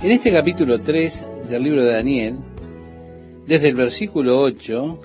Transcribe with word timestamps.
En 0.00 0.12
este 0.12 0.30
capítulo 0.30 0.80
3 0.80 1.48
del 1.50 1.60
libro 1.60 1.82
de 1.82 1.90
Daniel, 1.90 2.36
desde 3.48 3.68
el 3.68 3.74
versículo 3.74 4.40
8 4.42 5.00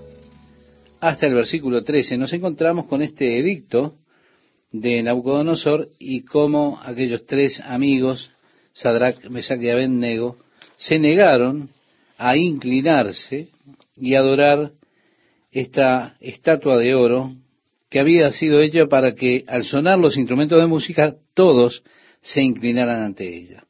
hasta 0.99 1.25
el 1.25 1.33
versículo 1.33 1.83
13, 1.83 2.15
nos 2.15 2.31
encontramos 2.31 2.85
con 2.85 3.01
este 3.01 3.39
edicto 3.39 3.95
de 4.71 5.01
Nabucodonosor 5.01 5.89
y 5.97 6.21
cómo 6.21 6.79
aquellos 6.83 7.25
tres 7.25 7.59
amigos, 7.61 8.29
Sadrach, 8.73 9.29
Mesach 9.31 9.59
y 9.59 9.71
Abednego, 9.71 10.37
se 10.77 10.99
negaron 10.99 11.69
a 12.19 12.37
inclinarse 12.37 13.47
y 13.97 14.13
adorar 14.13 14.73
esta 15.51 16.17
estatua 16.19 16.77
de 16.77 16.93
oro 16.93 17.31
que 17.89 17.99
había 17.99 18.31
sido 18.31 18.61
hecha 18.61 18.85
para 18.85 19.15
que 19.15 19.43
al 19.47 19.63
sonar 19.63 19.97
los 19.97 20.17
instrumentos 20.17 20.59
de 20.59 20.67
música 20.67 21.15
todos 21.33 21.81
se 22.21 22.43
inclinaran 22.43 23.01
ante 23.01 23.27
ella. 23.35 23.63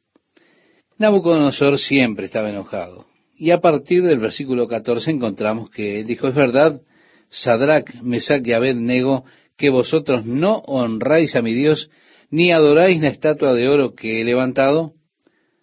Nabucodonosor 0.98 1.78
siempre 1.78 2.26
estaba 2.26 2.50
enojado. 2.50 3.06
Y 3.36 3.50
a 3.50 3.60
partir 3.60 4.02
del 4.02 4.18
versículo 4.18 4.68
14 4.68 5.10
encontramos 5.10 5.70
que 5.70 6.00
él 6.00 6.06
dijo, 6.06 6.28
es 6.28 6.34
verdad, 6.34 6.80
Sadrach, 7.28 7.92
Mesach 8.02 8.46
y 8.46 8.52
Abednego, 8.52 9.24
que 9.56 9.70
vosotros 9.70 10.24
no 10.24 10.58
honráis 10.58 11.34
a 11.34 11.42
mi 11.42 11.52
Dios, 11.52 11.90
ni 12.30 12.52
adoráis 12.52 13.00
la 13.00 13.08
estatua 13.08 13.54
de 13.54 13.68
oro 13.68 13.94
que 13.94 14.20
he 14.20 14.24
levantado. 14.24 14.94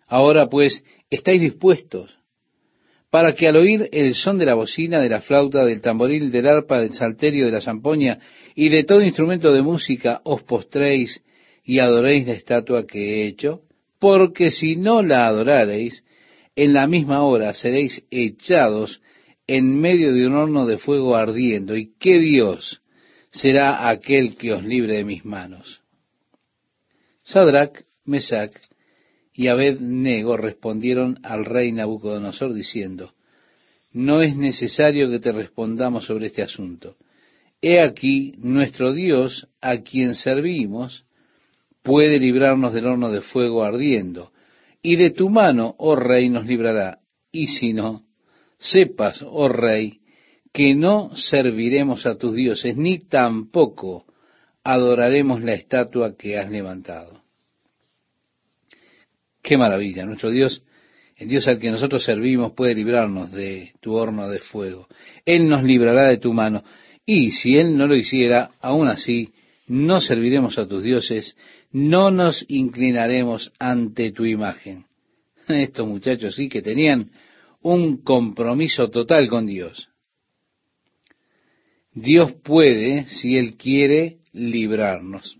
Ahora 0.07 0.47
pues, 0.47 0.83
estáis 1.09 1.39
dispuestos 1.39 2.17
para 3.11 3.35
que 3.35 3.47
al 3.47 3.57
oír 3.57 3.89
el 3.91 4.15
son 4.15 4.37
de 4.37 4.45
la 4.45 4.55
bocina, 4.55 5.01
de 5.01 5.09
la 5.09 5.21
flauta, 5.21 5.65
del 5.65 5.81
tamboril, 5.81 6.31
del 6.31 6.47
arpa, 6.47 6.79
del 6.79 6.93
salterio, 6.93 7.45
de 7.45 7.51
la 7.51 7.61
zampoña 7.61 8.19
y 8.55 8.69
de 8.69 8.85
todo 8.85 9.01
instrumento 9.01 9.53
de 9.53 9.61
música 9.61 10.21
os 10.23 10.43
postréis 10.43 11.21
y 11.63 11.79
adoréis 11.79 12.25
la 12.25 12.33
estatua 12.33 12.87
que 12.87 12.99
he 12.99 13.27
hecho, 13.27 13.63
porque 14.01 14.49
si 14.49 14.77
no 14.77 15.03
la 15.03 15.27
adorareis, 15.27 16.03
en 16.55 16.73
la 16.73 16.87
misma 16.87 17.21
hora 17.21 17.53
seréis 17.53 18.03
echados 18.09 18.99
en 19.45 19.79
medio 19.79 20.11
de 20.11 20.25
un 20.25 20.33
horno 20.33 20.65
de 20.65 20.79
fuego 20.79 21.15
ardiendo. 21.15 21.77
¿Y 21.77 21.93
qué 21.99 22.17
Dios 22.17 22.81
será 23.29 23.87
aquel 23.87 24.35
que 24.37 24.53
os 24.53 24.63
libre 24.63 24.95
de 24.95 25.03
mis 25.03 25.23
manos? 25.23 25.83
Sadrach, 27.23 27.83
Mesach 28.03 28.51
y 29.33 29.49
Abednego 29.49 30.35
respondieron 30.35 31.19
al 31.21 31.45
rey 31.45 31.71
Nabucodonosor 31.71 32.55
diciendo, 32.55 33.13
no 33.93 34.23
es 34.23 34.35
necesario 34.35 35.11
que 35.11 35.19
te 35.19 35.31
respondamos 35.31 36.05
sobre 36.05 36.27
este 36.27 36.41
asunto. 36.41 36.95
He 37.61 37.79
aquí 37.79 38.33
nuestro 38.39 38.93
Dios 38.93 39.47
a 39.61 39.77
quien 39.81 40.15
servimos 40.15 41.05
puede 41.83 42.19
librarnos 42.19 42.73
del 42.73 42.85
horno 42.85 43.11
de 43.11 43.21
fuego 43.21 43.63
ardiendo, 43.63 44.31
y 44.81 44.95
de 44.95 45.11
tu 45.11 45.29
mano, 45.29 45.75
oh 45.77 45.95
rey, 45.95 46.29
nos 46.29 46.45
librará. 46.45 46.99
Y 47.31 47.47
si 47.47 47.73
no, 47.73 48.03
sepas, 48.57 49.21
oh 49.21 49.47
rey, 49.47 49.99
que 50.51 50.75
no 50.75 51.15
serviremos 51.15 52.05
a 52.05 52.17
tus 52.17 52.35
dioses, 52.35 52.75
ni 52.75 52.99
tampoco 52.99 54.05
adoraremos 54.63 55.41
la 55.41 55.53
estatua 55.53 56.15
que 56.17 56.37
has 56.37 56.49
levantado. 56.49 57.21
Qué 59.41 59.57
maravilla, 59.57 60.05
nuestro 60.05 60.29
Dios, 60.29 60.63
el 61.15 61.29
Dios 61.29 61.47
al 61.47 61.59
que 61.59 61.71
nosotros 61.71 62.03
servimos, 62.03 62.53
puede 62.53 62.75
librarnos 62.75 63.31
de 63.31 63.71
tu 63.79 63.93
horno 63.93 64.29
de 64.29 64.39
fuego. 64.39 64.87
Él 65.25 65.47
nos 65.47 65.63
librará 65.63 66.07
de 66.07 66.17
tu 66.17 66.33
mano. 66.33 66.63
Y 67.05 67.31
si 67.31 67.57
Él 67.57 67.77
no 67.77 67.87
lo 67.87 67.95
hiciera, 67.95 68.51
aún 68.59 68.87
así, 68.87 69.31
no 69.67 70.01
serviremos 70.01 70.57
a 70.57 70.67
tus 70.67 70.83
dioses, 70.83 71.35
no 71.71 72.11
nos 72.11 72.45
inclinaremos 72.47 73.51
ante 73.59 74.11
tu 74.11 74.25
imagen. 74.25 74.85
Estos 75.47 75.87
muchachos 75.87 76.35
sí 76.35 76.49
que 76.49 76.61
tenían 76.61 77.09
un 77.61 77.97
compromiso 77.97 78.89
total 78.89 79.27
con 79.29 79.45
Dios. 79.45 79.89
Dios 81.93 82.33
puede, 82.43 83.07
si 83.07 83.37
Él 83.37 83.57
quiere, 83.57 84.17
librarnos. 84.33 85.37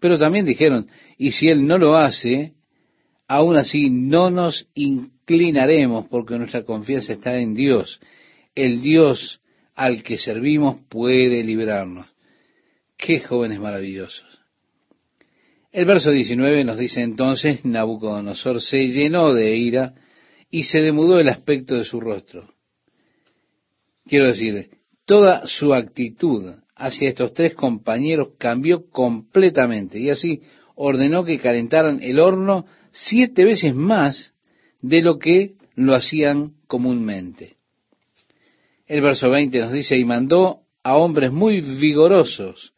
Pero 0.00 0.18
también 0.18 0.44
dijeron, 0.44 0.88
y 1.16 1.32
si 1.32 1.48
Él 1.48 1.66
no 1.66 1.78
lo 1.78 1.96
hace, 1.96 2.54
aún 3.26 3.56
así 3.56 3.90
no 3.90 4.30
nos 4.30 4.68
inclinaremos 4.74 6.06
porque 6.08 6.38
nuestra 6.38 6.64
confianza 6.64 7.12
está 7.12 7.38
en 7.38 7.54
Dios. 7.54 8.00
El 8.54 8.80
Dios 8.80 9.40
al 9.74 10.02
que 10.02 10.18
servimos 10.18 10.80
puede 10.88 11.44
librarnos. 11.44 12.06
Qué 12.98 13.20
jóvenes 13.20 13.60
maravillosos. 13.60 14.26
El 15.70 15.84
verso 15.84 16.10
19 16.10 16.64
nos 16.64 16.76
dice 16.76 17.00
entonces, 17.00 17.64
Nabucodonosor 17.64 18.60
se 18.60 18.88
llenó 18.88 19.32
de 19.32 19.56
ira 19.56 19.94
y 20.50 20.64
se 20.64 20.80
demudó 20.80 21.20
el 21.20 21.28
aspecto 21.28 21.76
de 21.76 21.84
su 21.84 22.00
rostro. 22.00 22.52
Quiero 24.04 24.26
decir, 24.26 24.70
toda 25.04 25.46
su 25.46 25.74
actitud 25.74 26.56
hacia 26.74 27.08
estos 27.08 27.34
tres 27.34 27.54
compañeros 27.54 28.30
cambió 28.36 28.90
completamente 28.90 30.00
y 30.00 30.10
así 30.10 30.42
ordenó 30.74 31.24
que 31.24 31.38
calentaran 31.38 32.02
el 32.02 32.18
horno 32.18 32.66
siete 32.90 33.44
veces 33.44 33.74
más 33.74 34.32
de 34.82 35.02
lo 35.02 35.18
que 35.18 35.54
lo 35.76 35.94
hacían 35.94 36.54
comúnmente. 36.66 37.54
El 38.86 39.02
verso 39.02 39.30
20 39.30 39.60
nos 39.60 39.72
dice, 39.72 39.96
y 39.96 40.04
mandó 40.04 40.62
a 40.82 40.96
hombres 40.96 41.30
muy 41.30 41.60
vigorosos 41.60 42.72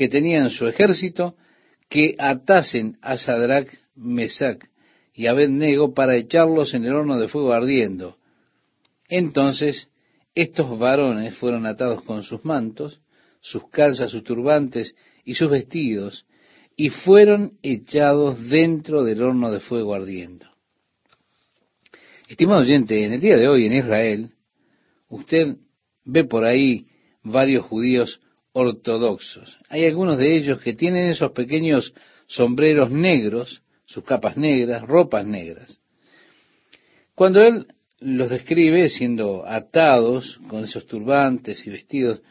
que 0.00 0.08
tenían 0.08 0.48
su 0.48 0.66
ejército 0.66 1.36
que 1.90 2.14
atasen 2.18 2.96
a 3.02 3.18
Sadrach, 3.18 3.68
Mesach 3.94 4.64
y 5.12 5.26
Abednego 5.26 5.92
para 5.92 6.16
echarlos 6.16 6.72
en 6.72 6.86
el 6.86 6.94
horno 6.94 7.18
de 7.18 7.28
fuego 7.28 7.52
ardiendo. 7.52 8.16
Entonces 9.10 9.90
estos 10.34 10.78
varones 10.78 11.34
fueron 11.34 11.66
atados 11.66 12.02
con 12.02 12.22
sus 12.22 12.46
mantos, 12.46 13.02
sus 13.42 13.68
calzas, 13.68 14.10
sus 14.10 14.24
turbantes 14.24 14.94
y 15.22 15.34
sus 15.34 15.50
vestidos, 15.50 16.24
y 16.76 16.88
fueron 16.88 17.58
echados 17.62 18.48
dentro 18.48 19.04
del 19.04 19.22
horno 19.22 19.52
de 19.52 19.60
fuego 19.60 19.92
ardiendo. 19.92 20.46
Estimado 22.26 22.62
oyente, 22.62 23.04
en 23.04 23.12
el 23.12 23.20
día 23.20 23.36
de 23.36 23.48
hoy 23.48 23.66
en 23.66 23.74
Israel, 23.74 24.30
usted 25.10 25.56
ve 26.06 26.24
por 26.24 26.46
ahí 26.46 26.86
varios 27.22 27.66
judíos 27.66 28.18
ortodoxos. 28.52 29.58
Hay 29.68 29.84
algunos 29.84 30.18
de 30.18 30.36
ellos 30.36 30.60
que 30.60 30.74
tienen 30.74 31.10
esos 31.10 31.32
pequeños 31.32 31.94
sombreros 32.26 32.90
negros, 32.90 33.62
sus 33.84 34.04
capas 34.04 34.36
negras, 34.36 34.82
ropas 34.82 35.26
negras. 35.26 35.80
Cuando 37.14 37.42
él 37.42 37.66
los 38.00 38.30
describe 38.30 38.88
siendo 38.88 39.46
atados 39.46 40.40
con 40.48 40.64
esos 40.64 40.86
turbantes 40.86 41.66
y 41.66 41.70
vestidos, 41.70 42.22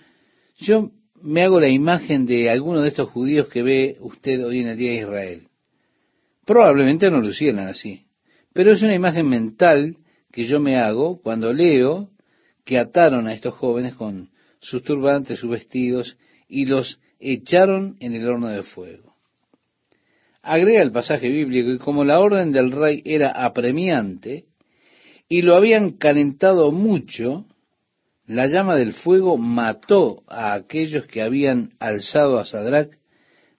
yo 0.57 0.91
me 1.21 1.43
hago 1.43 1.59
la 1.59 1.69
imagen 1.69 2.25
de 2.25 2.49
alguno 2.49 2.81
de 2.81 2.89
estos 2.89 3.09
judíos 3.09 3.47
que 3.49 3.61
ve 3.61 3.97
usted 3.99 4.43
hoy 4.43 4.61
en 4.61 4.69
el 4.69 4.77
día 4.77 4.91
de 4.91 4.97
Israel. 4.97 5.47
Probablemente 6.45 7.11
no 7.11 7.19
lo 7.19 7.29
hicieran 7.29 7.67
así, 7.67 8.07
pero 8.53 8.71
es 8.71 8.81
una 8.81 8.95
imagen 8.95 9.29
mental 9.29 9.97
que 10.31 10.45
yo 10.45 10.59
me 10.59 10.77
hago 10.77 11.21
cuando 11.21 11.53
leo 11.53 12.09
que 12.65 12.79
ataron 12.79 13.27
a 13.27 13.33
estos 13.33 13.53
jóvenes 13.53 13.93
con 13.95 14.29
sus 14.59 14.83
turbantes, 14.83 15.39
sus 15.39 15.49
vestidos, 15.49 16.17
y 16.47 16.65
los 16.65 16.99
echaron 17.19 17.97
en 17.99 18.13
el 18.13 18.27
horno 18.27 18.47
de 18.47 18.63
fuego. 18.63 19.15
Agrega 20.41 20.81
el 20.81 20.91
pasaje 20.91 21.29
bíblico, 21.29 21.71
y 21.71 21.77
como 21.77 22.03
la 22.03 22.19
orden 22.19 22.51
del 22.51 22.71
rey 22.71 23.01
era 23.05 23.31
apremiante, 23.31 24.45
y 25.27 25.41
lo 25.43 25.55
habían 25.55 25.91
calentado 25.91 26.71
mucho, 26.71 27.45
la 28.25 28.47
llama 28.47 28.75
del 28.75 28.93
fuego 28.93 29.37
mató 29.37 30.23
a 30.27 30.53
aquellos 30.53 31.05
que 31.05 31.21
habían 31.21 31.73
alzado 31.79 32.39
a 32.39 32.45
Sadrach, 32.45 32.91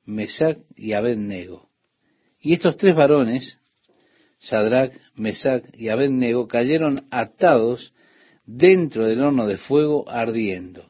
Mesach 0.05 0.59
y 0.77 0.93
Abednego. 0.93 1.69
Y 2.41 2.55
estos 2.55 2.77
tres 2.77 2.95
varones, 2.95 3.59
Sadrach, 4.39 4.93
Mesach 5.15 5.65
y 5.75 5.89
Abednego, 5.89 6.49
cayeron 6.49 7.07
atados 7.11 7.93
dentro 8.47 9.07
del 9.07 9.21
horno 9.21 9.47
de 9.47 9.59
fuego 9.59 10.09
ardiendo. 10.09 10.90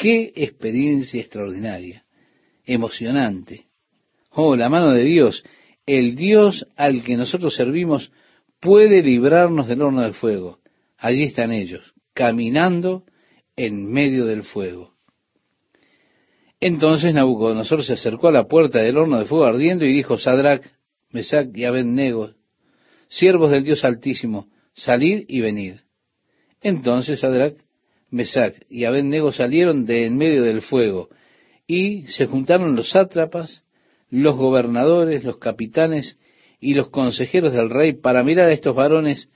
Qué 0.00 0.32
experiencia 0.34 1.20
extraordinaria, 1.20 2.06
emocionante. 2.64 3.66
Oh, 4.30 4.56
la 4.56 4.70
mano 4.70 4.92
de 4.92 5.04
Dios, 5.04 5.44
el 5.84 6.16
Dios 6.16 6.66
al 6.74 7.04
que 7.04 7.18
nosotros 7.18 7.54
servimos 7.54 8.10
puede 8.60 9.02
librarnos 9.02 9.68
del 9.68 9.82
horno 9.82 10.00
de 10.00 10.14
fuego. 10.14 10.60
Allí 10.96 11.24
están 11.24 11.52
ellos, 11.52 11.92
caminando 12.14 13.04
en 13.56 13.92
medio 13.92 14.24
del 14.24 14.42
fuego. 14.42 14.94
Entonces 16.60 17.12
Nabucodonosor 17.12 17.84
se 17.84 17.92
acercó 17.92 18.28
a 18.28 18.32
la 18.32 18.48
puerta 18.48 18.78
del 18.78 18.96
horno 18.96 19.18
de 19.18 19.26
fuego 19.26 19.44
ardiendo 19.44 19.84
y 19.84 19.92
dijo, 19.92 20.16
Sadrach, 20.16 20.64
Mesach 21.10 21.48
y 21.54 21.66
Abednego, 21.66 22.30
siervos 23.08 23.50
del 23.50 23.64
Dios 23.64 23.84
Altísimo, 23.84 24.48
salid 24.72 25.26
y 25.28 25.40
venid. 25.40 25.74
Entonces 26.62 27.20
Sadrach, 27.20 27.56
Mesach 28.10 28.54
y 28.68 28.84
Abednego 28.84 29.32
salieron 29.32 29.86
de 29.86 30.06
en 30.06 30.16
medio 30.16 30.42
del 30.42 30.62
fuego 30.62 31.08
y 31.66 32.02
se 32.08 32.26
juntaron 32.26 32.74
los 32.74 32.90
sátrapas, 32.90 33.62
los 34.10 34.36
gobernadores, 34.36 35.22
los 35.22 35.38
capitanes 35.38 36.18
y 36.58 36.74
los 36.74 36.88
consejeros 36.88 37.52
del 37.52 37.70
rey 37.70 37.92
para 37.92 38.24
mirar 38.24 38.46
a 38.46 38.52
estos 38.52 38.74
varones 38.74 39.28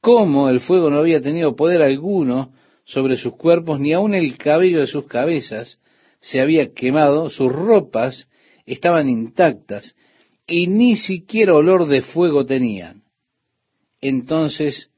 cómo 0.00 0.48
el 0.48 0.60
fuego 0.60 0.90
no 0.90 0.98
había 0.98 1.20
tenido 1.20 1.56
poder 1.56 1.82
alguno 1.82 2.52
sobre 2.84 3.16
sus 3.16 3.34
cuerpos, 3.36 3.80
ni 3.80 3.92
aun 3.92 4.14
el 4.14 4.36
cabello 4.36 4.80
de 4.80 4.86
sus 4.86 5.06
cabezas 5.06 5.80
se 6.20 6.40
había 6.40 6.72
quemado, 6.72 7.30
sus 7.30 7.50
ropas 7.50 8.28
estaban 8.66 9.08
intactas 9.08 9.94
y 10.46 10.66
ni 10.66 10.96
siquiera 10.96 11.54
olor 11.54 11.86
de 11.86 12.02
fuego 12.02 12.46
tenían. 12.46 13.02
Entonces 14.00 14.90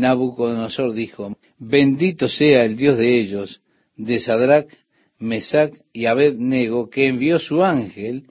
Nabucodonosor 0.00 0.92
dijo, 0.92 1.36
bendito 1.58 2.28
sea 2.28 2.64
el 2.64 2.76
Dios 2.76 2.98
de 2.98 3.18
ellos, 3.18 3.62
de 3.96 4.20
Sadrach, 4.20 4.68
Mesach 5.18 5.72
y 5.92 6.04
Abednego, 6.04 6.90
que 6.90 7.08
envió 7.08 7.38
su 7.38 7.64
ángel 7.64 8.24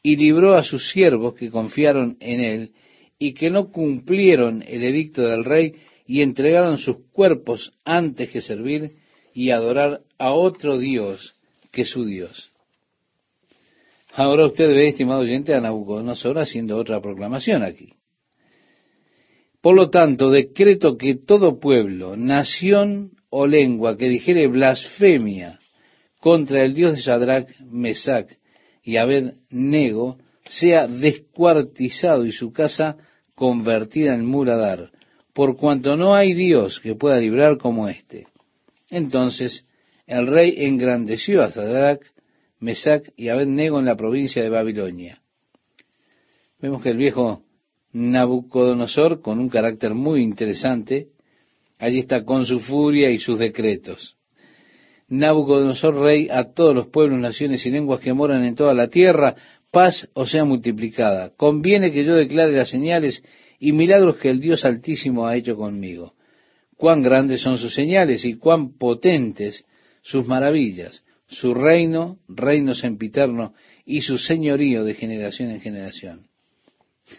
y 0.00 0.16
libró 0.16 0.54
a 0.54 0.62
sus 0.62 0.92
siervos 0.92 1.34
que 1.34 1.50
confiaron 1.50 2.16
en 2.20 2.40
él 2.40 2.72
y 3.18 3.32
que 3.32 3.50
no 3.50 3.72
cumplieron 3.72 4.62
el 4.66 4.84
edicto 4.84 5.22
del 5.22 5.44
rey 5.44 5.74
y 6.06 6.22
entregaron 6.22 6.78
sus 6.78 6.98
cuerpos 7.10 7.72
antes 7.84 8.30
que 8.30 8.40
servir 8.40 8.92
y 9.34 9.50
adorar 9.50 10.02
a 10.18 10.30
otro 10.30 10.78
Dios 10.78 11.34
que 11.72 11.84
su 11.84 12.04
Dios. 12.04 12.52
Ahora 14.14 14.46
usted 14.46 14.68
ve, 14.68 14.88
estimado 14.88 15.20
oyente, 15.22 15.52
a 15.52 15.60
Nabucodonosor 15.60 16.38
haciendo 16.38 16.76
otra 16.76 17.00
proclamación 17.00 17.64
aquí. 17.64 17.97
Por 19.60 19.74
lo 19.74 19.90
tanto, 19.90 20.30
decreto 20.30 20.96
que 20.96 21.16
todo 21.16 21.58
pueblo, 21.58 22.16
nación 22.16 23.12
o 23.30 23.46
lengua 23.46 23.96
que 23.96 24.08
dijere 24.08 24.46
blasfemia 24.46 25.58
contra 26.20 26.64
el 26.64 26.74
Dios 26.74 26.96
de 26.96 27.02
Sadrach, 27.02 27.48
Mesach 27.60 28.30
y 28.82 28.96
Abed-Nego 28.96 30.18
sea 30.44 30.86
descuartizado 30.86 32.24
y 32.24 32.32
su 32.32 32.52
casa 32.52 32.96
convertida 33.34 34.14
en 34.14 34.24
muladar, 34.24 34.90
por 35.32 35.56
cuanto 35.56 35.96
no 35.96 36.14
hay 36.14 36.34
Dios 36.34 36.80
que 36.80 36.94
pueda 36.94 37.18
librar 37.18 37.58
como 37.58 37.88
éste. 37.88 38.26
Entonces 38.90 39.64
el 40.06 40.26
rey 40.26 40.54
engrandeció 40.56 41.42
a 41.42 41.50
Sadrach, 41.50 42.00
Mesach 42.60 43.08
y 43.16 43.28
Abed-Nego 43.28 43.78
en 43.78 43.84
la 43.84 43.96
provincia 43.96 44.42
de 44.42 44.48
Babilonia. 44.48 45.20
Vemos 46.60 46.82
que 46.82 46.90
el 46.90 46.96
viejo 46.96 47.42
Nabucodonosor, 47.98 49.20
con 49.20 49.40
un 49.40 49.48
carácter 49.48 49.92
muy 49.94 50.22
interesante, 50.22 51.08
allí 51.78 51.98
está 51.98 52.24
con 52.24 52.46
su 52.46 52.60
furia 52.60 53.10
y 53.10 53.18
sus 53.18 53.40
decretos. 53.40 54.16
Nabucodonosor, 55.08 55.96
rey 55.96 56.28
a 56.30 56.52
todos 56.52 56.74
los 56.76 56.86
pueblos, 56.86 57.18
naciones 57.18 57.66
y 57.66 57.70
lenguas 57.70 58.00
que 58.00 58.12
moran 58.12 58.44
en 58.44 58.54
toda 58.54 58.72
la 58.72 58.88
tierra, 58.88 59.34
paz 59.72 60.08
o 60.12 60.26
sea 60.26 60.44
multiplicada. 60.44 61.32
Conviene 61.36 61.90
que 61.90 62.04
yo 62.04 62.14
declare 62.14 62.52
las 62.52 62.70
señales 62.70 63.24
y 63.58 63.72
milagros 63.72 64.16
que 64.16 64.30
el 64.30 64.38
Dios 64.38 64.64
Altísimo 64.64 65.26
ha 65.26 65.36
hecho 65.36 65.56
conmigo. 65.56 66.14
Cuán 66.76 67.02
grandes 67.02 67.40
son 67.40 67.58
sus 67.58 67.74
señales 67.74 68.24
y 68.24 68.34
cuán 68.34 68.78
potentes 68.78 69.64
sus 70.02 70.24
maravillas, 70.26 71.02
su 71.26 71.52
reino, 71.52 72.18
reino 72.28 72.74
sempiterno, 72.74 73.54
y 73.84 74.02
su 74.02 74.18
señorío 74.18 74.84
de 74.84 74.94
generación 74.94 75.50
en 75.50 75.60
generación. 75.60 76.28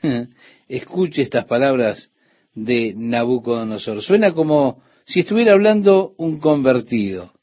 Escuche 0.68 1.22
estas 1.22 1.46
palabras 1.46 2.10
de 2.54 2.94
Nabucodonosor. 2.96 4.02
Suena 4.02 4.34
como 4.34 4.82
si 5.06 5.22
estuviera 5.22 5.54
hablando 5.54 6.14
un 6.18 6.40
convertido. 6.40 7.34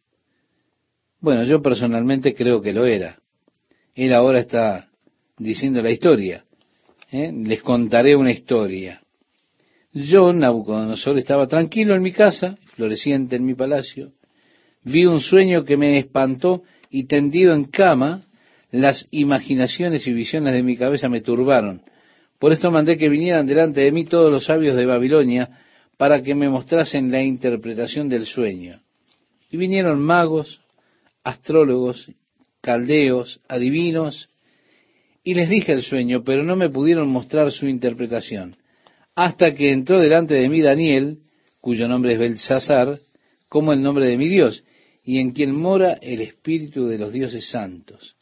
Bueno, 1.21 1.45
yo 1.45 1.63
personalmente 1.63 2.35
creo 2.35 2.61
que 2.61 2.73
lo 2.73 2.87
era. 2.87 3.19
Él 3.95 4.13
ahora 4.13 4.41
está 4.41 4.89
diciendo 5.39 5.83
la 5.83 5.91
historia. 5.91 6.45
¿eh? 7.11 7.33
Les 7.33 7.63
contaré 7.63 8.15
una 8.15 8.31
historia. 8.31 9.03
Yo, 9.93 10.33
Nabucodonosor, 10.33 11.19
estaba 11.19 11.47
tranquilo 11.47 11.95
en 11.95 12.03
mi 12.03 12.13
casa, 12.13 12.59
floreciente 12.75 13.37
en 13.37 13.47
mi 13.47 13.55
palacio. 13.55 14.13
Vi 14.85 15.07
un 15.07 15.21
sueño 15.21 15.65
que 15.65 15.77
me 15.77 15.99
espantó 15.99 16.63
y 16.91 17.05
tendido 17.05 17.55
en 17.55 17.65
cama, 17.65 18.27
las 18.71 19.07
imaginaciones 19.11 20.07
y 20.07 20.13
visiones 20.13 20.53
de 20.53 20.63
mi 20.63 20.77
cabeza 20.77 21.09
me 21.09 21.23
turbaron. 21.23 21.83
Por 22.39 22.53
esto 22.53 22.71
mandé 22.71 22.97
que 22.99 23.09
vinieran 23.09 23.47
delante 23.47 23.81
de 23.81 23.93
mí 23.93 24.05
todos 24.05 24.31
los 24.31 24.45
sabios 24.45 24.77
de 24.77 24.87
Babilonia 24.87 25.51
para 25.97 26.23
que 26.23 26.35
me 26.35 26.49
mostrasen 26.49 27.11
la 27.11 27.23
interpretación 27.23 28.09
del 28.09 28.27
sueño. 28.27 28.81
Y 29.51 29.57
vinieron 29.57 30.03
magos, 30.03 30.61
astrólogos, 31.25 32.11
caldeos, 32.61 33.41
adivinos, 33.49 34.29
y 35.25 35.35
les 35.35 35.49
dije 35.49 35.73
el 35.73 35.83
sueño, 35.83 36.23
pero 36.25 36.45
no 36.45 36.57
me 36.57 36.69
pudieron 36.69 37.09
mostrar 37.09 37.51
su 37.51 37.67
interpretación, 37.67 38.57
hasta 39.15 39.55
que 39.55 39.73
entró 39.73 39.99
delante 39.99 40.35
de 40.35 40.49
mí 40.49 40.61
Daniel, 40.61 41.19
cuyo 41.61 41.89
nombre 41.89 42.13
es 42.13 42.19
Belsasar, 42.19 43.01
como 43.49 43.73
el 43.73 43.83
nombre 43.83 44.07
de 44.07 44.19
mi 44.19 44.29
Dios, 44.29 44.63
y 45.03 45.19
en 45.19 45.33
quien 45.33 45.55
mora 45.55 45.95
el 45.95 46.21
espíritu 46.21 46.87
de 46.87 46.99
los 46.99 47.13
dioses 47.13 47.49
santos. 47.49 48.17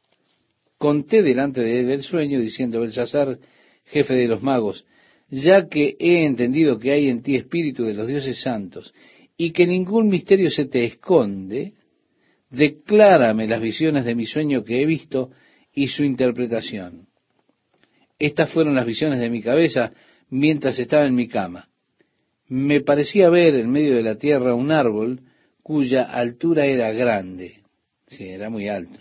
Conté 0.78 1.22
delante 1.22 1.62
de 1.62 1.80
él 1.80 1.90
el 1.90 2.02
sueño, 2.02 2.40
diciendo 2.40 2.80
Belsasar, 2.80 3.38
jefe 3.94 4.14
de 4.14 4.26
los 4.26 4.42
magos, 4.42 4.84
ya 5.30 5.68
que 5.68 5.96
he 6.00 6.24
entendido 6.24 6.78
que 6.80 6.90
hay 6.90 7.08
en 7.08 7.22
ti 7.22 7.36
espíritu 7.36 7.84
de 7.84 7.94
los 7.94 8.08
dioses 8.08 8.40
santos, 8.42 8.92
y 9.36 9.52
que 9.52 9.66
ningún 9.66 10.08
misterio 10.08 10.50
se 10.50 10.66
te 10.66 10.84
esconde, 10.84 11.74
declárame 12.50 13.46
las 13.46 13.60
visiones 13.60 14.04
de 14.04 14.16
mi 14.16 14.26
sueño 14.26 14.64
que 14.64 14.82
he 14.82 14.86
visto 14.86 15.30
y 15.72 15.88
su 15.88 16.02
interpretación. 16.02 17.06
Estas 18.18 18.50
fueron 18.50 18.74
las 18.74 18.86
visiones 18.86 19.20
de 19.20 19.30
mi 19.30 19.40
cabeza 19.42 19.92
mientras 20.28 20.78
estaba 20.78 21.06
en 21.06 21.14
mi 21.14 21.28
cama. 21.28 21.68
Me 22.48 22.80
parecía 22.80 23.28
ver 23.30 23.54
en 23.54 23.70
medio 23.70 23.94
de 23.94 24.02
la 24.02 24.16
tierra 24.16 24.54
un 24.54 24.70
árbol 24.70 25.20
cuya 25.62 26.02
altura 26.02 26.66
era 26.66 26.92
grande. 26.92 27.62
Sí, 28.06 28.24
era 28.24 28.50
muy 28.50 28.68
alto. 28.68 29.00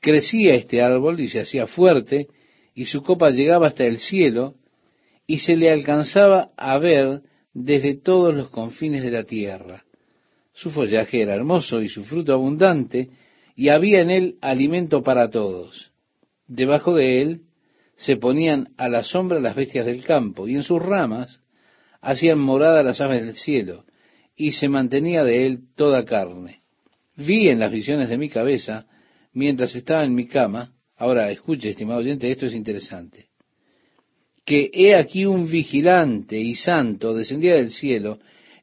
Crecía 0.00 0.54
este 0.54 0.80
árbol 0.82 1.20
y 1.20 1.28
se 1.28 1.40
hacía 1.40 1.66
fuerte 1.66 2.28
y 2.76 2.84
su 2.84 3.02
copa 3.02 3.30
llegaba 3.30 3.68
hasta 3.68 3.84
el 3.84 3.98
cielo 3.98 4.54
y 5.26 5.38
se 5.38 5.56
le 5.56 5.72
alcanzaba 5.72 6.50
a 6.58 6.78
ver 6.78 7.22
desde 7.54 7.94
todos 7.96 8.34
los 8.34 8.50
confines 8.50 9.02
de 9.02 9.10
la 9.10 9.24
tierra. 9.24 9.84
Su 10.52 10.70
follaje 10.70 11.22
era 11.22 11.34
hermoso 11.34 11.80
y 11.80 11.88
su 11.88 12.04
fruto 12.04 12.34
abundante, 12.34 13.08
y 13.56 13.70
había 13.70 14.02
en 14.02 14.10
él 14.10 14.36
alimento 14.42 15.02
para 15.02 15.30
todos. 15.30 15.90
Debajo 16.46 16.94
de 16.94 17.22
él 17.22 17.40
se 17.96 18.16
ponían 18.16 18.68
a 18.76 18.90
la 18.90 19.02
sombra 19.02 19.40
las 19.40 19.56
bestias 19.56 19.86
del 19.86 20.04
campo, 20.04 20.46
y 20.46 20.54
en 20.54 20.62
sus 20.62 20.80
ramas 20.80 21.40
hacían 22.02 22.38
morada 22.38 22.82
las 22.82 23.00
aves 23.00 23.24
del 23.24 23.36
cielo, 23.36 23.86
y 24.36 24.52
se 24.52 24.68
mantenía 24.68 25.24
de 25.24 25.46
él 25.46 25.60
toda 25.76 26.04
carne. 26.04 26.60
Vi 27.16 27.48
en 27.48 27.58
las 27.58 27.72
visiones 27.72 28.10
de 28.10 28.18
mi 28.18 28.28
cabeza, 28.28 28.86
mientras 29.32 29.74
estaba 29.74 30.04
en 30.04 30.14
mi 30.14 30.26
cama, 30.26 30.75
ahora 30.96 31.30
escuche, 31.30 31.70
estimado 31.70 32.00
oyente, 32.00 32.30
esto 32.30 32.46
es 32.46 32.54
interesante, 32.54 33.26
que 34.44 34.70
he 34.72 34.94
aquí 34.96 35.26
un 35.26 35.50
vigilante 35.50 36.38
y 36.38 36.54
santo 36.54 37.14
descendía 37.14 37.54
del 37.54 37.70
cielo, 37.70 38.18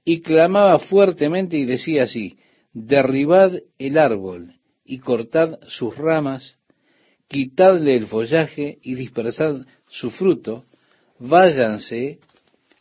y 0.05 0.21
clamaba 0.21 0.79
fuertemente 0.79 1.57
y 1.57 1.65
decía 1.65 2.03
así, 2.03 2.37
derribad 2.73 3.53
el 3.77 3.97
árbol 3.97 4.55
y 4.83 4.99
cortad 4.99 5.59
sus 5.67 5.95
ramas, 5.95 6.57
quitadle 7.27 7.95
el 7.95 8.07
follaje 8.07 8.79
y 8.81 8.95
dispersad 8.95 9.65
su 9.89 10.11
fruto, 10.11 10.65
váyanse 11.19 12.19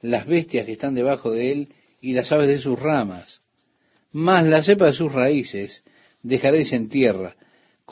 las 0.01 0.27
bestias 0.27 0.67
que 0.67 0.73
están 0.73 0.95
debajo 0.95 1.31
de 1.31 1.53
él 1.53 1.69
y 2.01 2.13
las 2.13 2.33
aves 2.33 2.49
de 2.49 2.59
sus 2.59 2.79
ramas, 2.79 3.41
mas 4.11 4.45
la 4.47 4.63
cepa 4.63 4.87
de 4.87 4.93
sus 4.95 5.13
raíces 5.13 5.85
dejaréis 6.23 6.73
en 6.73 6.89
tierra, 6.89 7.37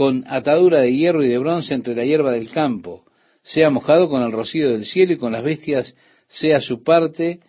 con 0.00 0.24
atadura 0.28 0.80
de 0.80 0.96
hierro 0.96 1.22
y 1.22 1.28
de 1.28 1.36
bronce 1.36 1.74
entre 1.74 1.94
la 1.94 2.06
hierba 2.06 2.32
del 2.32 2.48
campo, 2.48 3.04
sea 3.42 3.68
mojado 3.68 4.08
con 4.08 4.22
el 4.22 4.32
rocío 4.32 4.70
del 4.70 4.86
cielo 4.86 5.12
y 5.12 5.18
con 5.18 5.30
las 5.30 5.44
bestias 5.44 5.94
sea 6.26 6.62
su 6.62 6.82
parte 6.82 7.40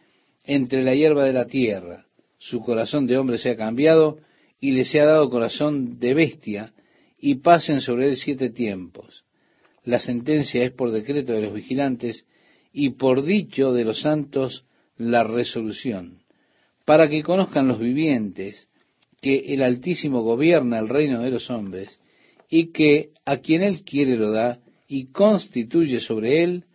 entre 0.44 0.82
la 0.82 0.94
hierba 0.94 1.24
de 1.24 1.32
la 1.32 1.46
tierra. 1.46 2.08
Su 2.40 2.60
corazón 2.60 3.08
de 3.08 3.18
hombre 3.18 3.38
se 3.38 3.52
ha 3.52 3.56
cambiado 3.56 4.18
y 4.60 4.72
le 4.72 4.84
ha 5.00 5.06
dado 5.06 5.30
corazón 5.30 5.98
de 5.98 6.14
bestia 6.14 6.74
y 7.22 7.36
pasen 7.36 7.80
sobre 7.80 8.10
él 8.10 8.18
siete 8.18 8.50
tiempos. 8.50 9.24
La 9.86 10.02
sentencia 10.02 10.62
es 10.66 10.74
por 10.74 10.92
decreto 10.92 11.32
de 11.32 11.44
los 11.44 11.54
vigilantes 11.54 12.28
y 12.74 12.90
por 12.90 13.24
dicho 13.24 13.72
de 13.72 13.86
los 13.86 14.02
santos 14.02 14.66
la 14.98 15.24
resolución, 15.24 16.18
para 16.84 17.08
que 17.08 17.24
conozcan 17.24 17.70
los 17.70 17.80
vivientes 17.80 18.68
que 19.22 19.54
el 19.54 19.64
Altísimo 19.64 20.22
gobierna 20.22 20.80
el 20.80 20.90
reino 20.90 21.22
de 21.22 21.32
los 21.32 21.50
hombres 21.50 21.98
y 22.52 22.72
que 22.74 23.12
a 23.26 23.38
quien 23.38 23.64
él 23.64 23.84
quiere 23.84 24.18
lo 24.18 24.32
da 24.32 24.60
y 24.88 25.06
constituye 25.06 26.02
sobre 26.02 26.44
él 26.44 26.66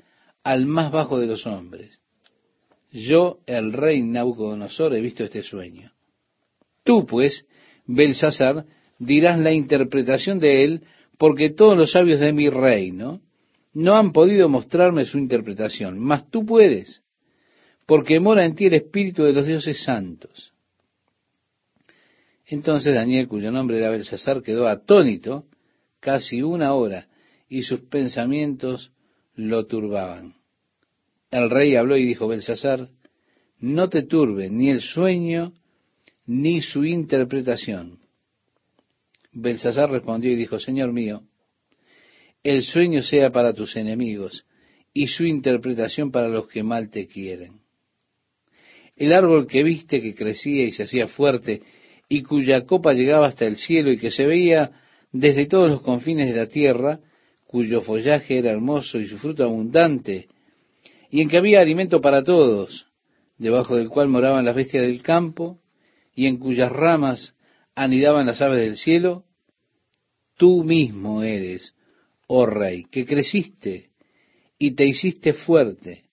al 0.42 0.64
más 0.64 0.90
bajo 0.90 1.21
de 1.21 1.26
los 1.26 1.47
hombres. 1.47 2.00
Yo, 2.90 3.40
el 3.47 3.75
rey 3.75 4.02
Nabucodonosor, 4.02 4.95
he 4.95 5.02
visto 5.02 5.23
este 5.23 5.42
sueño. 5.42 5.92
Tú, 6.83 7.04
pues, 7.04 7.45
Belsasar, 7.85 8.64
dirás 8.99 9.38
la 9.38 9.52
interpretación 9.52 10.38
de 10.38 10.64
él, 10.64 10.83
porque 11.18 11.50
todos 11.50 11.76
los 11.76 11.92
sabios 11.92 12.21
de 12.21 12.33
mi 12.33 12.49
reino 12.49 13.21
no 13.75 13.97
han 13.97 14.12
podido 14.12 14.49
mostrarme 14.49 15.04
su 15.04 15.18
interpretación, 15.18 15.99
mas 15.99 16.30
tú 16.30 16.47
puedes, 16.47 17.02
porque 17.85 18.18
mora 18.18 18.47
en 18.47 18.54
ti 18.54 18.64
el 18.64 18.75
espíritu 18.75 19.25
de 19.25 19.35
los 19.35 19.47
dioses 19.47 19.83
santos. 19.83 20.54
Entonces 22.47 22.95
Daniel, 22.95 23.28
cuyo 23.28 23.50
nombre 23.50 23.76
era 23.76 23.90
Belsasar, 23.90 24.42
quedó 24.42 24.68
atónito 24.68 25.45
casi 26.00 26.43
una 26.43 26.75
hora, 26.75 27.09
y 27.49 27.62
sus 27.62 27.81
pensamientos 27.81 28.93
lo 29.35 29.67
turbaban. 29.67 30.35
El 31.31 31.50
rey 31.50 31.76
habló 31.76 31.97
y 31.97 32.07
dijo, 32.07 32.29
Belsasar, 32.29 32.88
no 33.59 33.88
te 33.88 34.03
turbe 34.03 34.50
ni 34.50 34.71
el 34.71 34.81
sueño 34.81 35.53
ni 36.26 36.61
su 36.61 36.85
interpretación. 36.85 38.00
Belsasar 39.33 39.91
respondió 39.91 40.33
y 40.33 40.37
dijo, 40.37 40.59
Señor 40.59 40.93
mío, 40.93 41.23
el 42.43 42.62
sueño 42.62 43.03
sea 43.03 43.31
para 43.31 43.53
tus 43.53 43.76
enemigos 43.76 44.47
y 44.93 45.09
su 45.09 45.25
interpretación 45.25 46.11
para 46.11 46.29
los 46.29 46.49
que 46.49 46.62
mal 46.62 46.91
te 46.91 47.07
quieren. 47.07 47.61
El 48.97 49.12
árbol 49.12 49.47
que 49.47 49.62
viste 49.62 50.00
que 50.00 50.15
crecía 50.15 50.65
y 50.65 50.73
se 50.73 50.85
hacía 50.85 51.07
fuerte 51.07 51.62
y 52.09 52.23
cuya 52.23 52.65
copa 52.65 52.95
llegaba 52.95 53.26
hasta 53.26 53.47
el 53.47 53.57
cielo 53.57 53.91
y 53.93 53.99
que 53.99 54.11
se 54.11 54.25
veía 54.25 54.73
desde 55.21 55.47
todos 55.47 55.71
los 55.71 55.81
confines 55.83 56.29
de 56.29 56.37
la 56.37 56.47
tierra, 56.47 57.01
cuyo 57.47 57.81
follaje 57.81 58.39
era 58.39 58.51
hermoso 58.51 58.99
y 58.99 59.07
su 59.07 59.19
fruto 59.19 59.45
abundante, 59.45 60.29
y 61.11 61.23
en 61.23 61.29
que 61.29 61.39
había 61.39 61.61
alimento 61.61 62.01
para 62.01 62.23
todos, 62.23 62.87
debajo 63.39 63.77
del 63.77 63.89
cual 63.89 64.09
moraban 64.09 64.45
las 64.45 64.55
bestias 64.55 64.83
del 64.83 65.03
campo, 65.03 65.59
y 66.15 66.27
en 66.27 66.39
cuyas 66.39 66.73
ramas 66.73 67.35
anidaban 67.75 68.27
las 68.27 68.41
aves 68.41 68.59
del 68.59 68.77
cielo, 68.77 69.25
tú 70.37 70.65
mismo 70.65 71.23
eres, 71.23 71.75
oh 72.27 72.47
rey, 72.47 72.85
que 72.91 73.05
creciste 73.05 73.91
y 74.59 74.73
te 74.73 74.87
hiciste 74.87 75.33
fuerte, 75.33 76.05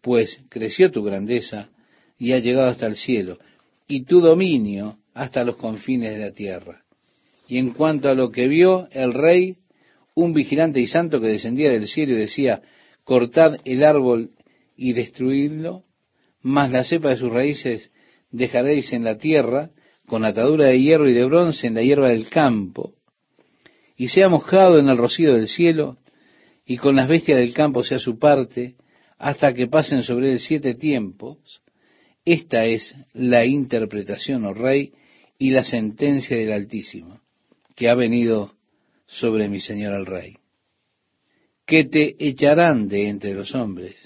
pues 0.00 0.42
creció 0.48 0.90
tu 0.90 1.02
grandeza 1.02 1.68
y 2.18 2.32
ha 2.32 2.38
llegado 2.38 2.68
hasta 2.68 2.86
el 2.86 2.96
cielo, 2.96 3.38
y 3.86 4.04
tu 4.04 4.20
dominio 4.20 4.98
hasta 5.14 5.44
los 5.44 5.56
confines 5.56 6.14
de 6.14 6.18
la 6.18 6.32
tierra. 6.32 6.84
Y 7.50 7.58
en 7.58 7.72
cuanto 7.72 8.08
a 8.08 8.14
lo 8.14 8.30
que 8.30 8.46
vio 8.46 8.86
el 8.92 9.12
rey, 9.12 9.56
un 10.14 10.32
vigilante 10.32 10.78
y 10.78 10.86
santo 10.86 11.20
que 11.20 11.26
descendía 11.26 11.72
del 11.72 11.88
cielo 11.88 12.12
y 12.12 12.18
decía, 12.18 12.62
cortad 13.02 13.56
el 13.64 13.82
árbol 13.82 14.30
y 14.76 14.92
destruidlo, 14.92 15.82
mas 16.42 16.70
la 16.70 16.84
cepa 16.84 17.08
de 17.08 17.16
sus 17.16 17.28
raíces 17.28 17.90
dejaréis 18.30 18.92
en 18.92 19.02
la 19.02 19.18
tierra, 19.18 19.70
con 20.06 20.24
atadura 20.24 20.66
de 20.66 20.80
hierro 20.80 21.08
y 21.08 21.12
de 21.12 21.24
bronce 21.24 21.66
en 21.66 21.74
la 21.74 21.82
hierba 21.82 22.10
del 22.10 22.28
campo, 22.28 22.94
y 23.96 24.06
sea 24.06 24.28
mojado 24.28 24.78
en 24.78 24.88
el 24.88 24.96
rocío 24.96 25.34
del 25.34 25.48
cielo, 25.48 25.98
y 26.64 26.76
con 26.76 26.94
las 26.94 27.08
bestias 27.08 27.38
del 27.38 27.52
campo 27.52 27.82
sea 27.82 27.98
su 27.98 28.16
parte, 28.16 28.76
hasta 29.18 29.54
que 29.54 29.66
pasen 29.66 30.04
sobre 30.04 30.30
él 30.30 30.38
siete 30.38 30.76
tiempos. 30.76 31.62
Esta 32.24 32.64
es 32.64 32.94
la 33.12 33.44
interpretación, 33.44 34.44
oh 34.44 34.54
rey, 34.54 34.92
y 35.36 35.50
la 35.50 35.64
sentencia 35.64 36.36
del 36.36 36.52
Altísimo, 36.52 37.18
que 37.80 37.88
ha 37.88 37.94
venido 37.94 38.52
sobre 39.06 39.48
mi 39.48 39.58
Señor 39.58 39.94
el 39.94 40.04
Rey. 40.04 40.36
Que 41.64 41.86
te 41.86 42.14
echarán 42.18 42.88
de 42.88 43.08
entre 43.08 43.32
los 43.32 43.54
hombres, 43.54 43.96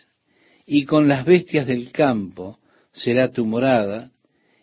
y 0.65 0.85
con 0.85 1.09
las 1.09 1.25
bestias 1.25 1.67
del 1.67 1.91
campo 1.91 2.61
será 2.93 3.33
tu 3.33 3.45
morada, 3.45 4.13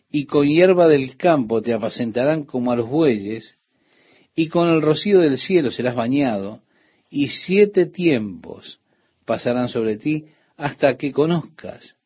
y 0.09 0.23
con 0.27 0.47
hierba 0.47 0.87
del 0.87 1.17
campo 1.17 1.61
te 1.61 1.73
apacentarán 1.73 2.45
como 2.45 2.71
a 2.71 2.77
los 2.77 2.87
bueyes, 2.87 3.57
y 4.33 4.47
con 4.47 4.69
el 4.69 4.81
rocío 4.81 5.19
del 5.19 5.37
cielo 5.37 5.71
serás 5.71 5.95
bañado, 5.95 6.61
y 7.09 7.27
siete 7.27 7.87
tiempos 7.87 8.79
pasarán 9.25 9.67
sobre 9.67 9.97
ti 9.97 10.27
hasta 10.55 10.95
que 10.95 11.11
conozcas 11.11 11.97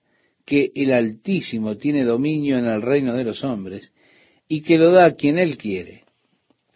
que 0.43 0.71
el 0.73 0.91
Altísimo 0.91 1.77
tiene 1.77 2.03
dominio 2.03 2.57
en 2.57 2.65
el 2.65 2.81
reino 2.81 3.13
de 3.13 3.25
los 3.25 3.43
hombres, 3.43 3.93
y 4.47 4.61
que 4.61 4.79
lo 4.79 4.89
da 4.89 5.05
a 5.05 5.13
quien 5.13 5.37
él 5.37 5.59
quiere. 5.59 6.04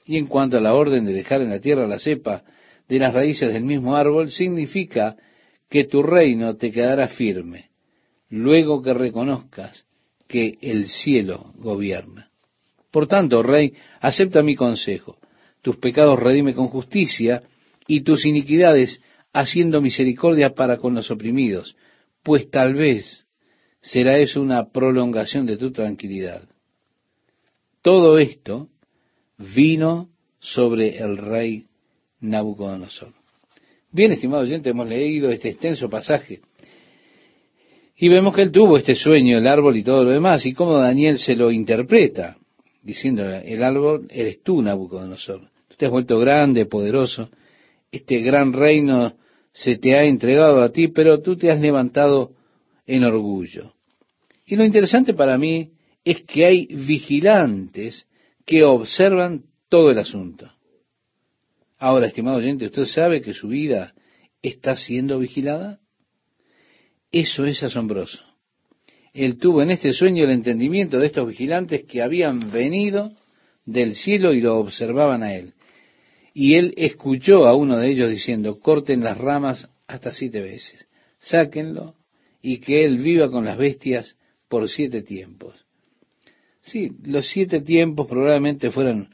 Y 0.10 0.18
en 0.18 0.25
cuanto 0.25 0.58
a 0.58 0.62
la 0.62 0.74
orden 0.74 1.06
de 1.06 1.13
dejar 1.13 1.42
en 1.42 1.51
la 1.51 1.60
tierra 1.60 1.88
la 1.88 2.00
cepa 2.00 2.44
de 2.88 2.98
las 2.98 3.13
raíces 3.13 3.54
del 3.54 3.63
mismo 3.63 3.96
árbol, 3.96 4.32
significa 4.32 5.16
que 5.70 5.86
tu 5.86 6.01
reino 6.01 6.56
te 6.56 6.72
quedará 6.72 7.08
firme, 7.08 7.70
luego 8.30 8.82
que 8.82 8.94
reconozcas 8.94 9.86
que 10.28 10.58
el 10.62 10.89
cielo 10.89 11.54
gobierna. 11.58 12.32
Por 12.89 13.06
tanto, 13.08 13.44
rey, 13.44 13.74
acepta 14.01 14.42
mi 14.42 14.56
consejo 14.56 15.20
tus 15.62 15.78
pecados 15.78 16.20
redime 16.20 16.54
con 16.54 16.68
justicia, 16.68 17.44
y 17.88 18.01
tus 18.01 18.25
iniquidades 18.25 19.01
haciendo 19.34 19.82
misericordia 19.82 20.54
para 20.54 20.78
con 20.78 20.94
los 20.94 21.10
oprimidos, 21.10 21.75
pues 22.24 22.50
tal 22.50 22.75
vez 22.75 23.25
será 23.82 24.18
eso 24.20 24.42
una 24.42 24.70
prolongación 24.70 25.46
de 25.46 25.58
tu 25.58 25.72
tranquilidad. 25.72 26.48
Todo 27.82 28.20
esto 28.20 28.70
vino 29.39 30.10
sobre 30.39 30.98
el 30.98 31.17
rey 31.17 31.65
Nabucodonosor. 32.22 33.13
Bien, 33.91 34.12
estimado 34.12 34.43
oyente, 34.43 34.69
hemos 34.69 34.88
leído 34.88 35.29
este 35.29 35.50
extenso 35.50 35.89
pasaje 35.89 36.41
y 37.98 38.08
vemos 38.08 38.36
que 38.36 38.43
él 38.43 38.51
tuvo 38.51 38.77
este 38.77 38.96
sueño, 38.96 39.38
el 39.38 39.48
árbol 39.48 39.75
y 39.75 39.84
todo 39.84 40.03
lo 40.03 40.12
demás, 40.12 40.46
y 40.46 40.53
cómo 40.53 40.77
Daniel 40.77 41.17
se 41.17 41.36
lo 41.36 41.51
interpreta 41.51 42.38
diciendo, 42.81 43.24
el 43.24 43.63
árbol 43.63 44.08
eres 44.10 44.41
tú, 44.41 44.62
Nabucodonosor. 44.62 45.41
Tú 45.67 45.75
te 45.77 45.86
has 45.86 45.91
vuelto 45.91 46.17
grande, 46.19 46.65
poderoso, 46.65 47.29
este 47.91 48.19
gran 48.19 48.53
reino 48.53 49.13
se 49.51 49.77
te 49.77 49.96
ha 49.96 50.03
entregado 50.03 50.62
a 50.62 50.72
ti, 50.72 50.89
pero 50.89 51.22
tú 51.22 51.36
te 51.36 51.51
has 51.51 51.60
levantado 51.60 52.31
en 52.86 53.03
orgullo. 53.03 53.74
Y 54.46 54.55
lo 54.55 54.63
interesante 54.63 55.13
para 55.13 55.38
mí 55.38 55.72
es 56.03 56.22
que 56.22 56.46
hay 56.46 56.65
vigilantes 56.67 58.08
que 58.50 58.63
observan 58.63 59.44
todo 59.70 59.91
el 59.91 60.00
asunto. 60.00 60.51
Ahora, 61.77 62.08
estimado 62.08 62.38
oyente, 62.38 62.65
¿usted 62.65 62.86
sabe 62.86 63.22
que 63.22 63.34
su 63.34 63.48
vida 63.48 63.94
está 64.41 64.75
siendo 64.75 65.20
vigilada? 65.20 65.79
Eso 67.12 67.46
es 67.46 67.62
asombroso 67.62 68.29
él 69.13 69.38
tuvo 69.38 69.62
en 69.62 69.72
este 69.72 69.94
sueño 69.94 70.24
el 70.24 70.32
entendimiento 70.32 71.00
de 71.00 71.08
estos 71.08 71.27
vigilantes 71.27 71.84
que 71.86 72.01
habían 72.01 72.51
venido 72.51 73.10
del 73.65 73.96
cielo 73.96 74.34
y 74.34 74.41
lo 74.41 74.58
observaban 74.58 75.24
a 75.24 75.36
él. 75.36 75.53
Y 76.34 76.56
él 76.56 76.74
escuchó 76.77 77.46
a 77.46 77.56
uno 77.56 77.77
de 77.77 77.91
ellos 77.91 78.10
diciendo, 78.10 78.60
corten 78.60 79.03
las 79.03 79.18
ramas 79.18 79.68
hasta 79.88 80.13
siete 80.13 80.41
veces, 80.41 80.88
sáquenlo 81.20 81.96
y 82.41 82.60
que 82.60 82.86
él 82.86 83.00
viva 83.00 83.29
con 83.29 83.46
las 83.46 83.58
bestias 83.58 84.15
por 84.48 84.70
siete 84.70 85.01
tiempos. 85.01 85.65
Sí, 86.69 86.91
los 87.03 87.27
siete 87.27 87.61
tiempos 87.61 88.05
probablemente 88.05 88.69
fueran 88.69 89.09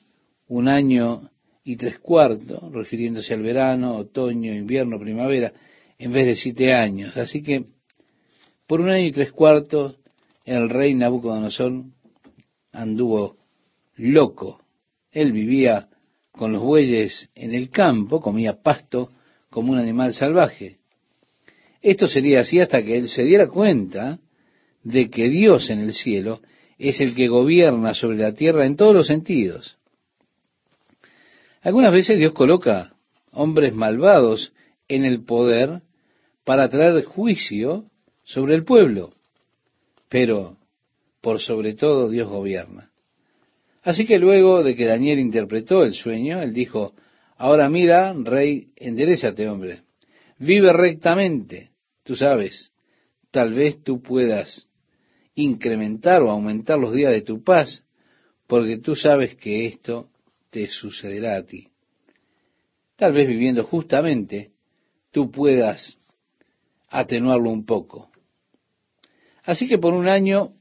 un 0.50 0.67
año 0.67 1.29
y 1.63 1.77
tres 1.77 2.00
cuartos, 2.00 2.69
refiriéndose 2.74 3.33
al 3.33 3.43
verano, 3.43 3.95
otoño, 3.95 4.53
invierno, 4.53 5.00
primavera, 5.00 5.53
en 5.97 6.12
vez 6.12 6.25
de 6.25 6.35
siete 6.35 6.74
años. 6.74 7.15
Así 7.15 7.41
que 7.41 7.63
por 8.67 8.81
un 8.81 8.89
año 8.89 9.05
y 9.05 9.12
tres 9.13 9.31
cuartos, 9.31 9.95
el 10.43 10.69
rey 10.69 10.95
Nabucodonosor 10.95 11.85
anduvo 12.74 13.38
loco. 13.95 14.59
Él 15.13 15.31
vivía 15.31 15.88
con 16.33 16.51
los 16.51 16.62
bueyes 16.62 17.29
en 17.35 17.53
el 17.53 17.69
campo, 17.69 18.19
comía 18.19 18.62
pasto 18.62 19.12
como 19.50 19.71
un 19.71 19.79
animal 19.79 20.13
salvaje. 20.13 20.79
Esto 21.81 22.09
sería 22.09 22.41
así 22.41 22.59
hasta 22.59 22.83
que 22.83 22.97
él 22.97 23.07
se 23.07 23.24
diera 23.24 23.47
cuenta 23.47 24.19
de 24.83 25.09
que 25.09 25.29
Dios 25.29 25.69
en 25.69 25.79
el 25.79 25.93
cielo 25.93 26.41
es 26.77 27.00
el 27.01 27.15
que 27.15 27.27
gobierna 27.27 27.94
sobre 27.94 28.17
la 28.17 28.34
tierra 28.34 28.65
en 28.65 28.75
todos 28.75 28.94
los 28.94 29.08
sentidos. 29.08 29.77
Algunas 31.62 31.91
veces 31.91 32.17
Dios 32.17 32.34
coloca 32.34 32.94
hombres 33.32 33.74
malvados 33.74 34.53
en 34.88 35.05
el 35.05 35.24
poder 35.24 35.82
para 36.44 36.70
traer 36.70 37.03
juicio 37.05 37.86
sobre 38.24 38.55
el 38.55 38.63
pueblo, 38.63 39.12
pero 40.10 40.58
por 41.22 41.39
sobre 41.39 41.74
todo 41.74 42.10
Dios 42.10 42.27
gobierna. 42.27 42.91
Así 43.84 44.05
que 44.05 44.20
luego 44.20 44.63
de 44.63 44.75
que 44.75 44.86
Daniel 44.86 45.20
interpretó 45.20 45.84
el 45.84 45.94
sueño, 45.94 46.41
él 46.41 46.53
dijo, 46.53 46.94
ahora 47.38 47.70
mira, 47.70 48.13
rey, 48.13 48.70
enderezate, 48.75 49.48
hombre, 49.48 49.82
vive 50.39 50.74
rectamente, 50.74 51.72
Tú 52.05 52.15
sabes, 52.15 52.72
tal 53.32 53.53
vez 53.53 53.84
tú 53.84 54.00
puedas 54.00 54.67
incrementar 55.36 56.22
o 56.24 56.32
aumentar 56.32 56.80
los 56.80 56.94
días 56.94 57.12
de 57.12 57.22
tu 57.22 57.44
paz, 57.44 57.84
porque 58.48 58.77
tú 58.77 58.96
sabes 58.96 59.36
que 59.36 59.68
esto 59.68 60.10
te 60.50 60.68
sucederá 60.68 61.38
a 61.38 61.44
ti. 61.44 61.68
Tal 62.96 63.13
vez 63.13 63.27
viviendo 63.27 63.63
justamente, 63.65 64.51
tú 65.12 65.30
puedas 65.30 66.00
atenuarlo 66.89 67.50
un 67.50 67.65
poco. 67.65 68.10
Así 69.44 69.68
que 69.68 69.77
por 69.77 69.94
un 69.94 70.08
año 70.08 70.54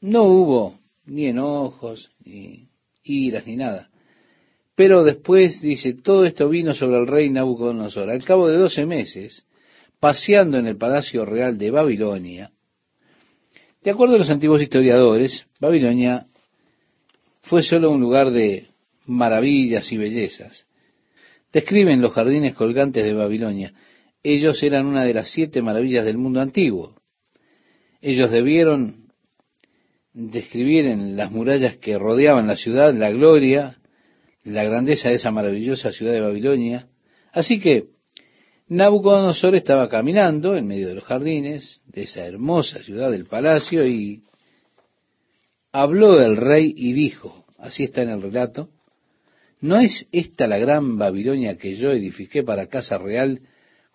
no 0.00 0.24
hubo 0.24 0.78
ni 1.04 1.26
enojos, 1.26 2.10
ni 2.24 2.68
iras, 3.02 3.46
ni 3.46 3.56
nada. 3.56 3.90
Pero 4.74 5.04
después 5.04 5.60
dice, 5.60 5.94
todo 5.94 6.24
esto 6.24 6.48
vino 6.48 6.74
sobre 6.74 6.98
el 6.98 7.06
rey 7.06 7.28
Nabucodonosor. 7.28 8.08
Al 8.08 8.24
cabo 8.24 8.48
de 8.48 8.56
doce 8.56 8.86
meses, 8.86 9.44
paseando 9.98 10.58
en 10.58 10.66
el 10.66 10.76
palacio 10.76 11.26
real 11.26 11.58
de 11.58 11.70
Babilonia, 11.70 12.50
de 13.82 13.90
acuerdo 13.90 14.16
a 14.16 14.18
los 14.18 14.30
antiguos 14.30 14.60
historiadores, 14.60 15.46
Babilonia 15.58 16.26
fue 17.42 17.62
solo 17.62 17.90
un 17.90 18.00
lugar 18.00 18.30
de 18.30 18.66
maravillas 19.06 19.90
y 19.92 19.96
bellezas. 19.96 20.66
Describen 21.52 22.00
los 22.00 22.12
jardines 22.12 22.54
colgantes 22.54 23.04
de 23.04 23.14
Babilonia. 23.14 23.72
Ellos 24.22 24.62
eran 24.62 24.86
una 24.86 25.04
de 25.04 25.14
las 25.14 25.30
siete 25.30 25.62
maravillas 25.62 26.04
del 26.04 26.18
mundo 26.18 26.40
antiguo. 26.40 26.94
Ellos 28.02 28.30
debieron 28.30 29.08
describir 30.12 30.86
en 30.86 31.16
las 31.16 31.30
murallas 31.30 31.76
que 31.76 31.98
rodeaban 31.98 32.46
la 32.46 32.56
ciudad 32.56 32.94
la 32.94 33.10
gloria, 33.10 33.78
la 34.44 34.64
grandeza 34.64 35.08
de 35.08 35.16
esa 35.16 35.30
maravillosa 35.30 35.92
ciudad 35.92 36.12
de 36.12 36.20
Babilonia. 36.20 36.86
Así 37.32 37.60
que 37.60 37.86
Nabucodonosor 38.70 39.56
estaba 39.56 39.88
caminando 39.88 40.56
en 40.56 40.64
medio 40.64 40.86
de 40.86 40.94
los 40.94 41.02
jardines 41.02 41.80
de 41.86 42.02
esa 42.02 42.24
hermosa 42.24 42.80
ciudad 42.84 43.10
del 43.10 43.26
palacio 43.26 43.84
y 43.84 44.22
habló 45.72 46.14
del 46.14 46.36
rey 46.36 46.72
y 46.76 46.92
dijo, 46.92 47.44
así 47.58 47.82
está 47.82 48.02
en 48.02 48.10
el 48.10 48.22
relato, 48.22 48.68
¿no 49.60 49.80
es 49.80 50.06
esta 50.12 50.46
la 50.46 50.56
gran 50.58 50.98
Babilonia 50.98 51.56
que 51.56 51.74
yo 51.74 51.90
edifiqué 51.90 52.44
para 52.44 52.68
casa 52.68 52.96
real 52.96 53.40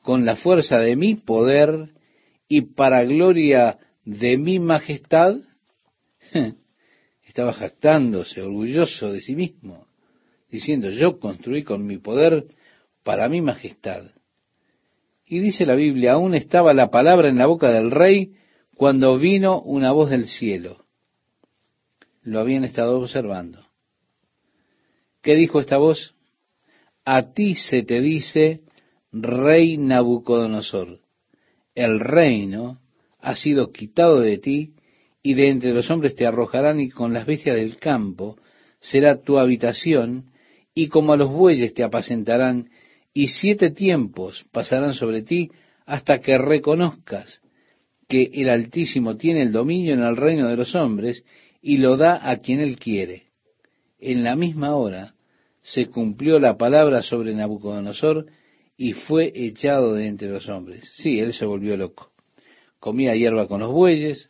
con 0.02 0.26
la 0.26 0.36
fuerza 0.36 0.78
de 0.80 0.98
mi 0.98 1.16
poder 1.16 1.92
y 2.50 2.74
para 2.74 3.06
gloria 3.06 3.80
de 4.04 4.36
mi 4.36 4.60
majestad? 4.60 5.38
Estaba 7.24 7.54
jactándose, 7.54 8.42
orgulloso 8.42 9.14
de 9.14 9.22
sí 9.22 9.38
mismo, 9.38 9.88
diciendo, 10.50 10.90
yo 10.90 11.18
construí 11.18 11.64
con 11.64 11.86
mi 11.86 11.98
poder 11.98 12.44
para 13.04 13.30
mi 13.30 13.40
majestad. 13.40 14.12
Y 15.26 15.40
dice 15.40 15.66
la 15.66 15.76
Biblia, 15.76 16.14
aún 16.14 16.36
estaba 16.36 16.74
la 16.74 16.92
palabra 16.92 17.30
en 17.30 17.38
la 17.38 17.48
boca 17.48 17.72
del 17.72 17.92
rey 17.92 18.34
cuando 18.76 19.18
vino 19.18 19.62
una 19.62 19.92
voz 19.92 20.10
del 20.10 20.28
cielo. 20.28 20.86
Lo 22.22 22.40
habían 22.40 22.64
estado 22.64 23.00
observando. 23.00 23.66
¿Qué 25.22 25.36
dijo 25.36 25.60
esta 25.60 25.78
voz? 25.78 26.14
A 27.04 27.34
ti 27.34 27.56
se 27.56 27.84
te 27.84 28.02
dice, 28.02 28.62
rey 29.12 29.78
Nabucodonosor, 29.78 31.00
el 31.74 32.00
reino 32.00 32.80
ha 33.20 33.36
sido 33.36 33.72
quitado 33.72 34.20
de 34.20 34.38
ti 34.38 34.74
y 35.24 35.34
de 35.34 35.50
entre 35.50 35.74
los 35.74 35.90
hombres 35.90 36.16
te 36.16 36.28
arrojarán 36.28 36.80
y 36.80 36.90
con 36.90 37.14
las 37.14 37.26
bestias 37.26 37.56
del 37.56 37.78
campo 37.78 38.38
será 38.80 39.22
tu 39.22 39.40
habitación 39.40 40.26
y 40.76 40.90
como 40.90 41.14
a 41.14 41.18
los 41.18 41.32
bueyes 41.32 41.74
te 41.74 41.84
apacentarán 41.84 42.70
y 43.18 43.30
siete 43.30 43.72
tiempos 43.72 44.46
pasarán 44.52 44.94
sobre 44.94 45.24
ti 45.24 45.50
hasta 45.86 46.20
que 46.20 46.38
reconozcas 46.38 47.42
que 48.10 48.30
el 48.34 48.50
Altísimo 48.50 49.16
tiene 49.16 49.42
el 49.42 49.54
dominio 49.54 49.94
en 49.94 50.04
el 50.04 50.18
reino 50.18 50.50
de 50.50 50.58
los 50.58 50.76
hombres 50.76 51.24
y 51.62 51.78
lo 51.78 51.96
da 51.96 52.30
a 52.30 52.38
quien 52.40 52.60
él 52.60 52.78
quiere. 52.78 53.24
En 54.00 54.26
la 54.26 54.36
misma 54.36 54.76
hora 54.76 55.16
se 55.62 55.88
cumplió 55.88 56.40
la 56.40 56.58
palabra 56.58 57.02
sobre 57.04 57.34
Nabucodonosor 57.34 58.26
y 58.76 58.92
fue 58.92 59.32
echado 59.34 59.94
de 59.94 60.08
entre 60.08 60.28
los 60.28 60.50
hombres. 60.50 60.92
Sí, 60.96 61.18
él 61.18 61.32
se 61.32 61.46
volvió 61.46 61.78
loco. 61.78 62.12
Comía 62.80 63.16
hierba 63.16 63.48
con 63.48 63.62
los 63.62 63.72
bueyes, 63.72 64.30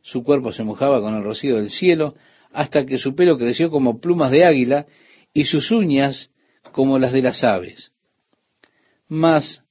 su 0.00 0.24
cuerpo 0.24 0.52
se 0.52 0.64
mojaba 0.64 1.02
con 1.02 1.14
el 1.14 1.22
rocío 1.22 1.56
del 1.56 1.68
cielo, 1.68 2.14
hasta 2.50 2.86
que 2.86 2.96
su 2.96 3.14
pelo 3.14 3.36
creció 3.36 3.70
como 3.70 4.00
plumas 4.00 4.30
de 4.30 4.46
águila 4.46 4.86
y 5.34 5.44
sus 5.44 5.70
uñas 5.70 6.30
como 6.72 6.98
las 6.98 7.12
de 7.12 7.20
las 7.20 7.44
aves. 7.44 7.92
Mas 9.08 9.62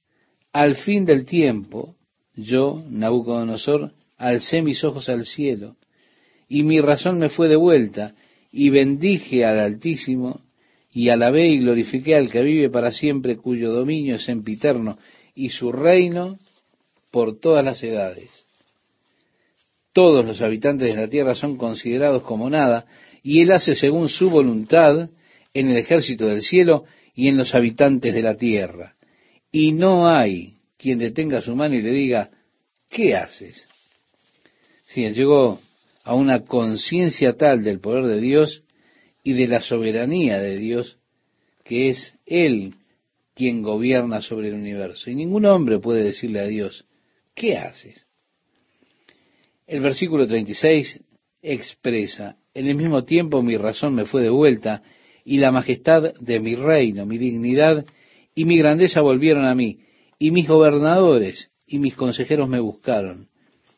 al 0.52 0.76
fin 0.76 1.04
del 1.04 1.26
tiempo, 1.26 1.94
yo, 2.34 2.82
Nabucodonosor, 2.88 3.92
alcé 4.16 4.62
mis 4.62 4.82
ojos 4.84 5.08
al 5.08 5.26
cielo, 5.26 5.76
y 6.48 6.62
mi 6.62 6.80
razón 6.80 7.18
me 7.18 7.28
fue 7.28 7.48
de 7.48 7.56
vuelta, 7.56 8.14
y 8.50 8.70
bendije 8.70 9.44
al 9.44 9.60
Altísimo, 9.60 10.40
y 10.92 11.10
alabé 11.10 11.48
y 11.48 11.58
glorifiqué 11.58 12.14
al 12.14 12.30
que 12.30 12.42
vive 12.42 12.70
para 12.70 12.92
siempre, 12.92 13.36
cuyo 13.36 13.70
dominio 13.72 14.16
es 14.16 14.24
sempiterno, 14.24 14.98
y 15.34 15.50
su 15.50 15.72
reino 15.72 16.38
por 17.10 17.38
todas 17.38 17.64
las 17.64 17.82
edades. 17.82 18.30
Todos 19.92 20.24
los 20.24 20.40
habitantes 20.40 20.94
de 20.94 21.00
la 21.00 21.08
tierra 21.08 21.34
son 21.34 21.56
considerados 21.56 22.22
como 22.22 22.48
nada, 22.48 22.86
y 23.22 23.42
él 23.42 23.52
hace 23.52 23.74
según 23.74 24.08
su 24.08 24.30
voluntad 24.30 25.10
en 25.52 25.70
el 25.70 25.76
ejército 25.76 26.26
del 26.26 26.42
cielo 26.42 26.84
y 27.14 27.28
en 27.28 27.36
los 27.36 27.54
habitantes 27.54 28.14
de 28.14 28.22
la 28.22 28.36
tierra 28.36 28.96
y 29.58 29.72
no 29.72 30.06
hay 30.06 30.58
quien 30.76 30.98
detenga 30.98 31.40
su 31.40 31.56
mano 31.56 31.76
y 31.76 31.80
le 31.80 31.90
diga, 31.90 32.30
¿qué 32.90 33.16
haces? 33.16 33.66
Si 34.84 35.02
él 35.02 35.14
llegó 35.14 35.58
a 36.04 36.14
una 36.14 36.44
conciencia 36.44 37.38
tal 37.38 37.64
del 37.64 37.80
poder 37.80 38.04
de 38.04 38.20
Dios 38.20 38.64
y 39.24 39.32
de 39.32 39.46
la 39.46 39.62
soberanía 39.62 40.40
de 40.40 40.58
Dios, 40.58 40.98
que 41.64 41.88
es 41.88 42.12
Él 42.26 42.74
quien 43.34 43.62
gobierna 43.62 44.20
sobre 44.20 44.48
el 44.48 44.54
universo. 44.56 45.10
Y 45.10 45.14
ningún 45.14 45.46
hombre 45.46 45.78
puede 45.78 46.04
decirle 46.04 46.40
a 46.40 46.46
Dios, 46.46 46.84
¿qué 47.34 47.56
haces? 47.56 48.06
El 49.66 49.80
versículo 49.80 50.26
36 50.26 51.00
expresa, 51.40 52.36
en 52.52 52.66
el 52.66 52.74
mismo 52.74 53.04
tiempo 53.04 53.42
mi 53.42 53.56
razón 53.56 53.94
me 53.94 54.04
fue 54.04 54.20
de 54.20 54.28
vuelta 54.28 54.82
y 55.24 55.38
la 55.38 55.50
majestad 55.50 56.12
de 56.20 56.40
mi 56.40 56.56
reino, 56.56 57.06
mi 57.06 57.16
dignidad 57.16 57.86
y 58.36 58.44
mi 58.44 58.58
grandeza 58.58 59.00
volvieron 59.00 59.46
a 59.46 59.54
mí, 59.56 59.80
y 60.20 60.30
mis 60.30 60.46
gobernadores 60.46 61.50
y 61.66 61.80
mis 61.80 61.96
consejeros 61.96 62.48
me 62.48 62.60
buscaron, 62.60 63.28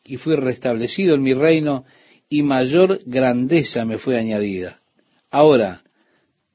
y 0.05 0.17
fui 0.17 0.35
restablecido 0.35 1.15
en 1.15 1.23
mi 1.23 1.33
reino, 1.33 1.85
y 2.29 2.43
mayor 2.43 2.99
grandeza 3.05 3.85
me 3.85 3.97
fue 3.97 4.19
añadida. 4.19 4.81
Ahora, 5.31 5.81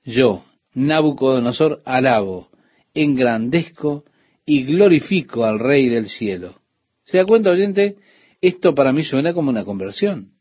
yo, 0.05 0.45
Nabucodonosor, 0.75 1.83
alabo, 1.85 2.51
engrandezco 2.93 4.05
y 4.45 4.65
glorifico 4.65 5.45
al 5.45 5.59
Rey 5.59 5.89
del 5.89 6.09
cielo. 6.09 6.57
¿Se 7.05 7.17
da 7.17 7.25
cuenta, 7.25 7.51
oyente? 7.51 7.97
Esto 8.41 8.75
para 8.75 8.93
mí 8.93 9.03
suena 9.03 9.33
como 9.33 9.51
una 9.51 9.65
conversión. 9.65 10.33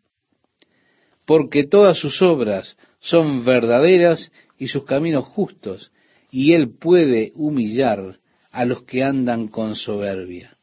Porque 1.26 1.64
todas 1.64 1.98
sus 1.98 2.22
obras 2.22 2.76
son 3.00 3.46
verdaderas 3.46 4.32
y 4.58 4.68
sus 4.68 4.84
caminos 4.84 5.26
justos, 5.26 5.93
y 6.34 6.54
él 6.54 6.72
puede 6.72 7.32
humillar 7.36 8.18
a 8.52 8.66
los 8.66 8.82
que 8.86 9.04
andan 9.04 9.50
con 9.50 9.76
soberbia. 9.76 10.58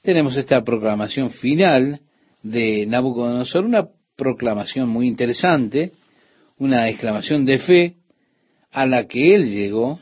Tenemos 0.00 0.34
esta 0.38 0.64
proclamación 0.64 1.28
final 1.28 2.00
de 2.42 2.86
Nabucodonosor, 2.86 3.66
una 3.66 3.88
proclamación 4.16 4.88
muy 4.88 5.08
interesante, 5.08 5.92
una 6.56 6.88
exclamación 6.88 7.44
de 7.44 7.58
fe 7.58 7.96
a 8.70 8.86
la 8.86 9.06
que 9.06 9.34
él 9.34 9.50
llegó 9.50 10.00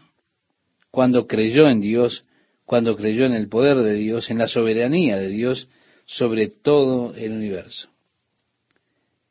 cuando 0.92 1.26
creyó 1.26 1.68
en 1.68 1.80
Dios, 1.80 2.24
cuando 2.64 2.94
creyó 2.94 3.26
en 3.26 3.32
el 3.32 3.48
poder 3.48 3.78
de 3.78 3.94
Dios, 3.94 4.30
en 4.30 4.38
la 4.38 4.46
soberanía 4.46 5.16
de 5.16 5.30
Dios 5.30 5.68
sobre 6.06 6.46
todo 6.46 7.12
el 7.16 7.32
universo. 7.32 7.88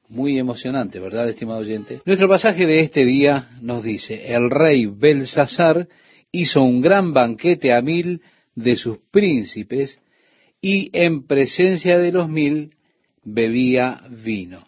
Muy 0.09 0.39
emocionante, 0.39 0.99
¿verdad, 0.99 1.29
estimado 1.29 1.59
oyente? 1.59 2.01
Nuestro 2.05 2.29
pasaje 2.29 2.65
de 2.65 2.79
este 2.79 3.03
día 3.03 3.49
nos 3.61 3.83
dice, 3.83 4.33
el 4.33 4.49
rey 4.49 4.85
Belsasar 4.85 5.87
hizo 6.31 6.61
un 6.61 6.81
gran 6.81 7.13
banquete 7.13 7.73
a 7.73 7.81
mil 7.81 8.21
de 8.55 8.77
sus 8.77 8.99
príncipes 9.11 9.99
y 10.61 10.89
en 10.93 11.27
presencia 11.27 11.97
de 11.97 12.11
los 12.13 12.29
mil 12.29 12.73
bebía 13.23 14.01
vino. 14.09 14.65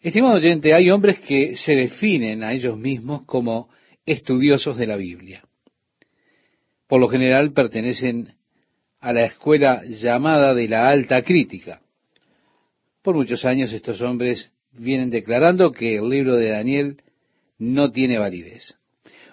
Estimado 0.00 0.34
oyente, 0.34 0.74
hay 0.74 0.90
hombres 0.90 1.18
que 1.20 1.56
se 1.56 1.74
definen 1.74 2.42
a 2.42 2.52
ellos 2.52 2.76
mismos 2.76 3.22
como 3.24 3.70
estudiosos 4.04 4.76
de 4.76 4.86
la 4.86 4.96
Biblia. 4.96 5.42
Por 6.86 7.00
lo 7.00 7.08
general 7.08 7.52
pertenecen 7.52 8.34
a 9.00 9.12
la 9.12 9.24
escuela 9.24 9.82
llamada 9.84 10.52
de 10.52 10.68
la 10.68 10.88
alta 10.88 11.22
crítica. 11.22 11.80
Por 13.02 13.14
muchos 13.14 13.44
años 13.44 13.72
estos 13.72 14.00
hombres 14.02 14.52
vienen 14.72 15.10
declarando 15.10 15.72
que 15.72 15.96
el 15.96 16.08
libro 16.08 16.36
de 16.36 16.50
Daniel 16.50 17.02
no 17.58 17.90
tiene 17.90 18.18
validez. 18.18 18.76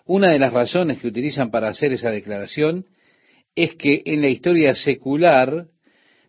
Una 0.05 0.31
de 0.31 0.39
las 0.39 0.53
razones 0.53 0.99
que 0.99 1.07
utilizan 1.07 1.51
para 1.51 1.67
hacer 1.67 1.91
esa 1.91 2.09
declaración 2.09 2.85
es 3.55 3.75
que 3.75 4.03
en 4.05 4.21
la 4.21 4.29
historia 4.29 4.73
secular 4.73 5.67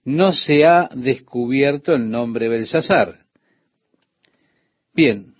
no 0.04 0.32
se 0.32 0.64
ha 0.64 0.88
descubierto 0.94 1.94
el 1.94 2.10
nombre 2.10 2.48
Belsasar. 2.48 3.26
Bien, 4.92 5.34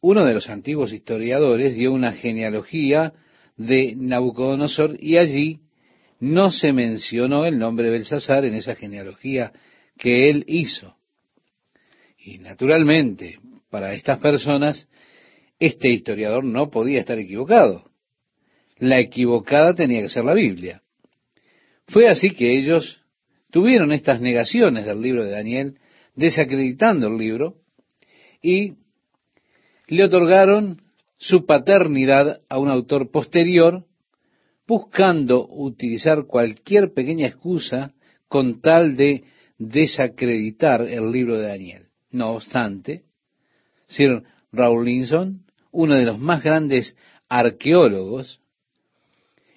uno 0.00 0.24
de 0.24 0.34
los 0.34 0.48
antiguos 0.48 0.92
historiadores 0.92 1.76
dio 1.76 1.92
una 1.92 2.12
genealogía 2.12 3.12
de 3.56 3.94
Nabucodonosor 3.96 4.96
y 4.98 5.18
allí 5.18 5.60
no 6.18 6.50
se 6.50 6.72
mencionó 6.72 7.46
el 7.46 7.58
nombre 7.58 7.90
Belsasar 7.90 8.44
en 8.44 8.54
esa 8.54 8.74
genealogía 8.74 9.52
que 9.96 10.30
él 10.30 10.44
hizo. 10.48 10.96
Y 12.24 12.38
naturalmente, 12.38 13.38
para 13.68 13.92
estas 13.92 14.18
personas, 14.18 14.88
este 15.58 15.90
historiador 15.90 16.42
no 16.42 16.70
podía 16.70 17.00
estar 17.00 17.18
equivocado. 17.18 17.90
La 18.78 18.98
equivocada 18.98 19.74
tenía 19.74 20.00
que 20.00 20.08
ser 20.08 20.24
la 20.24 20.32
Biblia. 20.32 20.82
Fue 21.86 22.08
así 22.08 22.30
que 22.30 22.56
ellos 22.56 23.02
tuvieron 23.50 23.92
estas 23.92 24.22
negaciones 24.22 24.86
del 24.86 25.02
libro 25.02 25.22
de 25.22 25.32
Daniel, 25.32 25.78
desacreditando 26.14 27.08
el 27.08 27.18
libro, 27.18 27.56
y 28.40 28.74
le 29.88 30.04
otorgaron 30.04 30.80
su 31.18 31.44
paternidad 31.44 32.40
a 32.48 32.58
un 32.58 32.70
autor 32.70 33.10
posterior, 33.10 33.84
buscando 34.66 35.46
utilizar 35.46 36.24
cualquier 36.24 36.94
pequeña 36.94 37.26
excusa 37.26 37.92
con 38.28 38.62
tal 38.62 38.96
de 38.96 39.24
desacreditar 39.58 40.80
el 40.80 41.12
libro 41.12 41.38
de 41.38 41.48
Daniel. 41.48 41.83
No 42.14 42.30
obstante, 42.30 43.02
Sir 43.88 44.22
Rawlinson, 44.52 45.44
uno 45.72 45.96
de 45.96 46.04
los 46.04 46.20
más 46.20 46.44
grandes 46.44 46.96
arqueólogos, 47.28 48.40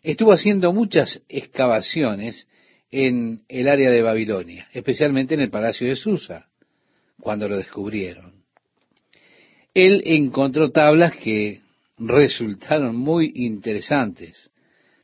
estuvo 0.01 0.31
haciendo 0.31 0.73
muchas 0.73 1.21
excavaciones 1.29 2.47
en 2.89 3.43
el 3.47 3.67
área 3.67 3.91
de 3.91 4.01
Babilonia, 4.01 4.67
especialmente 4.73 5.35
en 5.35 5.41
el 5.41 5.51
palacio 5.51 5.87
de 5.87 5.95
Susa, 5.95 6.49
cuando 7.19 7.47
lo 7.47 7.57
descubrieron. 7.57 8.43
Él 9.75 10.01
encontró 10.07 10.71
tablas 10.71 11.15
que 11.15 11.61
resultaron 11.99 12.95
muy 12.95 13.33
interesantes, 13.35 14.49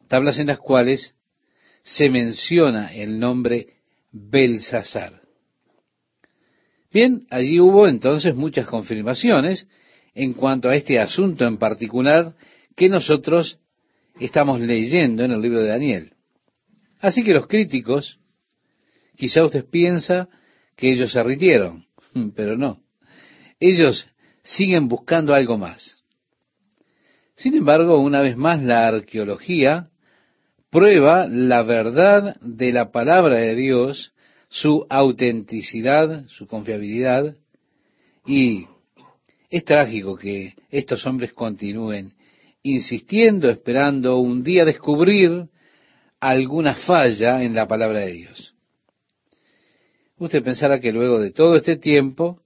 tablas 0.07 0.39
en 0.39 0.47
las 0.47 0.57
cuales 0.57 1.13
se 1.83 2.09
menciona 2.09 2.91
el 2.95 3.19
nombre 3.19 3.75
Belsasar. 4.11 5.22
Bien, 6.93 7.25
allí 7.31 7.59
hubo 7.59 7.87
entonces 7.87 8.35
muchas 8.35 8.67
confirmaciones 8.67 9.67
en 10.13 10.33
cuanto 10.33 10.69
a 10.69 10.75
este 10.75 10.99
asunto 10.99 11.43
en 11.45 11.57
particular 11.57 12.35
que 12.75 12.87
nosotros 12.87 13.59
estamos 14.19 14.59
leyendo 14.59 15.23
en 15.23 15.31
el 15.31 15.41
libro 15.41 15.59
de 15.61 15.69
Daniel. 15.69 16.13
Así 17.01 17.23
que 17.23 17.33
los 17.33 17.47
críticos, 17.47 18.19
quizá 19.15 19.43
usted 19.43 19.65
piensa 19.65 20.29
que 20.75 20.91
ellos 20.91 21.11
se 21.11 21.23
rindieron, 21.23 21.85
pero 22.35 22.55
no. 22.55 22.79
Ellos 23.59 24.07
siguen 24.43 24.87
buscando 24.87 25.33
algo 25.33 25.57
más. 25.57 25.97
Sin 27.35 27.55
embargo, 27.55 27.97
una 27.97 28.21
vez 28.21 28.37
más, 28.37 28.61
la 28.61 28.87
arqueología 28.87 29.89
prueba 30.69 31.27
la 31.27 31.63
verdad 31.63 32.35
de 32.41 32.71
la 32.71 32.91
palabra 32.91 33.37
de 33.37 33.55
Dios, 33.55 34.12
su 34.53 34.85
autenticidad, 34.87 36.27
su 36.27 36.45
confiabilidad, 36.45 37.35
y 38.23 38.67
es 39.49 39.65
trágico 39.65 40.15
que 40.15 40.53
estos 40.69 41.03
hombres 41.07 41.33
continúen 41.33 42.13
insistiendo, 42.61 43.49
esperando 43.49 44.19
un 44.19 44.43
día 44.43 44.63
descubrir 44.63 45.47
alguna 46.19 46.75
falla 46.75 47.41
en 47.41 47.55
la 47.55 47.67
palabra 47.67 48.01
de 48.01 48.11
Dios. 48.13 48.53
Usted 50.19 50.43
pensará 50.43 50.79
que 50.79 50.91
luego 50.91 51.19
de 51.19 51.31
todo 51.31 51.55
este 51.55 51.77
tiempo, 51.77 52.39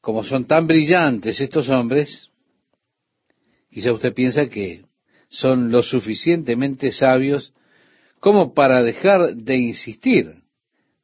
como 0.00 0.24
son 0.24 0.46
tan 0.46 0.66
brillantes 0.66 1.42
estos 1.42 1.68
hombres, 1.68 2.30
quizá 3.70 3.92
usted 3.92 4.14
piensa 4.14 4.48
que 4.48 4.86
son 5.28 5.70
lo 5.70 5.82
suficientemente 5.82 6.90
sabios 6.90 7.52
como 8.20 8.52
para 8.52 8.82
dejar 8.82 9.34
de 9.34 9.56
insistir 9.56 10.26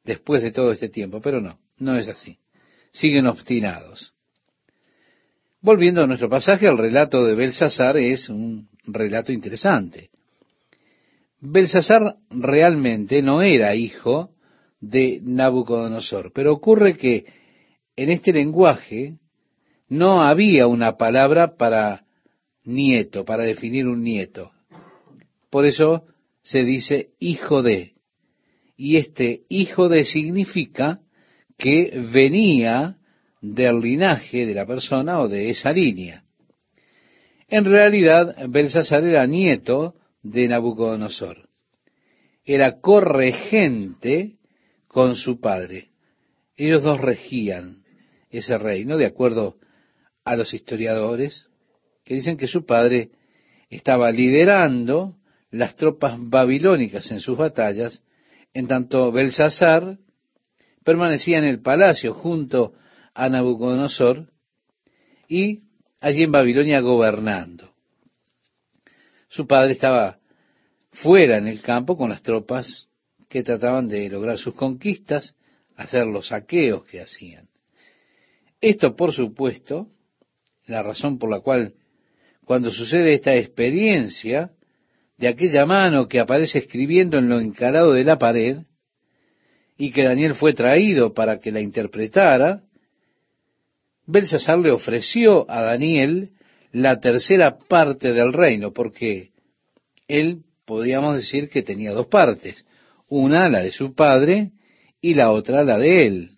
después 0.03 0.41
de 0.41 0.51
todo 0.51 0.71
este 0.71 0.87
tiempo, 0.87 1.19
pero 1.19 1.41
no, 1.41 1.59
no 1.77 1.97
es 1.97 2.07
así. 2.07 2.37
Siguen 2.91 3.27
obstinados. 3.27 4.13
Volviendo 5.59 6.03
a 6.03 6.07
nuestro 6.07 6.29
pasaje, 6.29 6.67
el 6.67 6.77
relato 6.77 7.25
de 7.25 7.35
Belsasar 7.35 7.97
es 7.97 8.29
un 8.29 8.69
relato 8.85 9.31
interesante. 9.31 10.11
Belsasar 11.41 12.15
realmente 12.29 13.21
no 13.21 13.41
era 13.41 13.75
hijo 13.75 14.31
de 14.79 15.19
Nabucodonosor, 15.23 16.31
pero 16.33 16.53
ocurre 16.53 16.97
que 16.97 17.25
en 17.95 18.11
este 18.11 18.31
lenguaje 18.31 19.17
no 19.89 20.21
había 20.21 20.67
una 20.67 20.97
palabra 20.97 21.55
para 21.55 22.05
nieto, 22.63 23.25
para 23.25 23.43
definir 23.43 23.87
un 23.87 24.03
nieto. 24.03 24.51
Por 25.49 25.65
eso 25.65 26.05
se 26.47 26.63
dice 26.63 27.09
hijo 27.19 27.61
de. 27.61 27.93
Y 28.77 28.95
este 28.95 29.41
hijo 29.49 29.89
de 29.89 30.05
significa 30.05 31.01
que 31.57 32.01
venía 32.13 32.95
del 33.41 33.81
linaje 33.81 34.45
de 34.45 34.53
la 34.53 34.65
persona 34.65 35.19
o 35.19 35.27
de 35.27 35.49
esa 35.49 35.73
línea. 35.73 36.23
En 37.49 37.65
realidad, 37.65 38.47
Belsasar 38.47 39.03
era 39.03 39.27
nieto 39.27 39.95
de 40.23 40.47
Nabucodonosor. 40.47 41.49
Era 42.45 42.79
corregente 42.79 44.37
con 44.87 45.17
su 45.17 45.41
padre. 45.41 45.89
Ellos 46.55 46.81
dos 46.81 47.01
regían 47.01 47.83
ese 48.29 48.57
reino, 48.57 48.95
de 48.95 49.05
acuerdo 49.05 49.57
a 50.23 50.37
los 50.37 50.53
historiadores, 50.53 51.45
que 52.05 52.13
dicen 52.13 52.37
que 52.37 52.47
su 52.47 52.65
padre 52.65 53.09
estaba 53.69 54.11
liderando 54.11 55.17
las 55.57 55.75
tropas 55.75 56.17
babilónicas 56.19 57.11
en 57.11 57.19
sus 57.19 57.37
batallas, 57.37 58.01
en 58.53 58.67
tanto 58.67 59.11
Belsasar 59.11 59.97
permanecía 60.83 61.37
en 61.39 61.45
el 61.45 61.61
palacio 61.61 62.13
junto 62.13 62.73
a 63.13 63.29
Nabucodonosor 63.29 64.31
y 65.27 65.63
allí 65.99 66.23
en 66.23 66.31
Babilonia 66.31 66.79
gobernando. 66.79 67.73
Su 69.27 69.45
padre 69.45 69.73
estaba 69.73 70.19
fuera 70.91 71.37
en 71.37 71.47
el 71.47 71.61
campo 71.61 71.97
con 71.97 72.09
las 72.09 72.21
tropas 72.21 72.87
que 73.29 73.43
trataban 73.43 73.87
de 73.87 74.09
lograr 74.09 74.37
sus 74.37 74.53
conquistas, 74.53 75.35
hacer 75.75 76.07
los 76.07 76.29
saqueos 76.29 76.85
que 76.85 77.01
hacían. 77.01 77.49
Esto, 78.61 78.95
por 78.95 79.11
supuesto, 79.11 79.87
la 80.65 80.81
razón 80.81 81.19
por 81.19 81.29
la 81.29 81.41
cual 81.41 81.73
cuando 82.45 82.71
sucede 82.71 83.13
esta 83.13 83.35
experiencia 83.35 84.51
de 85.17 85.27
aquella 85.27 85.65
mano 85.65 86.07
que 86.07 86.19
aparece 86.19 86.59
escribiendo 86.59 87.17
en 87.17 87.29
lo 87.29 87.39
encarado 87.39 87.93
de 87.93 88.03
la 88.03 88.17
pared, 88.17 88.57
y 89.77 89.91
que 89.91 90.03
Daniel 90.03 90.35
fue 90.35 90.53
traído 90.53 91.13
para 91.13 91.39
que 91.39 91.51
la 91.51 91.61
interpretara, 91.61 92.63
Belsasar 94.05 94.57
le 94.59 94.71
ofreció 94.71 95.49
a 95.51 95.61
Daniel 95.61 96.31
la 96.71 96.99
tercera 96.99 97.57
parte 97.57 98.13
del 98.13 98.33
reino, 98.33 98.71
porque 98.73 99.31
él 100.07 100.43
podríamos 100.65 101.15
decir 101.15 101.49
que 101.49 101.61
tenía 101.61 101.91
dos 101.91 102.07
partes, 102.07 102.65
una 103.07 103.49
la 103.49 103.61
de 103.61 103.71
su 103.71 103.93
padre 103.93 104.51
y 105.01 105.13
la 105.13 105.31
otra 105.31 105.63
la 105.63 105.77
de 105.77 106.05
él. 106.07 106.31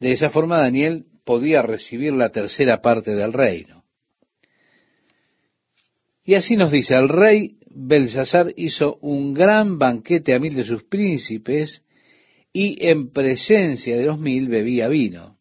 De 0.00 0.12
esa 0.12 0.30
forma 0.30 0.58
Daniel 0.58 1.04
podía 1.24 1.62
recibir 1.62 2.12
la 2.14 2.30
tercera 2.30 2.80
parte 2.80 3.14
del 3.14 3.32
reino. 3.32 3.84
Y 6.24 6.34
así 6.34 6.56
nos 6.56 6.70
dice, 6.70 6.94
el 6.94 7.08
rey 7.08 7.58
Belsasar 7.74 8.52
hizo 8.56 8.96
un 9.00 9.34
gran 9.34 9.78
banquete 9.78 10.34
a 10.34 10.38
mil 10.38 10.54
de 10.54 10.64
sus 10.64 10.84
príncipes 10.84 11.82
y 12.52 12.86
en 12.86 13.10
presencia 13.10 13.96
de 13.96 14.04
los 14.04 14.18
mil 14.18 14.48
bebía 14.48 14.88
vino 14.88 15.36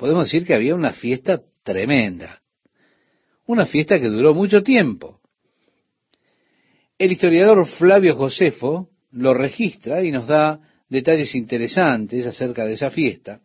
podemos 0.00 0.24
decir 0.24 0.46
que 0.46 0.54
había 0.54 0.74
una 0.74 0.94
fiesta 0.94 1.42
tremenda, 1.62 2.40
una 3.44 3.66
fiesta 3.66 4.00
que 4.00 4.08
duró 4.08 4.32
mucho 4.32 4.62
tiempo. 4.62 5.20
El 6.96 7.12
historiador 7.12 7.66
Flavio 7.66 8.16
Josefo 8.16 8.88
lo 9.12 9.34
registra 9.34 10.02
y 10.02 10.10
nos 10.10 10.26
da 10.26 10.58
detalles 10.88 11.34
interesantes 11.34 12.24
acerca 12.24 12.64
de 12.64 12.72
esa 12.72 12.90
fiesta. 12.90 13.42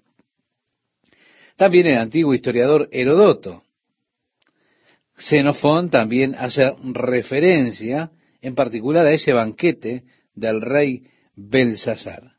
También 1.58 1.88
el 1.88 1.98
antiguo 1.98 2.34
historiador 2.34 2.88
Herodoto. 2.89 3.64
Xenofón 5.17 5.89
también 5.89 6.36
hace 6.38 6.73
referencia 6.93 8.12
en 8.41 8.56
particular 8.56 9.06
a 9.06 9.13
ese 9.13 9.34
banquete 9.34 10.04
del 10.34 10.62
rey 10.62 11.04
Belsasar. 11.36 12.34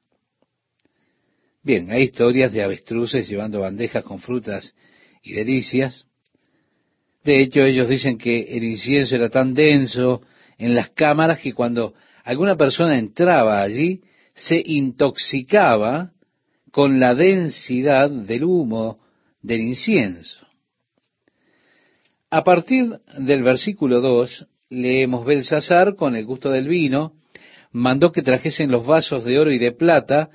Bien, 1.62 1.90
hay 1.90 2.04
historias 2.04 2.52
de 2.52 2.62
avestruces 2.62 3.28
llevando 3.28 3.60
bandejas 3.60 4.04
con 4.04 4.20
frutas 4.20 4.74
y 5.22 5.32
delicias. 5.32 6.06
De 7.24 7.42
hecho, 7.42 7.62
ellos 7.62 7.88
dicen 7.88 8.18
que 8.18 8.56
el 8.56 8.62
incienso 8.62 9.16
era 9.16 9.30
tan 9.30 9.52
denso 9.52 10.22
en 10.58 10.74
las 10.74 10.90
cámaras 10.90 11.40
que 11.40 11.52
cuando 11.52 11.94
alguna 12.22 12.56
persona 12.56 12.98
entraba 12.98 13.62
allí, 13.62 14.02
se 14.34 14.62
intoxicaba 14.64 16.12
con 16.70 17.00
la 17.00 17.14
densidad 17.14 18.10
del 18.10 18.44
humo 18.44 19.00
del 19.42 19.62
incienso. 19.62 20.45
A 22.30 22.42
partir 22.42 22.98
del 23.18 23.44
versículo 23.44 24.00
2, 24.00 24.46
leemos 24.70 25.24
Belsasar, 25.24 25.94
con 25.94 26.16
el 26.16 26.24
gusto 26.24 26.50
del 26.50 26.66
vino, 26.66 27.12
mandó 27.70 28.10
que 28.10 28.22
trajesen 28.22 28.70
los 28.70 28.84
vasos 28.84 29.24
de 29.24 29.38
oro 29.38 29.52
y 29.52 29.58
de 29.58 29.70
plata 29.70 30.30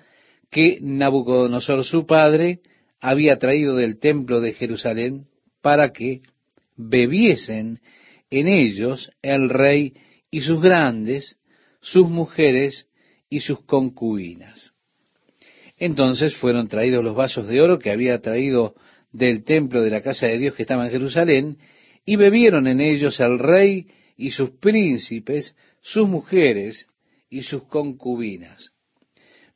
que 0.49 0.79
Nabucodonosor 0.81 1.83
su 1.83 2.05
padre 2.05 2.59
había 3.01 3.39
traído 3.39 3.75
del 3.75 3.99
templo 3.99 4.39
de 4.39 4.53
Jerusalén 4.53 5.25
para 5.61 5.91
que 5.91 6.21
bebiesen 6.77 7.79
en 8.29 8.47
ellos 8.47 9.11
el 9.21 9.49
rey 9.49 9.93
y 10.29 10.41
sus 10.41 10.61
grandes, 10.61 11.37
sus 11.81 12.07
mujeres 12.09 12.87
y 13.29 13.41
sus 13.41 13.65
concubinas. 13.65 14.73
Entonces 15.77 16.35
fueron 16.35 16.69
traídos 16.69 17.03
los 17.03 17.15
vasos 17.15 17.47
de 17.47 17.59
oro 17.59 17.79
que 17.79 17.91
había 17.91 18.21
traído 18.21 18.75
del 19.11 19.43
templo 19.43 19.81
de 19.81 19.89
la 19.89 20.01
casa 20.01 20.27
de 20.27 20.37
Dios 20.37 20.55
que 20.55 20.61
estaba 20.61 20.85
en 20.85 20.91
Jerusalén, 20.91 21.57
y 22.05 22.15
bebieron 22.15 22.67
en 22.67 22.81
ellos 22.81 23.19
el 23.19 23.39
rey 23.39 23.87
y 24.17 24.31
sus 24.31 24.51
príncipes, 24.51 25.55
sus 25.81 26.07
mujeres 26.07 26.87
y 27.29 27.41
sus 27.41 27.63
concubinas. 27.63 28.71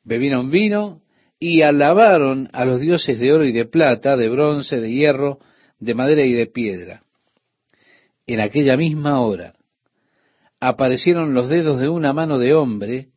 Bebieron 0.04 0.50
vino 0.50 1.02
y 1.38 1.62
alabaron 1.62 2.48
a 2.52 2.64
los 2.64 2.80
dioses 2.80 3.18
de 3.18 3.32
oro 3.32 3.44
y 3.44 3.52
de 3.52 3.66
plata, 3.66 4.16
de 4.16 4.28
bronce, 4.28 4.80
de 4.80 4.90
hierro, 4.90 5.38
de 5.78 5.94
madera 5.94 6.24
y 6.24 6.32
de 6.32 6.46
piedra. 6.46 7.02
En 8.26 8.40
aquella 8.40 8.76
misma 8.76 9.20
hora 9.20 9.54
aparecieron 10.58 11.34
los 11.34 11.48
dedos 11.48 11.80
de 11.80 11.88
una 11.88 12.12
mano 12.12 12.38
de 12.38 12.54
hombre 12.54 13.08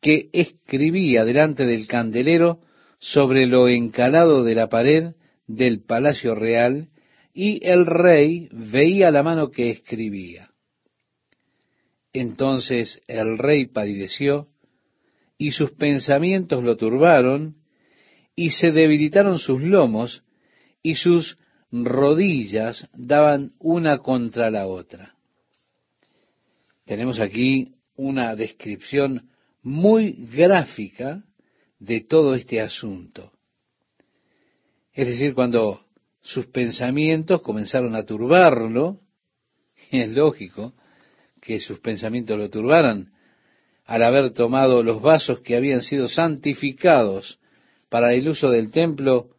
que 0.00 0.30
escribía 0.32 1.24
delante 1.24 1.66
del 1.66 1.86
candelero 1.86 2.60
sobre 2.98 3.46
lo 3.46 3.68
encalado 3.68 4.44
de 4.44 4.54
la 4.54 4.68
pared 4.68 5.14
del 5.46 5.82
palacio 5.82 6.34
real, 6.34 6.88
y 7.32 7.66
el 7.66 7.86
rey 7.86 8.48
veía 8.52 9.10
la 9.10 9.22
mano 9.22 9.50
que 9.50 9.70
escribía. 9.70 10.50
Entonces 12.12 13.00
el 13.06 13.38
rey 13.38 13.66
palideció, 13.66 14.48
y 15.38 15.52
sus 15.52 15.72
pensamientos 15.72 16.62
lo 16.62 16.76
turbaron, 16.76 17.56
y 18.36 18.50
se 18.50 18.70
debilitaron 18.70 19.38
sus 19.38 19.62
lomos, 19.62 20.22
y 20.82 20.96
sus 20.96 21.38
rodillas 21.70 22.88
daban 22.94 23.52
una 23.58 23.98
contra 23.98 24.50
la 24.50 24.66
otra. 24.66 25.14
Tenemos 26.84 27.18
aquí 27.18 27.74
una 27.96 28.36
descripción 28.36 29.30
muy 29.62 30.12
gráfica 30.32 31.24
de 31.78 32.00
todo 32.00 32.34
este 32.34 32.60
asunto. 32.60 33.32
Es 34.92 35.08
decir, 35.08 35.34
cuando 35.34 35.84
sus 36.22 36.46
pensamientos 36.46 37.42
comenzaron 37.42 37.94
a 37.94 38.04
turbarlo, 38.04 38.98
y 39.90 40.00
es 40.02 40.08
lógico 40.10 40.72
que 41.40 41.60
sus 41.60 41.80
pensamientos 41.80 42.38
lo 42.38 42.48
turbaran 42.48 43.12
al 43.84 44.02
haber 44.04 44.30
tomado 44.30 44.82
los 44.82 45.02
vasos 45.02 45.40
que 45.40 45.56
habían 45.56 45.82
sido 45.82 46.08
santificados 46.08 47.40
para 47.88 48.14
el 48.14 48.28
uso 48.28 48.48
del 48.48 48.70
templo 48.70 49.30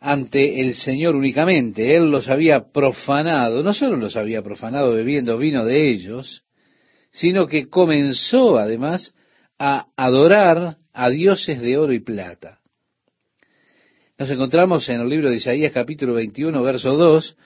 ante 0.00 0.60
el 0.60 0.74
Señor 0.74 1.14
únicamente. 1.14 1.94
Él 1.94 2.10
los 2.10 2.28
había 2.28 2.72
profanado, 2.72 3.62
no 3.62 3.72
solo 3.72 3.96
los 3.96 4.16
había 4.16 4.42
profanado 4.42 4.92
bebiendo 4.92 5.36
vino 5.38 5.64
de 5.64 5.90
ellos, 5.90 6.42
sino 7.12 7.46
que 7.46 7.68
comenzó 7.68 8.56
además 8.56 9.14
a 9.58 9.86
adorar 9.96 10.78
a 10.92 11.10
dioses 11.10 11.60
de 11.60 11.78
oro 11.78 11.92
y 11.92 12.00
plata. 12.00 12.61
Nos 14.22 14.30
encontramos 14.30 14.88
en 14.88 15.00
el 15.00 15.08
libro 15.08 15.30
de 15.30 15.38
Isaías 15.38 15.72
capítulo 15.72 16.14
21, 16.14 16.62
verso 16.62 16.96
2, 16.96 17.36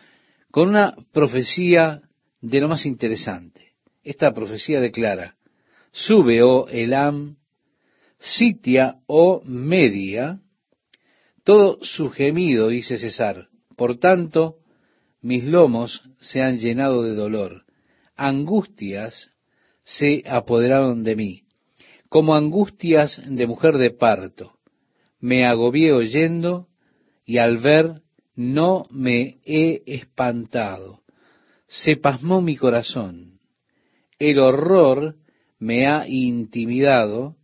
con 0.51 0.69
una 0.69 0.95
profecía 1.11 2.03
de 2.43 2.61
lo 2.61 2.69
más 2.69 2.85
interesante. 2.85 3.73
Esta 4.05 4.35
profecía 4.35 4.79
declara, 4.79 5.37
sube, 5.91 6.43
oh 6.43 6.69
Elam, 6.69 7.39
sitia, 8.19 8.97
oh 9.07 9.41
Media, 9.47 10.43
todo 11.45 11.79
su 11.81 12.11
gemido 12.11 12.71
hice 12.71 12.99
cesar. 12.99 13.49
Por 13.75 13.99
tanto, 13.99 14.57
mis 15.23 15.45
lomos 15.45 16.11
se 16.21 16.43
han 16.43 16.59
llenado 16.59 17.05
de 17.05 17.15
dolor. 17.15 17.65
Angustias 18.17 19.31
se 19.83 20.25
apoderaron 20.27 21.05
de 21.05 21.17
mí, 21.17 21.43
como 22.11 22.35
angustias 22.35 23.23
de 23.27 23.47
mujer 23.47 23.79
de 23.79 23.93
parto. 23.93 24.56
Me 25.27 25.45
agobié 25.45 25.93
oyendo 25.93 26.69
y 27.25 27.39
al 27.39 27.59
ver 27.59 28.03
no 28.37 28.87
me 28.91 29.41
he 29.45 29.83
espantado. 29.85 31.03
Se 31.67 31.97
pasmó 31.97 32.41
mi 32.41 32.57
corazón. 32.57 33.41
El 34.21 34.39
horror 34.39 35.17
me 35.59 35.89
ha 35.89 36.07
intimidado. 36.07 37.35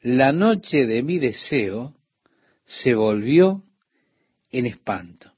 La 0.00 0.32
noche 0.32 0.86
de 0.86 1.02
mi 1.02 1.18
deseo 1.18 1.94
se 2.64 2.94
volvió 2.94 3.62
en 4.50 4.64
espanto. 4.64 5.32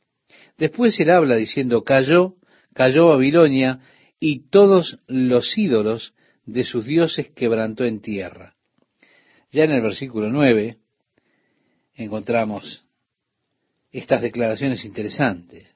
Después 0.56 1.00
él 1.00 1.10
habla 1.10 1.34
diciendo, 1.34 1.82
cayó, 1.82 2.37
cayó 2.72 3.08
Babilonia 3.08 3.80
y 4.20 4.48
todos 4.48 5.00
los 5.08 5.58
ídolos 5.58 6.14
de 6.46 6.62
sus 6.62 6.87
dioses 6.87 7.30
quebrantó 7.30 7.84
en 7.84 8.00
tierra. 8.00 8.54
Ya 9.50 9.64
en 9.64 9.72
el 9.72 9.82
versículo 9.82 10.30
9 10.30 10.78
encontramos 11.94 12.85
estas 13.92 14.22
declaraciones 14.22 14.85
interesantes. 14.85 15.66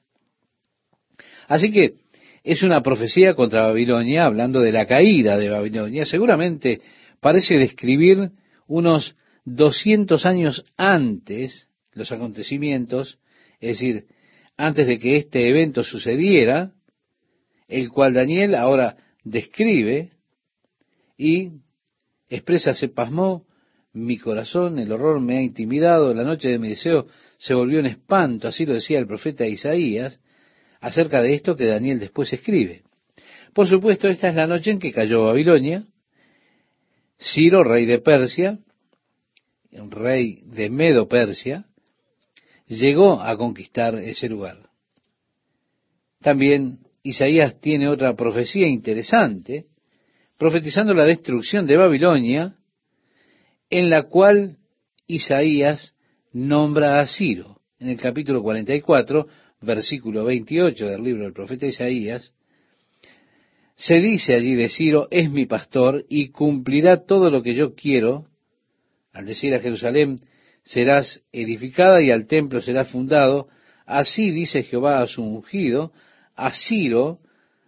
Así 1.47 1.71
que 1.71 1.95
es 2.43 2.63
una 2.63 2.81
profecía 2.81 3.33
contra 3.33 3.67
Babilonia, 3.67 4.25
hablando 4.25 4.61
de 4.61 4.71
la 4.71 4.85
caída 4.85 5.37
de 5.37 5.49
Babilonia. 5.49 6.05
Seguramente 6.05 6.81
parece 7.19 7.57
describir 7.57 8.31
unos 8.67 9.15
200 9.45 10.25
años 10.25 10.63
antes 10.77 11.67
los 11.93 12.11
acontecimientos, 12.11 13.19
es 13.59 13.79
decir, 13.79 14.05
antes 14.57 14.87
de 14.87 14.99
que 14.99 15.17
este 15.17 15.49
evento 15.49 15.83
sucediera, 15.83 16.71
el 17.67 17.89
cual 17.89 18.13
Daniel 18.13 18.55
ahora 18.55 18.97
describe 19.23 20.09
y 21.17 21.51
expresa, 22.29 22.73
se 22.73 22.89
pasmó 22.89 23.45
mi 23.93 24.17
corazón, 24.17 24.79
el 24.79 24.91
horror 24.91 25.19
me 25.19 25.37
ha 25.37 25.41
intimidado, 25.41 26.13
la 26.13 26.23
noche 26.23 26.49
de 26.49 26.59
mi 26.59 26.69
deseo 26.69 27.07
se 27.37 27.53
volvió 27.53 27.79
en 27.79 27.87
espanto, 27.87 28.47
así 28.47 28.65
lo 28.65 28.73
decía 28.73 28.99
el 28.99 29.07
profeta 29.07 29.47
Isaías, 29.47 30.19
acerca 30.79 31.21
de 31.21 31.33
esto 31.33 31.55
que 31.55 31.65
Daniel 31.65 31.99
después 31.99 32.31
escribe. 32.31 32.83
Por 33.53 33.67
supuesto, 33.67 34.07
esta 34.07 34.29
es 34.29 34.35
la 34.35 34.47
noche 34.47 34.71
en 34.71 34.79
que 34.79 34.91
cayó 34.91 35.25
Babilonia, 35.25 35.85
Ciro, 37.19 37.63
rey 37.63 37.85
de 37.85 37.99
Persia, 37.99 38.59
rey 39.71 40.41
de 40.45 40.69
Medo 40.69 41.07
Persia, 41.07 41.65
llegó 42.67 43.21
a 43.21 43.35
conquistar 43.35 43.95
ese 43.95 44.29
lugar. 44.29 44.69
También 46.21 46.79
Isaías 47.03 47.59
tiene 47.59 47.89
otra 47.89 48.15
profecía 48.15 48.67
interesante, 48.67 49.65
profetizando 50.37 50.93
la 50.93 51.05
destrucción 51.05 51.65
de 51.65 51.77
Babilonia, 51.77 52.55
en 53.69 53.89
la 53.89 54.03
cual 54.03 54.57
Isaías 55.07 55.93
nombra 56.31 56.99
a 56.99 57.07
Ciro. 57.07 57.57
En 57.79 57.89
el 57.89 57.97
capítulo 57.97 58.41
44, 58.43 59.27
versículo 59.61 60.25
28 60.25 60.87
del 60.87 61.03
libro 61.03 61.23
del 61.23 61.33
profeta 61.33 61.65
Isaías, 61.65 62.33
se 63.75 64.01
dice 64.01 64.35
allí 64.35 64.55
de 64.55 64.69
Ciro, 64.69 65.07
es 65.09 65.31
mi 65.31 65.45
pastor 65.45 66.05
y 66.09 66.29
cumplirá 66.29 67.05
todo 67.05 67.31
lo 67.31 67.41
que 67.41 67.55
yo 67.55 67.73
quiero 67.75 68.25
al 69.13 69.25
decir 69.25 69.53
a 69.53 69.59
Jerusalén, 69.59 70.19
serás 70.63 71.21
edificada 71.31 72.01
y 72.01 72.11
al 72.11 72.27
templo 72.27 72.61
serás 72.61 72.89
fundado, 72.89 73.47
así 73.85 74.31
dice 74.31 74.63
Jehová 74.63 75.01
a 75.01 75.07
su 75.07 75.23
ungido, 75.23 75.91
a 76.35 76.51
Ciro, 76.51 77.19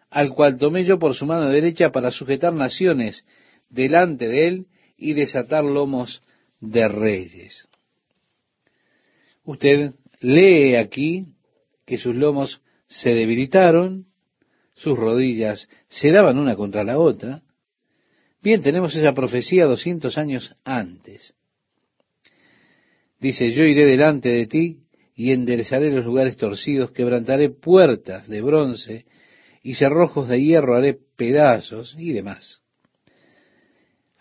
al 0.09 0.33
cual 0.33 0.57
tomé 0.57 0.83
yo 0.83 0.99
por 0.99 1.15
su 1.15 1.25
mano 1.25 1.49
derecha 1.49 1.91
para 1.91 2.11
sujetar 2.11 2.53
naciones 2.53 3.25
delante 3.69 4.27
de 4.27 4.47
él 4.47 4.65
y 5.01 5.13
desatar 5.13 5.65
lomos 5.65 6.21
de 6.61 6.87
reyes. 6.87 7.67
Usted 9.43 9.95
lee 10.21 10.75
aquí 10.75 11.25
que 11.85 11.97
sus 11.97 12.15
lomos 12.15 12.61
se 12.87 13.09
debilitaron, 13.09 14.05
sus 14.75 14.97
rodillas 14.97 15.67
se 15.89 16.11
daban 16.11 16.37
una 16.37 16.55
contra 16.55 16.83
la 16.85 16.97
otra, 16.97 17.41
Bien, 18.41 18.61
tenemos 18.63 18.95
esa 18.95 19.13
profecía 19.13 19.65
200 19.65 20.17
años 20.17 20.55
antes. 20.63 21.35
Dice, 23.19 23.51
yo 23.51 23.63
iré 23.63 23.85
delante 23.85 24.29
de 24.29 24.47
ti 24.47 24.79
y 25.15 25.31
enderezaré 25.31 25.91
los 25.91 26.05
lugares 26.05 26.37
torcidos, 26.37 26.91
quebrantaré 26.91 27.51
puertas 27.51 28.27
de 28.27 28.41
bronce 28.41 29.05
y 29.61 29.75
cerrojos 29.75 30.27
de 30.27 30.41
hierro 30.41 30.75
haré 30.75 30.97
pedazos 31.15 31.95
y 31.99 32.13
demás. 32.13 32.60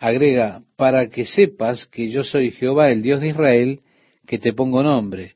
Agrega, 0.01 0.63
para 0.77 1.11
que 1.11 1.27
sepas 1.27 1.87
que 1.87 2.09
yo 2.09 2.25
soy 2.25 2.53
Jehová, 2.53 2.91
el 2.91 3.03
Dios 3.03 3.21
de 3.21 3.29
Israel, 3.29 3.81
que 4.27 4.39
te 4.39 4.55
pongo 4.55 4.83
nombre. 4.83 5.35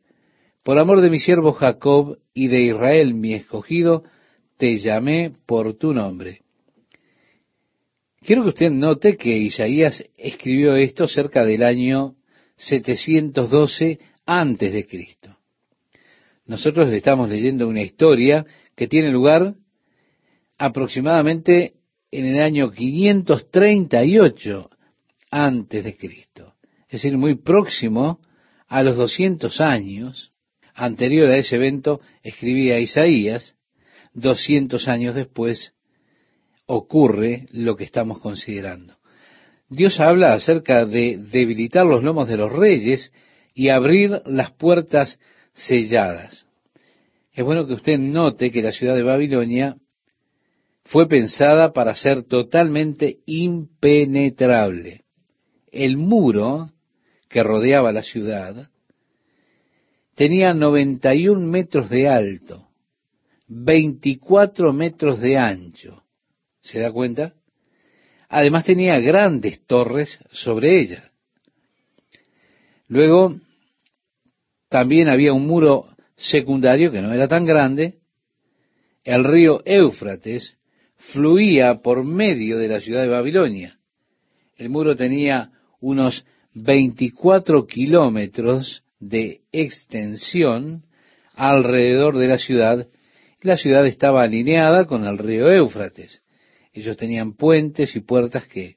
Por 0.62 0.78
amor 0.78 1.02
de 1.02 1.10
mi 1.10 1.18
siervo 1.20 1.52
Jacob 1.52 2.16
y 2.32 2.48
de 2.48 2.62
Israel, 2.62 3.12
mi 3.12 3.34
escogido, 3.34 4.04
te 4.56 4.78
llamé 4.78 5.32
por 5.44 5.74
tu 5.74 5.92
nombre. 5.92 6.40
Quiero 8.22 8.42
que 8.42 8.48
usted 8.48 8.70
note 8.70 9.18
que 9.18 9.36
Isaías 9.36 10.02
escribió 10.16 10.76
esto 10.76 11.06
cerca 11.06 11.44
del 11.44 11.62
año 11.62 12.14
712 12.56 13.98
antes 14.24 14.72
de 14.72 14.86
Cristo. 14.86 15.36
Nosotros 16.46 16.90
estamos 16.90 17.28
leyendo 17.28 17.68
una 17.68 17.82
historia 17.82 18.46
que 18.74 18.88
tiene 18.88 19.10
lugar 19.10 19.56
aproximadamente 20.56 21.74
en 22.14 22.26
el 22.26 22.40
año 22.40 22.70
538 22.70 24.70
antes 25.32 25.82
de 25.82 25.96
Cristo. 25.96 26.54
Es 26.86 27.02
decir, 27.02 27.18
muy 27.18 27.34
próximo 27.34 28.20
a 28.68 28.84
los 28.84 28.96
200 28.96 29.60
años 29.60 30.30
anterior 30.74 31.28
a 31.28 31.36
ese 31.36 31.56
evento 31.56 32.00
escribía 32.22 32.78
Isaías, 32.78 33.56
200 34.12 34.86
años 34.86 35.16
después 35.16 35.74
ocurre 36.66 37.48
lo 37.50 37.74
que 37.74 37.82
estamos 37.82 38.20
considerando. 38.20 38.94
Dios 39.68 39.98
habla 39.98 40.34
acerca 40.34 40.86
de 40.86 41.18
debilitar 41.18 41.84
los 41.84 42.04
lomos 42.04 42.28
de 42.28 42.36
los 42.36 42.52
reyes 42.52 43.12
y 43.54 43.70
abrir 43.70 44.22
las 44.24 44.52
puertas 44.52 45.18
selladas. 45.52 46.46
Es 47.32 47.44
bueno 47.44 47.66
que 47.66 47.74
usted 47.74 47.98
note 47.98 48.52
que 48.52 48.62
la 48.62 48.70
ciudad 48.70 48.94
de 48.94 49.02
Babilonia 49.02 49.78
fue 50.84 51.08
pensada 51.08 51.72
para 51.72 51.94
ser 51.94 52.24
totalmente 52.24 53.18
impenetrable. 53.26 55.04
El 55.72 55.96
muro 55.96 56.70
que 57.28 57.42
rodeaba 57.42 57.90
la 57.90 58.02
ciudad 58.02 58.70
tenía 60.14 60.54
91 60.54 61.40
metros 61.40 61.90
de 61.90 62.08
alto, 62.08 62.68
24 63.48 64.72
metros 64.72 65.20
de 65.20 65.38
ancho. 65.38 66.04
¿Se 66.60 66.78
da 66.78 66.92
cuenta? 66.92 67.34
Además 68.28 68.64
tenía 68.64 68.98
grandes 69.00 69.64
torres 69.66 70.18
sobre 70.30 70.80
ella. 70.80 71.10
Luego, 72.88 73.36
también 74.68 75.08
había 75.08 75.32
un 75.32 75.46
muro 75.46 75.88
secundario 76.16 76.92
que 76.92 77.02
no 77.02 77.12
era 77.12 77.26
tan 77.26 77.44
grande. 77.44 77.98
El 79.02 79.24
río 79.24 79.62
Éufrates 79.64 80.56
fluía 81.12 81.80
por 81.82 82.04
medio 82.04 82.58
de 82.58 82.68
la 82.68 82.80
ciudad 82.80 83.02
de 83.02 83.08
Babilonia. 83.08 83.78
El 84.56 84.70
muro 84.70 84.96
tenía 84.96 85.50
unos 85.80 86.24
24 86.54 87.66
kilómetros 87.66 88.82
de 89.00 89.42
extensión 89.52 90.84
alrededor 91.34 92.16
de 92.16 92.28
la 92.28 92.38
ciudad. 92.38 92.86
La 93.42 93.56
ciudad 93.56 93.86
estaba 93.86 94.22
alineada 94.22 94.86
con 94.86 95.04
el 95.04 95.18
río 95.18 95.50
Éufrates. 95.50 96.22
Ellos 96.72 96.96
tenían 96.96 97.34
puentes 97.34 97.94
y 97.96 98.00
puertas 98.00 98.46
que 98.46 98.76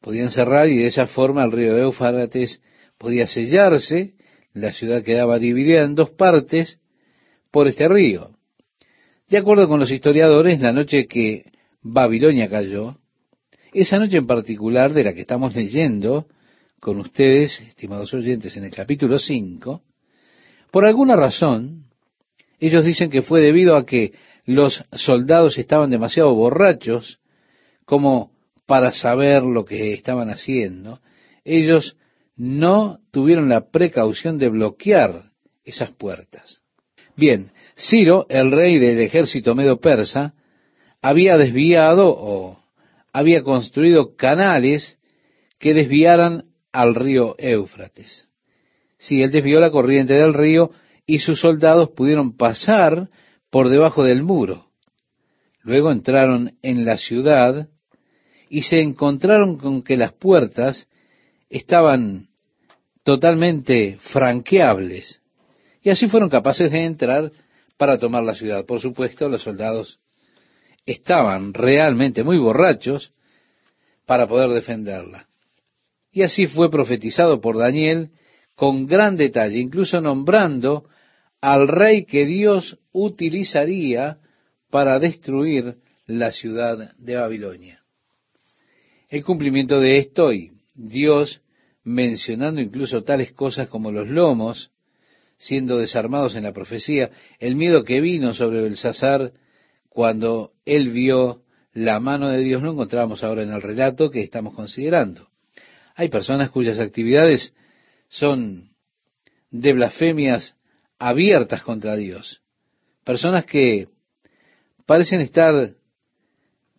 podían 0.00 0.30
cerrar 0.30 0.68
y 0.68 0.76
de 0.76 0.86
esa 0.86 1.06
forma 1.06 1.44
el 1.44 1.52
río 1.52 1.76
Éufrates 1.76 2.62
podía 2.98 3.26
sellarse, 3.26 4.14
la 4.54 4.72
ciudad 4.72 5.02
quedaba 5.02 5.38
dividida 5.38 5.82
en 5.82 5.94
dos 5.94 6.10
partes 6.10 6.78
por 7.50 7.68
este 7.68 7.88
río. 7.88 8.35
De 9.28 9.38
acuerdo 9.38 9.66
con 9.66 9.80
los 9.80 9.90
historiadores, 9.90 10.60
la 10.60 10.72
noche 10.72 11.08
que 11.08 11.50
Babilonia 11.82 12.48
cayó, 12.48 12.96
esa 13.72 13.98
noche 13.98 14.18
en 14.18 14.26
particular 14.26 14.92
de 14.92 15.02
la 15.02 15.14
que 15.14 15.22
estamos 15.22 15.52
leyendo 15.52 16.28
con 16.80 17.00
ustedes, 17.00 17.60
estimados 17.60 18.14
oyentes, 18.14 18.56
en 18.56 18.64
el 18.64 18.70
capítulo 18.70 19.18
5, 19.18 19.82
por 20.70 20.84
alguna 20.84 21.16
razón, 21.16 21.86
ellos 22.60 22.84
dicen 22.84 23.10
que 23.10 23.22
fue 23.22 23.40
debido 23.40 23.76
a 23.76 23.84
que 23.84 24.12
los 24.44 24.84
soldados 24.92 25.58
estaban 25.58 25.90
demasiado 25.90 26.32
borrachos 26.32 27.18
como 27.84 28.30
para 28.64 28.92
saber 28.92 29.42
lo 29.42 29.64
que 29.64 29.92
estaban 29.92 30.30
haciendo. 30.30 31.00
Ellos 31.44 31.96
no 32.36 33.00
tuvieron 33.10 33.48
la 33.48 33.70
precaución 33.70 34.38
de 34.38 34.50
bloquear 34.50 35.32
esas 35.64 35.90
puertas. 35.90 36.62
Bien, 37.16 37.50
Ciro, 37.76 38.26
el 38.28 38.50
rey 38.50 38.78
del 38.78 39.00
ejército 39.00 39.54
medo-persa, 39.54 40.34
había 41.02 41.36
desviado 41.36 42.08
o 42.08 42.58
había 43.12 43.42
construido 43.42 44.16
canales 44.16 44.98
que 45.58 45.74
desviaran 45.74 46.44
al 46.72 46.94
río 46.94 47.34
Éufrates. 47.38 48.28
Sí, 48.98 49.22
él 49.22 49.30
desvió 49.30 49.60
la 49.60 49.70
corriente 49.70 50.14
del 50.14 50.34
río 50.34 50.70
y 51.06 51.18
sus 51.18 51.40
soldados 51.40 51.90
pudieron 51.90 52.36
pasar 52.36 53.08
por 53.50 53.68
debajo 53.68 54.02
del 54.04 54.22
muro. 54.22 54.66
Luego 55.62 55.90
entraron 55.90 56.56
en 56.62 56.84
la 56.84 56.96
ciudad 56.96 57.68
y 58.48 58.62
se 58.62 58.80
encontraron 58.80 59.56
con 59.56 59.82
que 59.82 59.96
las 59.96 60.12
puertas 60.12 60.88
estaban 61.50 62.28
totalmente 63.02 63.98
franqueables. 64.00 65.20
Y 65.82 65.90
así 65.90 66.08
fueron 66.08 66.28
capaces 66.28 66.70
de 66.70 66.84
entrar 66.84 67.30
para 67.76 67.98
tomar 67.98 68.22
la 68.22 68.34
ciudad. 68.34 68.64
Por 68.64 68.80
supuesto, 68.80 69.28
los 69.28 69.42
soldados 69.42 70.00
estaban 70.84 71.52
realmente 71.52 72.24
muy 72.24 72.38
borrachos 72.38 73.12
para 74.06 74.26
poder 74.26 74.50
defenderla. 74.50 75.26
Y 76.10 76.22
así 76.22 76.46
fue 76.46 76.70
profetizado 76.70 77.40
por 77.40 77.58
Daniel 77.58 78.10
con 78.54 78.86
gran 78.86 79.16
detalle, 79.16 79.58
incluso 79.58 80.00
nombrando 80.00 80.88
al 81.40 81.68
rey 81.68 82.04
que 82.04 82.24
Dios 82.24 82.78
utilizaría 82.92 84.18
para 84.70 84.98
destruir 84.98 85.76
la 86.06 86.32
ciudad 86.32 86.94
de 86.96 87.16
Babilonia. 87.16 87.82
El 89.08 89.24
cumplimiento 89.24 89.78
de 89.80 89.98
esto 89.98 90.32
y 90.32 90.52
Dios 90.74 91.42
mencionando 91.84 92.60
incluso 92.60 93.04
tales 93.04 93.32
cosas 93.32 93.68
como 93.68 93.92
los 93.92 94.08
lomos 94.08 94.70
siendo 95.38 95.78
desarmados 95.78 96.34
en 96.36 96.44
la 96.44 96.52
profecía, 96.52 97.10
el 97.38 97.56
miedo 97.56 97.84
que 97.84 98.00
vino 98.00 98.34
sobre 98.34 98.62
Belsasar 98.62 99.32
cuando 99.88 100.52
él 100.64 100.90
vio 100.90 101.42
la 101.72 102.00
mano 102.00 102.28
de 102.28 102.42
Dios, 102.42 102.62
lo 102.62 102.72
encontramos 102.72 103.22
ahora 103.22 103.42
en 103.42 103.50
el 103.50 103.62
relato 103.62 104.10
que 104.10 104.22
estamos 104.22 104.54
considerando. 104.54 105.28
Hay 105.94 106.08
personas 106.08 106.50
cuyas 106.50 106.78
actividades 106.78 107.54
son 108.08 108.70
de 109.50 109.72
blasfemias 109.72 110.56
abiertas 110.98 111.62
contra 111.62 111.96
Dios. 111.96 112.42
Personas 113.04 113.44
que 113.44 113.88
parecen 114.84 115.20
estar 115.20 115.70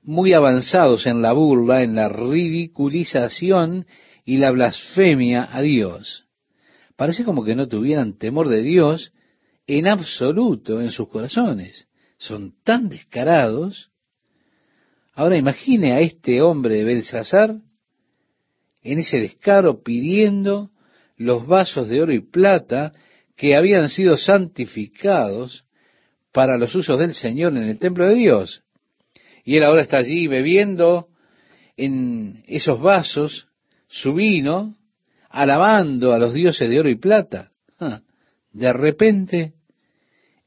muy 0.04 0.34
avanzados 0.34 1.06
en 1.06 1.22
la 1.22 1.34
burla, 1.34 1.84
en 1.84 1.96
la 1.96 2.10
ridiculización 2.10 3.86
y 4.26 4.38
la 4.38 4.52
blasfemia 4.52 5.48
a 5.52 5.62
Dios. 5.62 6.26
Parece 6.97 7.23
como 7.23 7.45
que 7.45 7.55
no 7.55 7.67
tuvieran 7.67 8.17
temor 8.17 8.49
de 8.49 8.63
Dios 8.63 9.13
en 9.67 9.88
absoluto 9.88 10.81
en 10.81 10.89
sus 10.89 11.07
corazones. 11.07 11.88
Son 12.17 12.55
tan 12.63 12.89
descarados. 12.89 13.91
Ahora 15.13 15.38
imagine 15.38 15.93
a 15.93 15.99
este 15.99 16.41
hombre 16.41 16.75
de 16.75 16.83
Belsasar 16.83 17.55
en 18.81 18.99
ese 18.99 19.19
descaro 19.19 19.83
pidiendo 19.83 20.71
los 21.17 21.45
vasos 21.45 21.88
de 21.88 22.01
oro 22.01 22.13
y 22.13 22.19
plata 22.19 22.93
que 23.36 23.55
habían 23.55 23.89
sido 23.89 24.17
santificados 24.17 25.65
para 26.31 26.57
los 26.57 26.73
usos 26.73 26.97
del 26.99 27.13
Señor 27.13 27.55
en 27.55 27.63
el 27.63 27.78
templo 27.78 28.07
de 28.07 28.15
Dios. 28.15 28.63
Y 29.43 29.57
él 29.57 29.63
ahora 29.63 29.84
está 29.84 29.97
allí 29.97 30.28
bebiendo 30.28 31.09
en 31.76 32.43
esos 32.47 32.82
vasos 32.82 33.47
su 33.88 34.13
vino, 34.15 34.76
alabando 35.38 36.13
a 36.13 36.17
los 36.17 36.33
dioses 36.33 36.67
de 36.67 36.79
oro 36.79 36.89
y 36.89 36.95
plata. 36.95 37.51
Ah, 37.79 38.01
de 38.51 38.73
repente, 38.73 39.53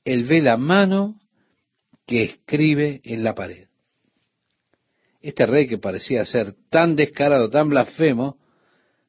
él 0.05 0.25
ve 0.25 0.41
la 0.41 0.57
mano 0.57 1.21
que 2.05 2.25
escribe 2.25 3.01
en 3.05 3.23
la 3.23 3.37
pared. 3.37 3.69
Este 5.21 5.47
rey 5.47 5.69
que 5.69 5.79
parecía 5.79 6.25
ser 6.25 6.55
tan 6.71 6.97
descarado, 6.97 7.51
tan 7.51 7.69
blasfemo, 7.69 8.39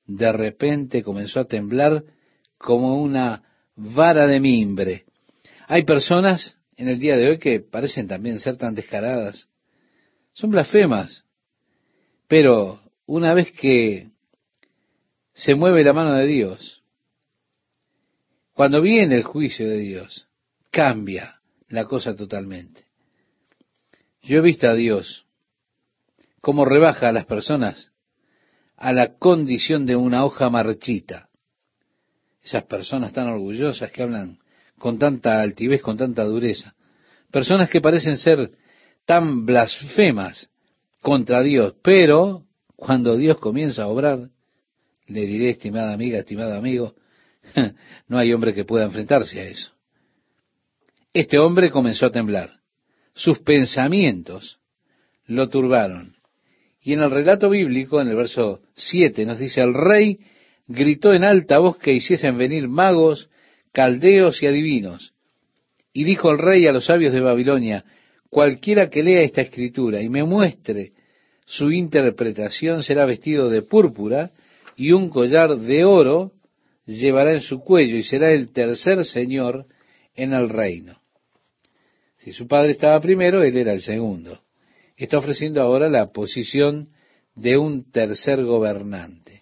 de 0.06 0.32
repente 0.32 1.02
comenzó 1.02 1.40
a 1.40 1.46
temblar 1.46 2.04
como 2.60 3.02
una 3.02 3.42
vara 3.76 4.28
de 4.28 4.40
mimbre. 4.40 5.06
Hay 5.68 5.84
personas 5.84 6.58
en 6.78 6.90
el 6.90 7.00
día 7.00 7.18
de 7.18 7.28
hoy 7.28 7.40
que 7.40 7.60
parecen 7.60 8.08
también 8.08 8.40
ser 8.40 8.56
tan 8.56 8.76
descaradas. 8.76 9.50
Son 10.34 10.52
blasfemas. 10.52 11.26
Pero 12.28 12.80
una 13.08 13.34
vez 13.34 13.52
que 13.54 14.12
se 15.34 15.56
mueve 15.56 15.84
la 15.84 15.94
mano 15.94 16.14
de 16.14 16.28
Dios, 16.28 16.82
cuando 18.54 18.82
viene 18.82 19.16
el 19.16 19.24
juicio 19.24 19.68
de 19.68 19.78
Dios, 19.78 20.28
cambia 20.70 21.42
la 21.70 21.86
cosa 21.86 22.16
totalmente. 22.16 22.86
Yo 24.22 24.38
he 24.38 24.42
visto 24.42 24.68
a 24.68 24.74
Dios 24.74 25.26
cómo 26.42 26.66
rebaja 26.66 27.10
a 27.10 27.12
las 27.12 27.26
personas 27.26 27.92
a 28.76 28.94
la 28.94 29.16
condición 29.18 29.86
de 29.86 29.96
una 29.96 30.26
hoja 30.26 30.50
marchita. 30.50 31.30
Esas 32.44 32.64
personas 32.64 33.14
tan 33.14 33.28
orgullosas 33.28 33.92
que 33.92 34.02
hablan 34.02 34.40
con 34.80 34.98
tanta 34.98 35.40
altivez, 35.40 35.82
con 35.84 35.98
tanta 35.98 36.24
dureza. 36.24 36.74
Personas 37.30 37.70
que 37.70 37.80
parecen 37.80 38.18
ser 38.18 38.52
tan 39.06 39.46
blasfemas 39.46 40.50
contra 41.02 41.44
Dios, 41.44 41.76
pero 41.84 42.46
cuando 42.76 43.16
Dios 43.16 43.38
comienza 43.38 43.84
a 43.84 43.88
obrar, 43.88 44.30
le 45.08 45.26
diré, 45.26 45.50
estimada 45.50 45.94
amiga, 45.94 46.20
estimado 46.20 46.54
amigo, 46.54 46.96
no 48.08 48.18
hay 48.18 48.34
hombre 48.34 48.54
que 48.54 48.66
pueda 48.66 48.86
enfrentarse 48.86 49.40
a 49.40 49.46
eso. 49.46 49.72
Este 51.14 51.38
hombre 51.38 51.72
comenzó 51.72 52.06
a 52.06 52.12
temblar. 52.12 52.50
Sus 53.14 53.40
pensamientos 53.40 54.60
lo 55.26 55.50
turbaron. 55.50 56.16
Y 56.82 56.94
en 56.94 57.02
el 57.02 57.12
relato 57.12 57.50
bíblico, 57.50 58.02
en 58.02 58.08
el 58.08 58.16
verso 58.16 58.62
7, 58.76 59.26
nos 59.26 59.38
dice, 59.38 59.62
el 59.62 59.74
rey 59.74 60.20
gritó 60.68 61.14
en 61.14 61.24
alta 61.24 61.60
voz 61.60 61.78
que 61.78 61.94
hiciesen 61.94 62.38
venir 62.38 62.68
magos, 62.68 63.30
caldeos 63.72 64.42
y 64.42 64.48
adivinos. 64.48 65.14
Y 65.94 66.06
dijo 66.06 66.32
el 66.32 66.40
rey 66.40 66.66
a 66.68 66.72
los 66.72 66.86
sabios 66.86 67.14
de 67.14 67.20
Babilonia, 67.20 67.84
cualquiera 68.30 68.90
que 68.90 69.04
lea 69.04 69.22
esta 69.22 69.42
escritura 69.42 70.02
y 70.02 70.10
me 70.10 70.24
muestre 70.24 70.94
su 71.46 71.70
interpretación 71.70 72.82
será 72.82 73.06
vestido 73.06 73.50
de 73.50 73.62
púrpura 73.62 74.32
y 74.76 74.92
un 74.92 75.10
collar 75.10 75.58
de 75.58 75.86
oro 75.86 76.32
llevará 76.86 77.34
en 77.34 77.42
su 77.42 77.60
cuello 77.60 77.98
y 77.98 78.04
será 78.04 78.32
el 78.32 78.52
tercer 78.52 79.06
señor 79.06 79.66
en 80.16 80.34
el 80.34 80.50
reino. 80.50 81.00
Si 82.18 82.32
su 82.32 82.48
padre 82.48 82.72
estaba 82.72 83.00
primero, 83.02 83.44
él 83.44 83.58
era 83.58 83.74
el 83.74 83.82
segundo. 83.82 84.42
Está 84.96 85.18
ofreciendo 85.18 85.62
ahora 85.62 85.90
la 85.90 86.12
posición 86.12 86.90
de 87.36 87.58
un 87.58 87.92
tercer 87.92 88.44
gobernante. 88.44 89.42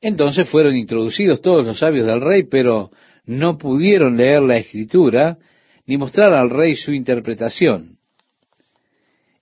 Entonces 0.00 0.48
fueron 0.48 0.76
introducidos 0.76 1.42
todos 1.42 1.66
los 1.66 1.78
sabios 1.78 2.06
del 2.06 2.20
rey, 2.20 2.44
pero 2.44 2.90
no 3.24 3.58
pudieron 3.58 4.16
leer 4.16 4.42
la 4.42 4.56
escritura 4.56 5.38
ni 5.84 5.96
mostrar 5.96 6.32
al 6.32 6.50
rey 6.50 6.76
su 6.76 6.92
interpretación. 6.92 7.98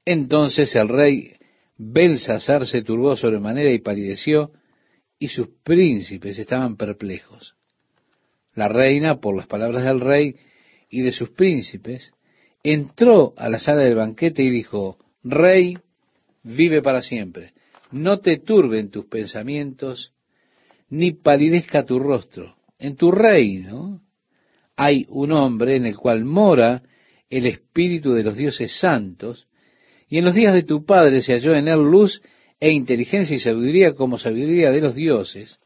Entonces 0.05 0.75
el 0.75 0.89
rey 0.89 1.34
Belsasar 1.77 2.67
se 2.67 2.83
turbó 2.83 3.17
sobremanera 3.17 3.73
y 3.73 3.79
palideció, 3.79 4.53
y 5.19 5.29
sus 5.29 5.49
príncipes 5.63 6.39
estaban 6.39 6.77
perplejos. 6.77 7.55
La 8.55 8.69
reina, 8.69 9.21
por 9.21 9.37
las 9.37 9.47
palabras 9.47 9.85
del 9.85 10.01
rey 10.01 10.37
y 10.89 11.03
de 11.03 11.13
sus 11.13 11.31
príncipes, 11.31 12.13
entró 12.63 13.35
a 13.37 13.49
la 13.49 13.59
sala 13.59 13.83
del 13.83 13.97
banquete 13.97 14.43
y 14.43 14.51
dijo, 14.51 14.99
Rey, 15.23 15.79
vive 16.43 16.83
para 16.83 17.03
siempre, 17.03 17.53
no 17.91 18.21
te 18.21 18.39
turben 18.39 18.91
tus 18.91 19.07
pensamientos, 19.07 20.13
ni 20.91 21.13
palidezca 21.13 21.85
tu 21.85 21.99
rostro. 21.99 22.55
En 22.79 22.97
tu 22.97 23.11
reino 23.11 24.03
hay 24.77 25.07
un 25.09 25.33
hombre 25.33 25.77
en 25.77 25.87
el 25.87 25.97
cual 25.97 26.25
mora 26.25 26.83
el 27.31 27.47
espíritu 27.47 28.13
de 28.13 28.23
los 28.23 28.37
dioses 28.37 28.79
santos, 28.79 29.47
y 30.09 30.19
en 30.19 30.25
los 30.25 30.35
días 30.35 30.55
de 30.55 30.63
tu 30.63 30.85
padre 30.85 31.23
se 31.23 31.33
halló 31.33 31.55
en 31.55 31.69
él 31.69 31.81
luz 31.81 32.23
e 32.61 32.71
inteligencia 32.71 33.37
y 33.37 33.41
sabiduría 33.41 33.95
como 33.95 34.19
sabiduría 34.19 34.71
de 34.71 34.81
los 34.81 34.95
dioses, 34.95 35.59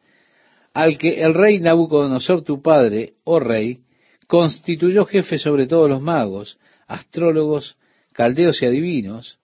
al 0.72 0.98
que 0.98 1.22
el 1.22 1.34
rey 1.34 1.60
Nabucodonosor 1.60 2.42
tu 2.42 2.62
padre, 2.62 3.14
oh 3.24 3.40
rey, 3.40 3.80
constituyó 4.26 5.06
jefe 5.06 5.38
sobre 5.38 5.66
todos 5.66 5.88
los 5.88 6.00
magos, 6.00 6.58
astrólogos, 6.86 7.76
caldeos 8.12 8.62
y 8.62 8.66
adivinos, 8.66 9.38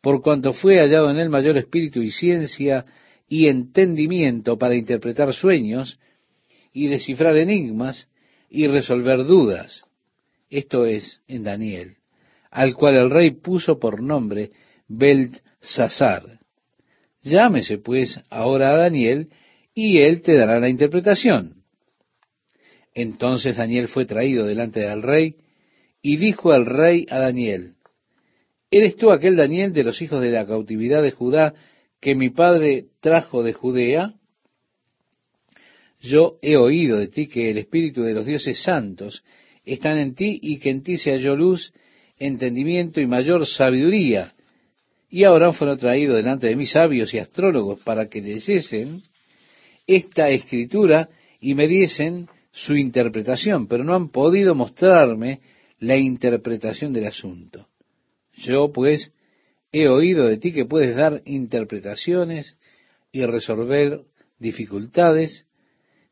por 0.00 0.22
cuanto 0.22 0.52
fue 0.52 0.78
hallado 0.78 1.10
en 1.10 1.18
él 1.18 1.28
mayor 1.28 1.58
espíritu 1.58 2.00
y 2.00 2.10
ciencia 2.10 2.86
y 3.28 3.46
entendimiento 3.46 4.58
para 4.58 4.74
interpretar 4.74 5.32
sueños 5.34 5.98
y 6.72 6.88
descifrar 6.88 7.36
enigmas 7.36 8.08
y 8.48 8.66
resolver 8.66 9.24
dudas. 9.24 9.84
Esto 10.48 10.86
es 10.86 11.20
en 11.28 11.44
Daniel, 11.44 11.96
al 12.50 12.74
cual 12.74 12.96
el 12.96 13.10
rey 13.10 13.30
puso 13.32 13.78
por 13.78 14.02
nombre 14.02 14.50
Beltsasar. 14.88 16.40
Llámese 17.22 17.78
pues 17.78 18.20
ahora 18.30 18.70
a 18.70 18.76
Daniel 18.76 19.28
y 19.74 19.98
él 19.98 20.22
te 20.22 20.36
dará 20.36 20.58
la 20.58 20.68
interpretación. 20.68 21.62
Entonces 22.94 23.56
Daniel 23.56 23.88
fue 23.88 24.04
traído 24.04 24.46
delante 24.46 24.80
del 24.80 25.02
rey 25.02 25.36
y 26.02 26.16
dijo 26.16 26.52
al 26.52 26.66
rey 26.66 27.06
a 27.08 27.18
Daniel, 27.18 27.74
¿eres 28.70 28.96
tú 28.96 29.10
aquel 29.10 29.36
Daniel 29.36 29.72
de 29.72 29.84
los 29.84 30.00
hijos 30.02 30.20
de 30.20 30.30
la 30.30 30.46
cautividad 30.46 31.02
de 31.02 31.12
Judá 31.12 31.54
que 32.00 32.14
mi 32.14 32.30
padre 32.30 32.86
trajo 33.00 33.42
de 33.42 33.52
Judea? 33.52 34.14
Yo 36.00 36.38
he 36.40 36.56
oído 36.56 36.96
de 36.96 37.08
ti 37.08 37.28
que 37.28 37.50
el 37.50 37.58
espíritu 37.58 38.02
de 38.02 38.14
los 38.14 38.24
dioses 38.24 38.62
santos 38.62 39.22
están 39.64 39.98
en 39.98 40.14
ti 40.14 40.38
y 40.42 40.58
que 40.58 40.70
en 40.70 40.82
ti 40.82 40.96
se 40.96 41.10
halló 41.10 41.36
luz, 41.36 41.72
entendimiento 42.20 43.00
y 43.00 43.06
mayor 43.06 43.46
sabiduría. 43.46 44.32
Y 45.08 45.24
ahora 45.24 45.52
fueron 45.52 45.78
traídos 45.78 46.16
delante 46.16 46.46
de 46.46 46.54
mis 46.54 46.70
sabios 46.70 47.12
y 47.12 47.18
astrólogos 47.18 47.80
para 47.80 48.08
que 48.08 48.20
leyesen 48.20 49.02
esta 49.86 50.28
escritura 50.28 51.08
y 51.40 51.54
me 51.54 51.66
diesen 51.66 52.28
su 52.52 52.76
interpretación, 52.76 53.66
pero 53.66 53.82
no 53.82 53.94
han 53.94 54.10
podido 54.10 54.54
mostrarme 54.54 55.40
la 55.80 55.96
interpretación 55.96 56.92
del 56.92 57.06
asunto. 57.06 57.66
Yo, 58.36 58.70
pues, 58.72 59.10
he 59.72 59.88
oído 59.88 60.26
de 60.26 60.36
ti 60.36 60.52
que 60.52 60.66
puedes 60.66 60.94
dar 60.94 61.22
interpretaciones 61.24 62.58
y 63.10 63.24
resolver 63.24 64.02
dificultades. 64.38 65.46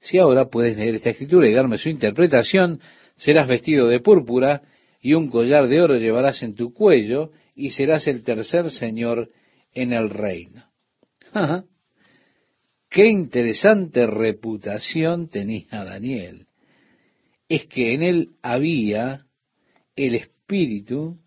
Si 0.01 0.19
ahora 0.19 0.47
puedes 0.47 0.77
leer 0.77 0.97
esta 0.97 1.11
escritura 1.11 1.49
y 1.49 1.53
darme 1.53 1.79
su 1.79 1.89
interpretación, 1.89 2.81
serás 3.17 3.47
vestido 3.47 3.89
de 3.89 4.01
púrpura 4.01 4.63
y 5.01 5.15
un 5.15 5.29
collar 5.29 5.69
de 5.69 5.81
oro 5.81 5.97
llevarás 5.97 6.43
en 6.43 6.55
tu 6.55 6.73
cuello 6.73 7.33
y 7.55 7.71
serás 7.71 8.07
el 8.07 8.23
tercer 8.23 8.71
señor 8.71 9.31
en 9.73 9.93
el 9.93 10.11
reino. 10.11 10.65
Qué 12.89 13.07
interesante 13.07 14.07
reputación 14.07 15.29
tenía 15.29 15.85
Daniel. 15.85 16.47
Es 17.49 17.67
que 17.67 17.95
en 17.95 18.03
él 18.03 18.31
había 18.43 19.27
el 19.95 20.15
espíritu 20.15 21.19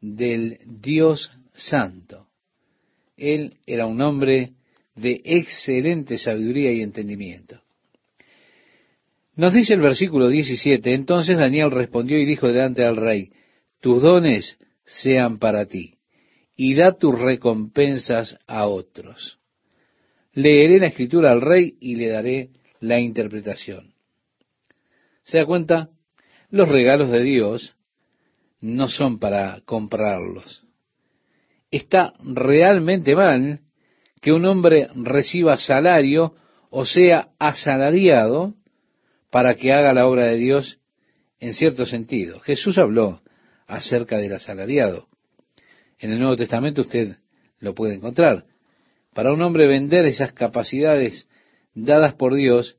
del 0.00 0.58
Dios 0.64 1.30
Santo. 1.54 2.28
Él 3.16 3.58
era 3.66 3.86
un 3.86 4.00
hombre 4.00 4.54
de 4.94 5.20
excelente 5.24 6.18
sabiduría 6.18 6.72
y 6.72 6.82
entendimiento. 6.82 7.60
Nos 9.40 9.54
dice 9.54 9.72
el 9.72 9.80
versículo 9.80 10.28
17, 10.28 10.92
entonces 10.92 11.38
Daniel 11.38 11.70
respondió 11.70 12.18
y 12.18 12.26
dijo 12.26 12.48
delante 12.48 12.82
del 12.82 12.96
rey, 12.96 13.30
tus 13.80 14.02
dones 14.02 14.58
sean 14.84 15.38
para 15.38 15.64
ti, 15.64 15.94
y 16.56 16.74
da 16.74 16.92
tus 16.92 17.18
recompensas 17.18 18.36
a 18.46 18.66
otros. 18.66 19.38
Leeré 20.34 20.78
la 20.78 20.88
escritura 20.88 21.32
al 21.32 21.40
rey 21.40 21.74
y 21.80 21.96
le 21.96 22.08
daré 22.08 22.50
la 22.80 23.00
interpretación. 23.00 23.94
¿Se 25.22 25.38
da 25.38 25.46
cuenta? 25.46 25.88
Los 26.50 26.68
regalos 26.68 27.10
de 27.10 27.22
Dios 27.22 27.74
no 28.60 28.88
son 28.90 29.18
para 29.18 29.62
comprarlos. 29.64 30.62
Está 31.70 32.12
realmente 32.22 33.16
mal 33.16 33.60
que 34.20 34.32
un 34.32 34.44
hombre 34.44 34.88
reciba 34.96 35.56
salario 35.56 36.34
o 36.68 36.84
sea 36.84 37.30
asalariado 37.38 38.59
para 39.30 39.54
que 39.54 39.72
haga 39.72 39.92
la 39.92 40.06
obra 40.06 40.26
de 40.26 40.36
Dios 40.36 40.78
en 41.38 41.54
cierto 41.54 41.86
sentido. 41.86 42.40
Jesús 42.40 42.78
habló 42.78 43.22
acerca 43.66 44.18
del 44.18 44.32
asalariado. 44.34 45.08
En 45.98 46.12
el 46.12 46.18
Nuevo 46.18 46.36
Testamento 46.36 46.82
usted 46.82 47.16
lo 47.58 47.74
puede 47.74 47.94
encontrar. 47.94 48.44
Para 49.14 49.32
un 49.32 49.42
hombre 49.42 49.66
vender 49.66 50.04
esas 50.04 50.32
capacidades 50.32 51.26
dadas 51.74 52.14
por 52.14 52.34
Dios, 52.34 52.76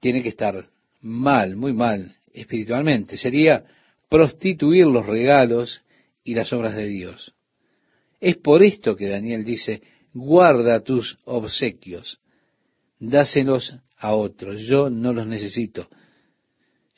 tiene 0.00 0.22
que 0.22 0.30
estar 0.30 0.64
mal, 1.00 1.56
muy 1.56 1.72
mal 1.72 2.16
espiritualmente. 2.32 3.16
Sería 3.16 3.64
prostituir 4.08 4.86
los 4.86 5.06
regalos 5.06 5.82
y 6.24 6.34
las 6.34 6.52
obras 6.52 6.74
de 6.74 6.86
Dios. 6.86 7.34
Es 8.20 8.36
por 8.36 8.62
esto 8.62 8.96
que 8.96 9.08
Daniel 9.08 9.44
dice, 9.44 9.82
guarda 10.12 10.80
tus 10.80 11.18
obsequios, 11.24 12.20
dáselos 12.98 13.76
a 14.00 14.14
otros, 14.14 14.62
yo 14.62 14.88
no 14.90 15.12
los 15.12 15.26
necesito. 15.26 15.88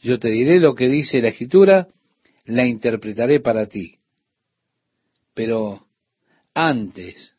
Yo 0.00 0.18
te 0.18 0.30
diré 0.30 0.61
lo 0.61 0.74
que 0.74 0.88
dice 0.88 1.20
la 1.20 1.28
escritura, 1.28 1.88
la 2.44 2.64
interpretaré 2.66 3.40
para 3.40 3.66
ti. 3.66 3.98
Pero 5.34 5.86
antes 6.55 7.34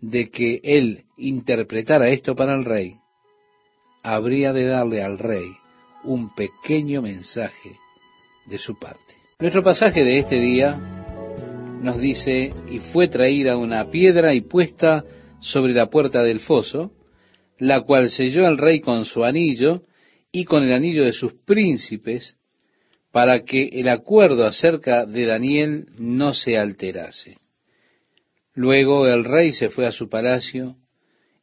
de 0.00 0.30
que 0.30 0.60
él 0.62 1.04
interpretara 1.16 2.08
esto 2.10 2.34
para 2.34 2.54
el 2.54 2.64
rey, 2.64 2.92
habría 4.02 4.52
de 4.52 4.64
darle 4.64 5.02
al 5.02 5.18
rey 5.18 5.50
un 6.04 6.34
pequeño 6.34 7.02
mensaje 7.02 7.76
de 8.46 8.58
su 8.58 8.78
parte. 8.78 9.14
Nuestro 9.38 9.62
pasaje 9.62 10.04
de 10.04 10.18
este 10.18 10.38
día 10.38 10.76
nos 11.82 11.98
dice, 11.98 12.52
y 12.70 12.78
fue 12.78 13.08
traída 13.08 13.56
una 13.56 13.90
piedra 13.90 14.34
y 14.34 14.42
puesta 14.42 15.04
sobre 15.40 15.72
la 15.72 15.86
puerta 15.88 16.22
del 16.22 16.40
foso, 16.40 16.92
la 17.60 17.82
cual 17.82 18.10
selló 18.10 18.48
el 18.48 18.58
rey 18.58 18.80
con 18.80 19.04
su 19.04 19.22
anillo 19.22 19.82
y 20.32 20.44
con 20.44 20.64
el 20.64 20.72
anillo 20.72 21.04
de 21.04 21.12
sus 21.12 21.34
príncipes, 21.34 22.36
para 23.12 23.44
que 23.44 23.68
el 23.72 23.88
acuerdo 23.88 24.46
acerca 24.46 25.04
de 25.04 25.26
Daniel 25.26 25.86
no 25.98 26.32
se 26.32 26.56
alterase. 26.56 27.36
Luego 28.54 29.06
el 29.06 29.24
rey 29.24 29.52
se 29.52 29.68
fue 29.68 29.86
a 29.86 29.92
su 29.92 30.08
palacio 30.08 30.76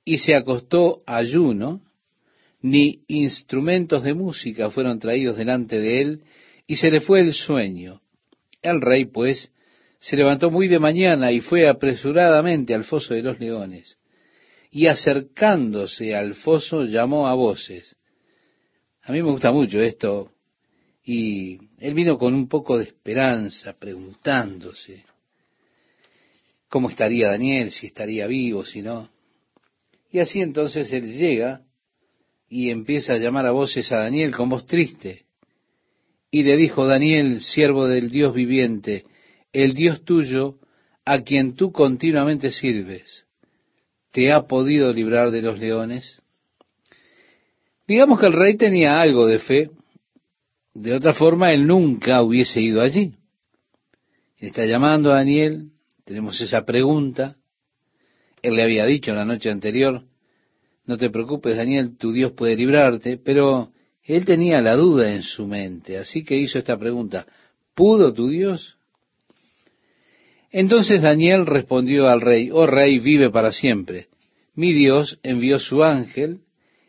y 0.03 0.18
se 0.18 0.36
acostó 0.36 1.03
ayuno, 1.05 1.82
ni 2.61 3.03
instrumentos 3.07 4.03
de 4.03 4.15
música 4.15 4.72
fueron 4.72 4.99
traídos 4.99 5.38
delante 5.38 5.80
de 5.80 6.01
él, 6.01 6.22
y 6.65 6.78
se 6.78 6.89
le 6.89 6.99
fue 6.99 7.22
el 7.22 7.34
sueño. 7.34 8.01
El 8.61 8.82
rey, 8.82 9.05
pues, 9.05 9.51
se 9.99 10.18
levantó 10.18 10.49
muy 10.49 10.68
de 10.68 10.80
mañana 10.80 11.32
y 11.32 11.41
fue 11.41 11.68
apresuradamente 11.68 12.74
al 12.74 12.86
foso 12.86 13.13
de 13.13 13.22
los 13.22 13.39
leones, 13.39 13.97
y 14.78 14.86
acercándose 14.86 16.15
al 16.15 16.36
foso 16.36 16.84
llamó 16.84 17.28
a 17.28 17.34
voces. 17.34 17.95
A 19.01 19.11
mí 19.11 19.23
me 19.23 19.32
gusta 19.32 19.51
mucho 19.51 19.82
esto, 19.82 20.34
y 21.03 21.57
él 21.80 21.95
vino 21.95 22.19
con 22.19 22.36
un 22.36 22.47
poco 22.47 22.78
de 22.78 22.84
esperanza, 22.84 23.73
preguntándose 23.73 25.03
cómo 26.69 26.91
estaría 26.91 27.30
Daniel, 27.30 27.71
si 27.71 27.88
estaría 27.88 28.28
vivo, 28.28 28.65
si 28.65 28.84
no. 28.84 29.09
Y 30.11 30.19
así 30.19 30.41
entonces 30.41 30.93
él 30.93 31.11
llega 31.11 31.63
y 32.47 32.69
empieza 32.69 33.13
a 33.13 33.17
llamar 33.17 33.47
a 33.47 33.53
voces 33.53 33.91
a 33.91 34.01
Daniel 34.01 34.36
con 34.36 34.47
voz 34.47 34.67
triste. 34.67 35.25
Y 36.30 36.43
le 36.43 36.55
dijo, 36.55 36.86
Daniel, 36.86 37.41
siervo 37.41 37.88
del 37.88 38.11
Dios 38.11 38.32
viviente, 38.32 39.05
el 39.51 39.73
Dios 39.73 40.05
tuyo, 40.05 40.59
a 41.03 41.23
quien 41.23 41.55
tú 41.55 41.71
continuamente 41.71 42.51
sirves, 42.51 43.26
¿te 44.18 44.34
ha 44.34 44.47
podido 44.47 44.91
librar 44.91 45.30
de 45.30 45.43
los 45.43 45.59
leones? 45.59 46.20
Digamos 47.88 48.20
que 48.20 48.26
el 48.26 48.34
rey 48.34 48.57
tenía 48.57 48.99
algo 48.99 49.28
de 49.28 49.38
fe, 49.38 49.70
de 50.74 50.95
otra 50.95 51.13
forma 51.13 51.53
él 51.53 51.68
nunca 51.68 52.24
hubiese 52.24 52.59
ido 52.59 52.82
allí. 52.82 53.13
Está 54.39 54.65
llamando 54.65 55.11
a 55.11 55.18
Daniel, 55.18 55.70
tenemos 56.03 56.41
esa 56.41 56.65
pregunta, 56.65 57.36
él 58.41 58.55
le 58.55 58.63
había 58.63 58.88
dicho 58.88 59.13
la 59.13 59.24
noche 59.24 59.51
anterior, 59.51 60.01
no 60.88 60.97
te 60.97 61.11
preocupes 61.11 61.55
Daniel, 61.55 61.95
tu 61.95 62.11
Dios 62.11 62.32
puede 62.32 62.55
librarte, 62.55 63.18
pero 63.18 63.72
él 64.01 64.26
tenía 64.26 64.61
la 64.61 64.74
duda 64.74 65.13
en 65.13 65.22
su 65.22 65.45
mente, 65.45 65.99
así 65.99 66.24
que 66.24 66.36
hizo 66.36 66.57
esta 66.57 66.76
pregunta, 66.76 67.28
¿pudo 67.76 68.11
tu 68.15 68.30
Dios? 68.30 68.76
Entonces 70.60 71.03
Daniel 71.03 71.45
respondió 71.45 72.08
al 72.08 72.20
rey, 72.20 72.49
oh 72.51 72.66
rey, 72.66 72.97
vive 72.97 73.30
para 73.30 73.51
siempre. 73.51 74.08
Mi 74.55 74.74
Dios 74.74 75.20
envió 75.22 75.60
su 75.60 75.84
ángel, 75.84 76.39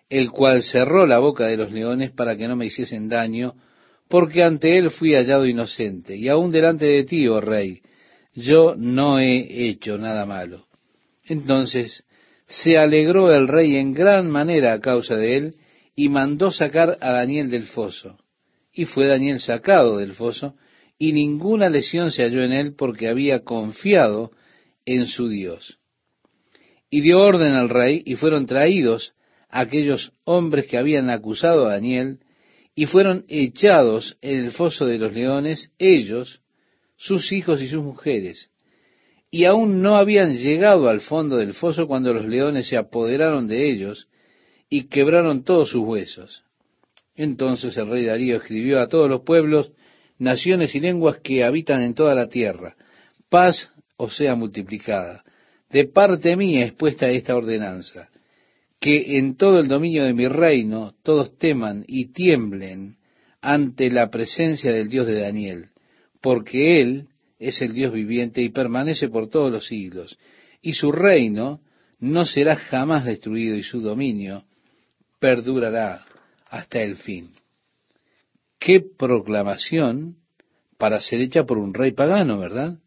el 0.09 0.31
cual 0.31 0.63
cerró 0.63 1.07
la 1.07 1.19
boca 1.19 1.49
de 1.49 1.59
los 1.59 1.71
leones 1.71 2.11
para 2.11 2.35
que 2.35 2.49
no 2.49 2.57
me 2.57 2.65
hiciesen 2.65 3.11
daño, 3.11 3.57
porque 4.09 4.43
ante 4.43 4.79
él 4.79 4.91
fui 4.91 5.13
hallado 5.13 5.47
inocente, 5.47 6.17
y 6.17 6.29
aún 6.29 6.51
delante 6.51 6.87
de 6.87 7.05
ti, 7.05 7.29
oh 7.29 7.43
rey, 7.43 7.83
yo 8.33 8.75
no 8.75 9.19
he 9.19 9.69
hecho 9.69 9.99
nada 9.99 10.25
malo. 10.25 10.65
Entonces 11.27 12.05
se 12.47 12.79
alegró 12.79 13.31
el 13.35 13.49
rey 13.49 13.77
en 13.77 13.93
gran 13.93 14.31
manera 14.31 14.73
a 14.73 14.81
causa 14.81 15.15
de 15.15 15.37
él, 15.37 15.55
y 15.95 16.09
mandó 16.09 16.53
sacar 16.53 16.97
a 17.03 17.13
Daniel 17.13 17.51
del 17.51 17.67
foso. 17.67 18.17
Y 18.73 18.87
fue 18.87 19.07
Daniel 19.07 19.41
sacado 19.41 19.99
del 19.99 20.15
foso, 20.15 20.55
y 20.99 21.13
ninguna 21.13 21.69
lesión 21.69 22.11
se 22.11 22.25
halló 22.25 22.43
en 22.43 22.53
él 22.53 22.75
porque 22.75 23.09
había 23.09 23.45
confiado 23.45 24.33
en 24.85 25.07
su 25.07 25.29
Dios. 25.29 25.79
Y 26.91 27.03
dio 27.03 27.21
orden 27.21 27.53
al 27.53 27.69
rey, 27.69 28.03
y 28.05 28.17
fueron 28.17 28.47
traídos 28.47 29.15
aquellos 29.49 30.13
hombres 30.25 30.67
que 30.67 30.79
habían 30.79 31.11
acusado 31.11 31.67
a 31.67 31.73
Daniel, 31.73 32.19
y 32.75 32.87
fueron 32.87 33.25
echados 33.29 34.17
en 34.23 34.45
el 34.45 34.51
foso 34.53 34.87
de 34.87 34.99
los 34.99 35.13
leones, 35.13 35.73
ellos, 35.79 36.41
sus 36.97 37.33
hijos 37.33 37.61
y 37.61 37.69
sus 37.69 37.83
mujeres. 37.83 38.51
Y 39.31 39.45
aún 39.45 39.83
no 39.83 39.97
habían 39.97 40.37
llegado 40.37 40.89
al 40.89 41.01
fondo 41.01 41.37
del 41.37 41.55
foso 41.55 41.87
cuando 41.87 42.15
los 42.15 42.25
leones 42.25 42.69
se 42.69 42.77
apoderaron 42.77 43.47
de 43.47 43.71
ellos 43.71 44.09
y 44.71 44.85
quebraron 44.85 45.45
todos 45.45 45.71
sus 45.71 45.83
huesos. 45.83 46.45
Entonces 47.15 47.77
el 47.77 47.89
rey 47.89 48.05
Darío 48.05 48.37
escribió 48.37 48.81
a 48.81 48.89
todos 48.89 49.11
los 49.11 49.23
pueblos 49.23 49.73
naciones 50.19 50.75
y 50.75 50.81
lenguas 50.81 51.19
que 51.19 51.45
habitan 51.45 51.83
en 51.83 51.95
toda 51.95 52.15
la 52.15 52.29
tierra. 52.29 52.77
Paz 53.29 53.71
os 53.97 54.17
sea 54.17 54.35
multiplicada. 54.35 55.25
De 55.71 55.87
parte 55.87 56.37
mía 56.37 56.65
es 56.65 56.73
puesta 56.73 57.09
esta 57.09 57.37
ordenanza, 57.37 58.09
que 58.81 59.19
en 59.19 59.37
todo 59.37 59.61
el 59.61 59.69
dominio 59.69 60.05
de 60.05 60.15
mi 60.15 60.27
reino 60.29 60.95
todos 61.03 61.37
teman 61.37 61.85
y 61.87 62.07
tiemblen 62.07 62.97
ante 63.41 63.91
la 63.91 64.09
presencia 64.09 64.73
del 64.73 64.89
Dios 64.89 65.07
de 65.07 65.21
Daniel, 65.21 65.67
porque 66.21 66.81
Él 66.81 67.09
es 67.39 67.61
el 67.61 67.73
Dios 67.73 67.93
viviente 67.93 68.43
y 68.43 68.49
permanece 68.49 69.09
por 69.09 69.29
todos 69.29 69.53
los 69.53 69.67
siglos, 69.67 70.19
y 70.63 70.73
su 70.73 70.91
reino 70.91 71.61
no 72.01 72.25
será 72.25 72.57
jamás 72.57 73.05
destruido 73.05 73.57
y 73.57 73.63
su 73.63 73.81
dominio 73.81 74.45
perdurará 75.21 76.05
hasta 76.49 76.81
el 76.81 76.97
fin 76.97 77.31
qué 78.59 78.81
proclamación 78.81 80.17
para 80.79 81.01
ser 81.01 81.21
hecha 81.21 81.45
por 81.45 81.59
un 81.59 81.75
rey 81.75 81.93
pagano, 81.93 82.39
¿verdad? 82.39 82.79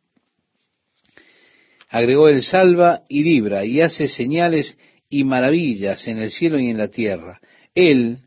Agregó 1.89 2.29
el 2.29 2.41
salva 2.41 3.03
y 3.09 3.23
libra 3.23 3.65
y 3.65 3.81
hace 3.81 4.07
señales 4.07 4.77
y 5.09 5.25
maravillas 5.25 6.07
en 6.07 6.19
el 6.19 6.31
cielo 6.31 6.57
y 6.57 6.69
en 6.69 6.77
la 6.77 6.87
tierra. 6.87 7.41
Él 7.75 8.19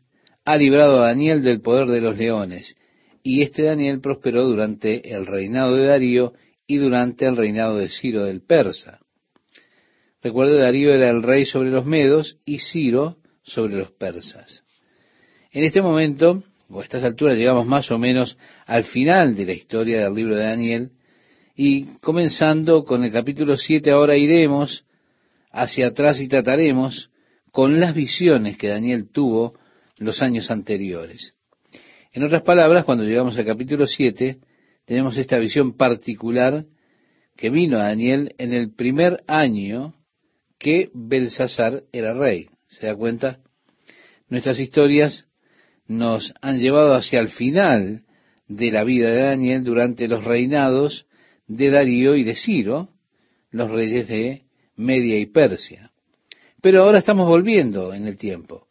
ha 0.45 0.57
librado 0.57 1.01
a 1.01 1.07
Daniel 1.07 1.41
del 1.41 1.61
poder 1.61 1.87
de 1.87 2.01
los 2.01 2.17
leones, 2.17 2.75
y 3.23 3.41
este 3.41 3.63
Daniel 3.63 4.01
prosperó 4.01 4.43
durante 4.43 5.11
el 5.11 5.25
reinado 5.25 5.75
de 5.75 5.87
Darío 5.87 6.33
y 6.67 6.77
durante 6.77 7.25
el 7.25 7.35
reinado 7.35 7.77
de 7.77 7.89
Ciro 7.89 8.25
del 8.25 8.41
Persa. 8.41 8.99
Recuerde, 10.21 10.59
Darío 10.59 10.93
era 10.93 11.09
el 11.09 11.23
rey 11.23 11.45
sobre 11.45 11.71
los 11.71 11.85
medos 11.85 12.37
y 12.45 12.59
Ciro 12.59 13.17
sobre 13.41 13.75
los 13.75 13.91
persas. 13.91 14.63
En 15.51 15.63
este 15.63 15.81
momento, 15.81 16.43
a 16.69 16.81
estas 16.81 17.03
alturas 17.03 17.37
llegamos 17.37 17.65
más 17.65 17.91
o 17.91 17.97
menos 17.97 18.37
al 18.65 18.85
final 18.85 19.35
de 19.35 19.45
la 19.45 19.53
historia 19.53 20.03
del 20.03 20.13
libro 20.13 20.35
de 20.35 20.43
Daniel, 20.43 20.91
y 21.55 21.85
comenzando 22.01 22.83
con 22.83 23.03
el 23.03 23.11
capítulo 23.11 23.55
7 23.55 23.91
ahora 23.91 24.17
iremos 24.17 24.83
hacia 25.51 25.87
atrás 25.87 26.19
y 26.19 26.27
trataremos 26.27 27.09
con 27.51 27.79
las 27.79 27.95
visiones 27.95 28.57
que 28.57 28.67
Daniel 28.67 29.09
tuvo 29.09 29.53
los 29.97 30.21
años 30.21 30.51
anteriores. 30.51 31.33
En 32.11 32.23
otras 32.23 32.41
palabras, 32.43 32.83
cuando 32.83 33.05
llegamos 33.05 33.37
al 33.37 33.45
capítulo 33.45 33.87
7, 33.87 34.39
tenemos 34.85 35.17
esta 35.17 35.37
visión 35.37 35.77
particular 35.77 36.65
que 37.37 37.49
vino 37.49 37.77
a 37.77 37.83
Daniel 37.83 38.35
en 38.37 38.53
el 38.53 38.73
primer 38.73 39.23
año 39.27 39.93
que 40.57 40.89
Belsasar 40.93 41.83
era 41.93 42.13
rey. 42.13 42.47
¿Se 42.67 42.87
da 42.87 42.95
cuenta? 42.95 43.39
Nuestras 44.29 44.59
historias 44.59 45.27
nos 45.87 46.33
han 46.41 46.59
llevado 46.59 46.93
hacia 46.93 47.19
el 47.19 47.29
final 47.29 48.03
de 48.47 48.71
la 48.71 48.83
vida 48.83 49.09
de 49.11 49.21
Daniel 49.23 49.63
durante 49.63 50.07
los 50.07 50.23
reinados 50.23 51.05
de 51.47 51.69
Darío 51.69 52.15
y 52.15 52.23
de 52.23 52.35
Ciro, 52.35 52.89
los 53.51 53.71
reyes 53.71 54.07
de 54.07 54.43
Media 54.75 55.17
y 55.17 55.25
Persia. 55.27 55.91
Pero 56.61 56.83
ahora 56.83 56.99
estamos 56.99 57.27
volviendo 57.27 57.93
en 57.93 58.07
el 58.07 58.17
tiempo 58.17 58.67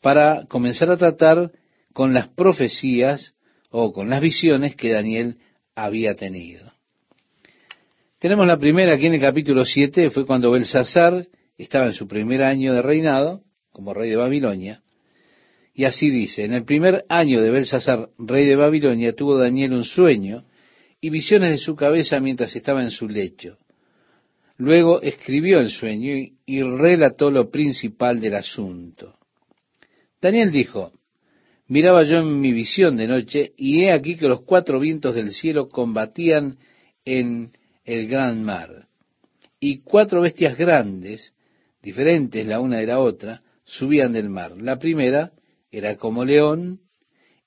para 0.00 0.46
comenzar 0.46 0.90
a 0.90 0.96
tratar 0.96 1.52
con 1.92 2.14
las 2.14 2.28
profecías 2.28 3.34
o 3.70 3.92
con 3.92 4.08
las 4.10 4.20
visiones 4.20 4.76
que 4.76 4.92
Daniel 4.92 5.38
había 5.74 6.14
tenido. 6.14 6.72
Tenemos 8.18 8.46
la 8.46 8.58
primera 8.58 8.94
aquí 8.94 9.06
en 9.06 9.14
el 9.14 9.20
capítulo 9.20 9.64
7, 9.64 10.10
fue 10.10 10.24
cuando 10.24 10.50
Belsasar 10.50 11.26
estaba 11.58 11.86
en 11.86 11.92
su 11.92 12.06
primer 12.06 12.42
año 12.42 12.72
de 12.72 12.82
reinado 12.82 13.42
como 13.72 13.94
rey 13.94 14.10
de 14.10 14.16
Babilonia, 14.16 14.82
y 15.74 15.84
así 15.84 16.10
dice, 16.10 16.44
en 16.44 16.52
el 16.52 16.64
primer 16.64 17.04
año 17.08 17.40
de 17.40 17.50
Belsasar, 17.50 18.10
rey 18.18 18.46
de 18.46 18.56
Babilonia, 18.56 19.14
tuvo 19.14 19.38
Daniel 19.38 19.72
un 19.72 19.84
sueño 19.84 20.44
y 21.00 21.08
visiones 21.08 21.50
de 21.50 21.58
su 21.58 21.74
cabeza 21.74 22.20
mientras 22.20 22.54
estaba 22.54 22.82
en 22.82 22.90
su 22.90 23.08
lecho. 23.08 23.56
Luego 24.58 25.00
escribió 25.00 25.58
el 25.60 25.70
sueño 25.70 26.14
y, 26.46 26.62
relató 26.62 27.30
lo 27.30 27.50
principal 27.50 28.20
del 28.20 28.34
asunto. 28.34 29.16
Daniel 30.20 30.52
dijo, 30.52 30.92
miraba 31.68 32.04
yo 32.04 32.18
en 32.18 32.40
mi 32.40 32.52
visión 32.52 32.96
de 32.96 33.08
noche 33.08 33.52
y 33.56 33.82
he 33.82 33.92
aquí 33.92 34.16
que 34.16 34.28
los 34.28 34.42
cuatro 34.42 34.78
vientos 34.78 35.14
del 35.14 35.32
cielo 35.32 35.68
combatían 35.68 36.58
en 37.04 37.50
el 37.84 38.08
gran 38.08 38.44
mar. 38.44 38.86
Y 39.58 39.78
cuatro 39.78 40.20
bestias 40.20 40.56
grandes, 40.58 41.32
diferentes 41.82 42.46
la 42.46 42.60
una 42.60 42.78
de 42.78 42.86
la 42.86 43.00
otra, 43.00 43.42
subían 43.64 44.12
del 44.12 44.28
mar. 44.28 44.56
La 44.58 44.78
primera 44.78 45.32
era 45.72 45.96
como 45.96 46.24
león 46.24 46.80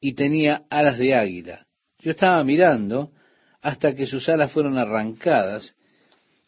y 0.02 0.14
tenía 0.14 0.64
alas 0.70 0.98
de 0.98 1.16
águila. 1.16 1.68
Yo 2.00 2.12
estaba 2.12 2.44
mirando 2.44 3.12
hasta 3.62 3.96
que 3.96 4.06
sus 4.06 4.28
alas 4.28 4.52
fueron 4.52 4.78
arrancadas 4.78 5.76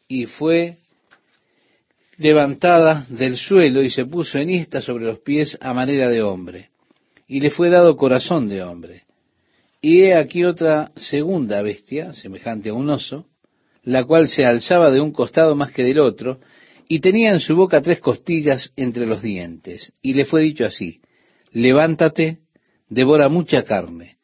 y 0.08 0.26
fue 0.26 0.78
levantada 2.18 3.06
del 3.10 3.38
suelo 3.38 3.82
y 3.84 3.92
se 3.92 4.06
puso 4.06 4.40
en 4.40 4.50
esta 4.50 4.82
sobre 4.82 5.06
los 5.06 5.20
pies 5.20 5.58
a 5.62 5.74
manera 5.74 6.10
de 6.10 6.24
hombre, 6.24 6.70
y 7.28 7.40
le 7.40 7.52
fue 7.52 7.70
dado 7.70 7.96
corazón 7.96 8.50
de 8.50 8.64
hombre. 8.64 9.04
Y 9.82 10.02
he 10.02 10.16
aquí 10.16 10.44
otra 10.44 10.92
segunda 10.96 11.62
bestia, 11.62 12.14
semejante 12.14 12.70
a 12.70 12.74
un 12.74 12.90
oso, 12.90 13.28
la 13.84 14.04
cual 14.04 14.28
se 14.28 14.46
alzaba 14.46 14.90
de 14.90 15.00
un 15.00 15.12
costado 15.12 15.56
más 15.56 15.72
que 15.72 15.84
del 15.84 16.00
otro, 16.00 16.40
y 16.88 17.00
tenía 17.00 17.32
en 17.32 17.40
su 17.40 17.56
boca 17.56 17.82
tres 17.82 18.00
costillas 18.00 18.72
entre 18.76 19.06
los 19.06 19.22
dientes. 19.22 19.94
Y 20.02 20.14
le 20.14 20.26
fue 20.26 20.42
dicho 20.42 20.66
así, 20.66 21.02
levántate, 21.58 22.38
devora 22.88 23.30
mucha 23.30 23.64
carne. 23.64 24.18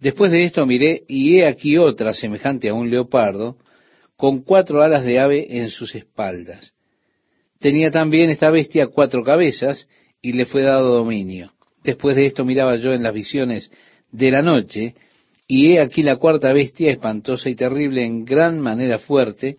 Después 0.00 0.32
de 0.32 0.44
esto 0.44 0.64
miré, 0.64 1.02
y 1.06 1.36
he 1.36 1.46
aquí 1.46 1.76
otra 1.76 2.14
semejante 2.14 2.70
a 2.70 2.74
un 2.74 2.90
leopardo, 2.90 3.58
con 4.16 4.42
cuatro 4.42 4.82
alas 4.82 5.04
de 5.04 5.20
ave 5.20 5.58
en 5.58 5.68
sus 5.68 5.94
espaldas. 5.94 6.72
Tenía 7.60 7.90
también 7.90 8.30
esta 8.30 8.50
bestia 8.50 8.86
cuatro 8.86 9.22
cabezas, 9.22 9.86
y 10.22 10.32
le 10.32 10.46
fue 10.46 10.62
dado 10.62 10.94
dominio. 10.94 11.52
Después 11.84 12.16
de 12.16 12.26
esto 12.26 12.44
miraba 12.44 12.76
yo 12.76 12.94
en 12.94 13.02
las 13.02 13.12
visiones 13.12 13.70
de 14.10 14.30
la 14.30 14.40
noche, 14.40 14.94
y 15.46 15.72
he 15.72 15.80
aquí 15.80 16.02
la 16.02 16.16
cuarta 16.16 16.54
bestia, 16.54 16.90
espantosa 16.90 17.50
y 17.50 17.54
terrible 17.54 18.02
en 18.04 18.24
gran 18.24 18.58
manera 18.60 18.98
fuerte, 18.98 19.58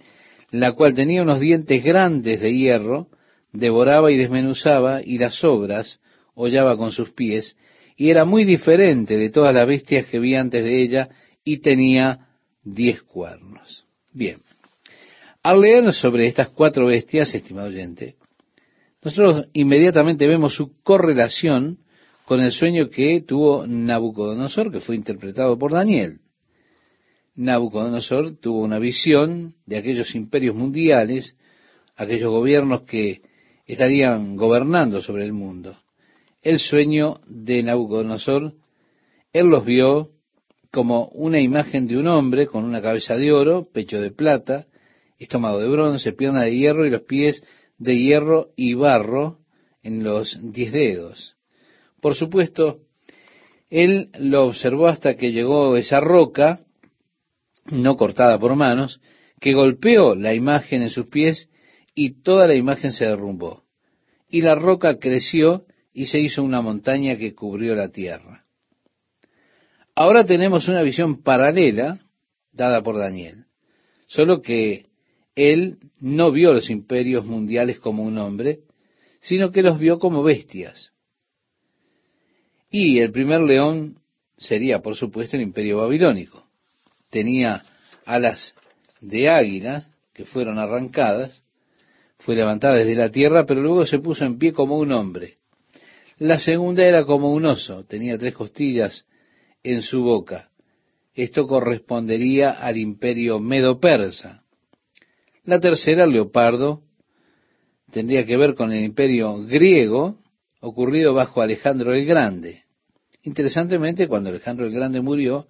la 0.49 0.71
cual 0.73 0.95
tenía 0.95 1.21
unos 1.21 1.39
dientes 1.39 1.83
grandes 1.83 2.41
de 2.41 2.53
hierro, 2.53 3.07
devoraba 3.51 4.11
y 4.11 4.17
desmenuzaba, 4.17 5.03
y 5.03 5.19
las 5.19 5.43
obras 5.43 5.99
hollaba 6.35 6.77
con 6.77 6.91
sus 6.91 7.11
pies, 7.11 7.57
y 7.95 8.09
era 8.09 8.25
muy 8.25 8.43
diferente 8.43 9.17
de 9.17 9.29
todas 9.29 9.53
las 9.53 9.67
bestias 9.67 10.07
que 10.07 10.19
vi 10.19 10.35
antes 10.35 10.63
de 10.63 10.81
ella, 10.81 11.09
y 11.43 11.57
tenía 11.57 12.27
diez 12.63 13.01
cuernos. 13.01 13.85
Bien, 14.11 14.37
al 15.41 15.61
leer 15.61 15.91
sobre 15.93 16.27
estas 16.27 16.49
cuatro 16.49 16.87
bestias, 16.87 17.33
estimado 17.35 17.67
oyente, 17.67 18.15
nosotros 19.03 19.47
inmediatamente 19.53 20.27
vemos 20.27 20.55
su 20.55 20.81
correlación 20.81 21.79
con 22.25 22.39
el 22.39 22.51
sueño 22.51 22.89
que 22.89 23.21
tuvo 23.21 23.67
Nabucodonosor, 23.67 24.71
que 24.71 24.79
fue 24.79 24.95
interpretado 24.95 25.57
por 25.57 25.73
Daniel. 25.73 26.19
Nabucodonosor 27.35 28.37
tuvo 28.37 28.61
una 28.61 28.79
visión 28.79 29.55
de 29.65 29.77
aquellos 29.77 30.15
imperios 30.15 30.55
mundiales, 30.55 31.35
aquellos 31.95 32.31
gobiernos 32.31 32.83
que 32.83 33.21
estarían 33.65 34.37
gobernando 34.37 35.01
sobre 35.01 35.25
el 35.25 35.33
mundo. 35.33 35.75
El 36.43 36.59
sueño 36.59 37.21
de 37.25 37.63
Nabucodonosor, 37.63 38.51
él 39.31 39.47
los 39.47 39.63
vio 39.63 40.09
como 40.73 41.07
una 41.13 41.39
imagen 41.39 41.87
de 41.87 41.95
un 41.95 42.07
hombre 42.07 42.47
con 42.47 42.65
una 42.65 42.81
cabeza 42.81 43.15
de 43.15 43.31
oro, 43.31 43.63
pecho 43.63 44.01
de 44.01 44.11
plata, 44.11 44.67
estómago 45.17 45.61
de 45.61 45.69
bronce, 45.69 46.11
pierna 46.11 46.41
de 46.41 46.53
hierro 46.53 46.85
y 46.85 46.89
los 46.89 47.03
pies 47.03 47.41
de 47.77 47.97
hierro 47.97 48.49
y 48.57 48.73
barro 48.73 49.37
en 49.83 50.03
los 50.03 50.37
diez 50.41 50.73
dedos. 50.73 51.37
Por 52.01 52.15
supuesto, 52.15 52.81
él 53.69 54.09
lo 54.19 54.45
observó 54.45 54.87
hasta 54.87 55.15
que 55.15 55.31
llegó 55.31 55.77
esa 55.77 56.01
roca, 56.01 56.59
no 57.71 57.95
cortada 57.95 58.37
por 58.37 58.53
manos, 58.57 58.99
que 59.39 59.53
golpeó 59.53 60.13
la 60.13 60.33
imagen 60.33 60.81
en 60.81 60.89
sus 60.89 61.09
pies 61.09 61.49
y 61.95 62.21
toda 62.21 62.47
la 62.47 62.55
imagen 62.55 62.91
se 62.91 63.05
derrumbó. 63.05 63.63
Y 64.27 64.41
la 64.41 64.55
roca 64.55 64.99
creció 64.99 65.65
y 65.93 66.07
se 66.07 66.19
hizo 66.19 66.43
una 66.43 66.61
montaña 66.61 67.17
que 67.17 67.35
cubrió 67.35 67.75
la 67.75 67.89
tierra. 67.89 68.43
Ahora 69.95 70.25
tenemos 70.25 70.67
una 70.67 70.81
visión 70.81 71.21
paralela 71.21 71.99
dada 72.51 72.81
por 72.81 72.97
Daniel, 72.97 73.45
solo 74.07 74.41
que 74.41 74.87
él 75.35 75.77
no 75.99 76.31
vio 76.31 76.53
los 76.53 76.69
imperios 76.69 77.25
mundiales 77.25 77.79
como 77.79 78.03
un 78.03 78.17
hombre, 78.17 78.59
sino 79.21 79.51
que 79.51 79.61
los 79.61 79.79
vio 79.79 79.99
como 79.99 80.23
bestias. 80.23 80.93
Y 82.69 82.99
el 82.99 83.11
primer 83.11 83.41
león 83.41 83.99
sería, 84.35 84.81
por 84.81 84.95
supuesto, 84.95 85.37
el 85.37 85.43
imperio 85.43 85.77
babilónico. 85.77 86.47
Tenía 87.09 87.63
alas 88.05 88.55
de 88.99 89.29
águila 89.29 89.87
que 90.13 90.25
fueron 90.25 90.57
arrancadas, 90.57 91.43
fue 92.17 92.35
levantada 92.35 92.75
desde 92.75 92.95
la 92.95 93.11
tierra, 93.11 93.45
pero 93.45 93.61
luego 93.61 93.85
se 93.85 93.99
puso 93.99 94.25
en 94.25 94.39
pie 94.39 94.53
como 94.53 94.77
un 94.77 94.91
hombre. 94.91 95.37
La 96.23 96.39
segunda 96.39 96.85
era 96.85 97.03
como 97.03 97.33
un 97.33 97.45
oso, 97.45 97.83
tenía 97.83 98.17
tres 98.17 98.33
costillas 98.33 99.05
en 99.61 99.81
su 99.81 100.03
boca. 100.03 100.51
Esto 101.13 101.45
correspondería 101.45 102.51
al 102.51 102.77
imperio 102.77 103.41
medo-persa. 103.41 104.45
La 105.43 105.59
tercera, 105.59 106.07
leopardo, 106.07 106.83
tendría 107.91 108.25
que 108.25 108.37
ver 108.37 108.55
con 108.55 108.71
el 108.71 108.85
imperio 108.85 109.43
griego 109.43 110.17
ocurrido 110.61 111.13
bajo 111.13 111.41
Alejandro 111.41 111.93
el 111.93 112.05
Grande. 112.05 112.61
Interesantemente, 113.23 114.07
cuando 114.07 114.29
Alejandro 114.29 114.65
el 114.65 114.71
Grande 114.71 115.01
murió, 115.01 115.47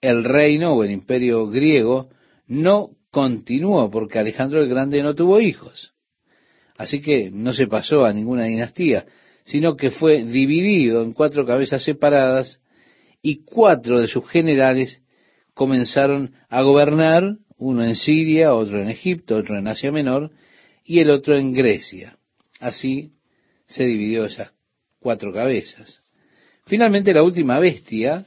el 0.00 0.24
reino 0.24 0.72
o 0.72 0.82
el 0.82 0.90
imperio 0.90 1.46
griego 1.46 2.08
no 2.48 2.90
continuó 3.12 3.88
porque 3.88 4.18
Alejandro 4.18 4.60
el 4.60 4.68
Grande 4.68 5.00
no 5.00 5.14
tuvo 5.14 5.38
hijos. 5.38 5.94
Así 6.76 7.00
que 7.00 7.30
no 7.30 7.52
se 7.52 7.68
pasó 7.68 8.04
a 8.04 8.12
ninguna 8.12 8.46
dinastía, 8.46 9.06
sino 9.44 9.76
que 9.76 9.90
fue 9.90 10.24
dividido 10.24 11.02
en 11.02 11.12
cuatro 11.12 11.44
cabezas 11.46 11.82
separadas 11.82 12.60
y 13.20 13.44
cuatro 13.44 14.00
de 14.00 14.08
sus 14.08 14.28
generales 14.28 15.02
comenzaron 15.54 16.34
a 16.48 16.62
gobernar, 16.62 17.36
uno 17.58 17.84
en 17.84 17.94
Siria, 17.94 18.54
otro 18.54 18.80
en 18.80 18.88
Egipto, 18.88 19.36
otro 19.36 19.56
en 19.56 19.68
Asia 19.68 19.92
Menor 19.92 20.30
y 20.84 20.98
el 20.98 21.10
otro 21.10 21.36
en 21.36 21.52
Grecia. 21.52 22.18
Así 22.58 23.12
se 23.66 23.84
dividió 23.84 24.24
esas 24.24 24.52
cuatro 24.98 25.32
cabezas. 25.32 26.02
Finalmente, 26.66 27.12
la 27.12 27.22
última 27.22 27.58
bestia 27.58 28.24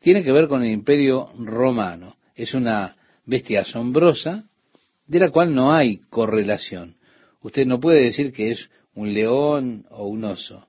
tiene 0.00 0.22
que 0.22 0.32
ver 0.32 0.48
con 0.48 0.62
el 0.62 0.70
imperio 0.70 1.30
romano. 1.38 2.16
Es 2.34 2.54
una 2.54 2.96
bestia 3.24 3.62
asombrosa 3.62 4.44
de 5.06 5.18
la 5.18 5.30
cual 5.30 5.54
no 5.54 5.72
hay 5.72 5.98
correlación. 6.10 6.96
Usted 7.40 7.66
no 7.66 7.80
puede 7.80 8.02
decir 8.02 8.32
que 8.32 8.52
es 8.52 8.70
un 8.94 9.12
león 9.14 9.86
o 9.90 10.06
un 10.06 10.24
oso. 10.24 10.66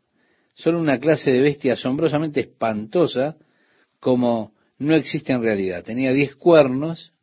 Son 0.54 0.76
una 0.76 1.00
clase 1.00 1.32
de 1.32 1.40
bestia 1.40 1.74
asombrosamente 1.74 2.42
espantosa 2.42 3.38
como 4.00 4.54
no 4.78 4.96
existe 4.96 5.34
en 5.34 5.42
realidad. 5.42 5.84
Tenía 5.84 6.14
diez 6.14 6.36
cuernos, 6.36 7.14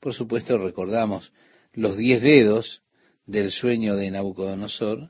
por 0.00 0.14
supuesto 0.14 0.58
recordamos 0.58 1.32
los 1.72 1.96
diez 1.96 2.22
dedos 2.22 2.82
del 3.26 3.50
sueño 3.50 3.96
de 3.96 4.10
Nabucodonosor. 4.10 5.08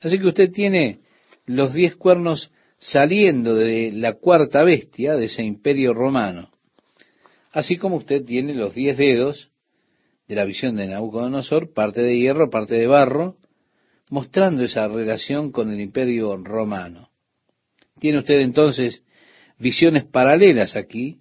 Así 0.00 0.18
que 0.18 0.26
usted 0.26 0.50
tiene 0.50 1.00
los 1.46 1.72
diez 1.72 1.96
cuernos 1.96 2.50
saliendo 2.78 3.54
de 3.54 3.92
la 3.92 4.14
cuarta 4.14 4.64
bestia 4.64 5.14
de 5.14 5.26
ese 5.26 5.42
imperio 5.42 5.94
romano. 5.94 6.50
Así 7.52 7.76
como 7.76 7.96
usted 7.96 8.24
tiene 8.24 8.54
los 8.54 8.74
diez 8.74 8.96
dedos 8.96 9.50
de 10.26 10.34
la 10.34 10.44
visión 10.44 10.76
de 10.76 10.88
Nabucodonosor, 10.88 11.72
parte 11.72 12.02
de 12.02 12.18
hierro, 12.18 12.50
parte 12.50 12.74
de 12.74 12.86
barro, 12.86 13.36
mostrando 14.12 14.62
esa 14.62 14.86
relación 14.88 15.52
con 15.52 15.72
el 15.72 15.80
imperio 15.80 16.36
romano. 16.36 17.08
Tiene 17.98 18.18
usted 18.18 18.40
entonces 18.40 19.02
visiones 19.58 20.04
paralelas 20.04 20.76
aquí, 20.76 21.20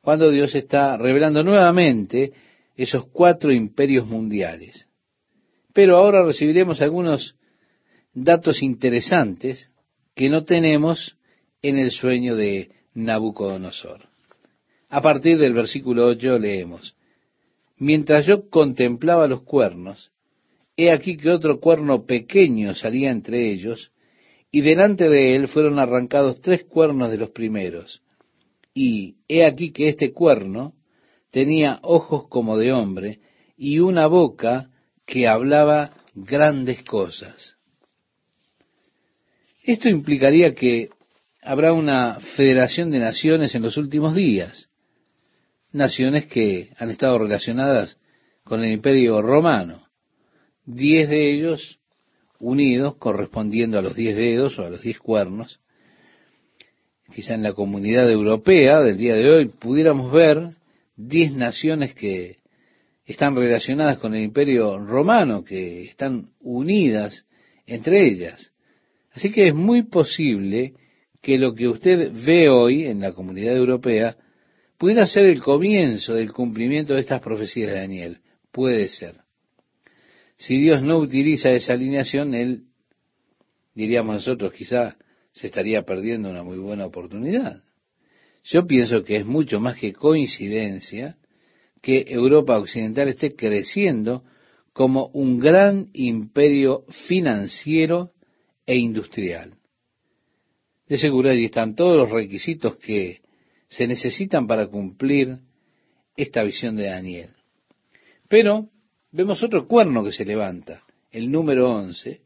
cuando 0.00 0.28
Dios 0.28 0.56
está 0.56 0.96
revelando 0.96 1.44
nuevamente 1.44 2.32
esos 2.74 3.06
cuatro 3.06 3.52
imperios 3.52 4.08
mundiales. 4.08 4.88
Pero 5.72 5.98
ahora 5.98 6.24
recibiremos 6.24 6.80
algunos 6.80 7.36
datos 8.12 8.60
interesantes 8.60 9.72
que 10.16 10.28
no 10.28 10.42
tenemos 10.42 11.16
en 11.62 11.78
el 11.78 11.92
sueño 11.92 12.34
de 12.34 12.72
Nabucodonosor. 12.92 14.00
A 14.88 15.00
partir 15.00 15.38
del 15.38 15.52
versículo 15.52 16.08
8 16.08 16.40
leemos, 16.40 16.96
Mientras 17.76 18.26
yo 18.26 18.50
contemplaba 18.50 19.28
los 19.28 19.42
cuernos, 19.42 20.10
he 20.76 20.90
aquí 20.90 21.16
que 21.16 21.30
otro 21.30 21.60
cuerno 21.60 22.06
pequeño 22.06 22.74
salía 22.74 23.10
entre 23.10 23.52
ellos, 23.52 23.92
y 24.50 24.62
delante 24.62 25.08
de 25.08 25.36
él 25.36 25.48
fueron 25.48 25.78
arrancados 25.78 26.40
tres 26.40 26.64
cuernos 26.64 27.10
de 27.10 27.18
los 27.18 27.30
primeros. 27.30 28.02
Y 28.74 29.16
he 29.28 29.44
aquí 29.44 29.72
que 29.72 29.88
este 29.88 30.12
cuerno 30.12 30.74
tenía 31.30 31.78
ojos 31.82 32.28
como 32.28 32.56
de 32.56 32.72
hombre, 32.72 33.20
y 33.56 33.78
una 33.78 34.06
boca 34.06 34.70
que 35.06 35.28
hablaba 35.28 35.92
grandes 36.14 36.82
cosas. 36.82 37.56
Esto 39.62 39.88
implicaría 39.88 40.54
que 40.54 40.88
habrá 41.42 41.72
una 41.72 42.18
federación 42.36 42.90
de 42.90 42.98
naciones 42.98 43.54
en 43.54 43.62
los 43.62 43.76
últimos 43.76 44.14
días, 44.14 44.68
naciones 45.72 46.26
que 46.26 46.70
han 46.76 46.90
estado 46.90 47.18
relacionadas 47.18 47.98
con 48.44 48.64
el 48.64 48.72
imperio 48.72 49.22
romano, 49.22 49.89
diez 50.74 51.08
de 51.08 51.32
ellos 51.32 51.78
unidos 52.38 52.96
correspondiendo 52.96 53.78
a 53.78 53.82
los 53.82 53.94
diez 53.94 54.16
dedos 54.16 54.58
o 54.58 54.64
a 54.64 54.70
los 54.70 54.82
diez 54.82 54.98
cuernos. 54.98 55.60
Quizá 57.14 57.34
en 57.34 57.42
la 57.42 57.52
comunidad 57.52 58.10
europea 58.10 58.80
del 58.80 58.96
día 58.96 59.14
de 59.14 59.28
hoy 59.28 59.46
pudiéramos 59.46 60.12
ver 60.12 60.50
diez 60.96 61.32
naciones 61.32 61.94
que 61.94 62.36
están 63.04 63.34
relacionadas 63.34 63.98
con 63.98 64.14
el 64.14 64.22
imperio 64.22 64.78
romano, 64.78 65.44
que 65.44 65.82
están 65.82 66.30
unidas 66.40 67.24
entre 67.66 68.06
ellas. 68.06 68.52
Así 69.12 69.30
que 69.30 69.48
es 69.48 69.54
muy 69.54 69.82
posible 69.82 70.74
que 71.20 71.38
lo 71.38 71.54
que 71.54 71.68
usted 71.68 72.12
ve 72.12 72.48
hoy 72.48 72.86
en 72.86 73.00
la 73.00 73.12
comunidad 73.12 73.56
europea 73.56 74.16
pudiera 74.78 75.06
ser 75.06 75.26
el 75.26 75.42
comienzo 75.42 76.14
del 76.14 76.32
cumplimiento 76.32 76.94
de 76.94 77.00
estas 77.00 77.20
profecías 77.20 77.70
de 77.70 77.80
Daniel. 77.80 78.18
Puede 78.50 78.88
ser. 78.88 79.19
Si 80.40 80.56
Dios 80.56 80.82
no 80.82 80.96
utiliza 80.96 81.50
esa 81.50 81.74
alineación, 81.74 82.34
Él, 82.34 82.62
diríamos 83.74 84.14
nosotros, 84.14 84.54
quizá 84.54 84.96
se 85.32 85.48
estaría 85.48 85.82
perdiendo 85.82 86.30
una 86.30 86.42
muy 86.42 86.56
buena 86.56 86.86
oportunidad. 86.86 87.62
Yo 88.44 88.66
pienso 88.66 89.04
que 89.04 89.16
es 89.16 89.26
mucho 89.26 89.60
más 89.60 89.76
que 89.76 89.92
coincidencia 89.92 91.18
que 91.82 92.06
Europa 92.08 92.58
Occidental 92.58 93.08
esté 93.08 93.36
creciendo 93.36 94.24
como 94.72 95.08
un 95.08 95.38
gran 95.40 95.90
imperio 95.92 96.86
financiero 97.06 98.12
e 98.64 98.78
industrial. 98.78 99.58
De 100.88 100.96
seguro 100.96 101.28
allí 101.28 101.44
están 101.44 101.74
todos 101.74 101.98
los 101.98 102.10
requisitos 102.10 102.76
que 102.76 103.20
se 103.68 103.86
necesitan 103.86 104.46
para 104.46 104.68
cumplir 104.68 105.36
esta 106.16 106.42
visión 106.42 106.76
de 106.76 106.86
Daniel. 106.86 107.30
Pero 108.30 108.70
vemos 109.12 109.42
otro 109.42 109.66
cuerno 109.66 110.04
que 110.04 110.12
se 110.12 110.24
levanta, 110.24 110.82
el 111.10 111.30
número 111.30 111.70
11, 111.70 112.22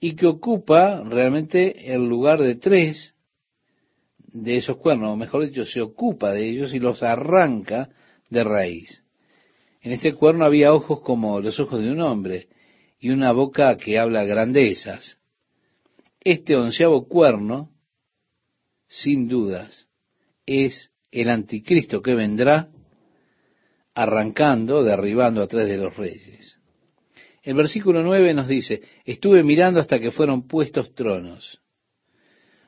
y 0.00 0.14
que 0.14 0.26
ocupa 0.26 1.02
realmente 1.04 1.94
el 1.94 2.04
lugar 2.04 2.40
de 2.40 2.56
tres 2.56 3.14
de 4.18 4.56
esos 4.56 4.76
cuernos, 4.78 5.12
o 5.12 5.16
mejor 5.16 5.46
dicho, 5.46 5.64
se 5.64 5.80
ocupa 5.80 6.32
de 6.32 6.48
ellos 6.48 6.74
y 6.74 6.80
los 6.80 7.02
arranca 7.02 7.90
de 8.28 8.42
raíz. 8.42 9.04
En 9.80 9.92
este 9.92 10.14
cuerno 10.14 10.44
había 10.44 10.72
ojos 10.72 11.00
como 11.00 11.40
los 11.40 11.60
ojos 11.60 11.80
de 11.80 11.90
un 11.90 12.00
hombre 12.00 12.48
y 12.98 13.10
una 13.10 13.32
boca 13.32 13.76
que 13.76 13.98
habla 13.98 14.24
grandezas. 14.24 15.18
Este 16.20 16.56
onceavo 16.56 17.06
cuerno, 17.06 17.70
sin 18.88 19.28
dudas, 19.28 19.88
es 20.46 20.90
el 21.10 21.28
anticristo 21.30 22.02
que 22.02 22.14
vendrá 22.14 22.70
arrancando, 23.94 24.82
derribando 24.82 25.42
a 25.42 25.46
tres 25.46 25.68
de 25.68 25.76
los 25.76 25.96
reyes. 25.96 26.58
El 27.42 27.54
versículo 27.54 28.02
9 28.02 28.34
nos 28.34 28.48
dice, 28.48 28.82
estuve 29.04 29.42
mirando 29.42 29.78
hasta 29.78 30.00
que 30.00 30.10
fueron 30.10 30.48
puestos 30.48 30.94
tronos. 30.94 31.60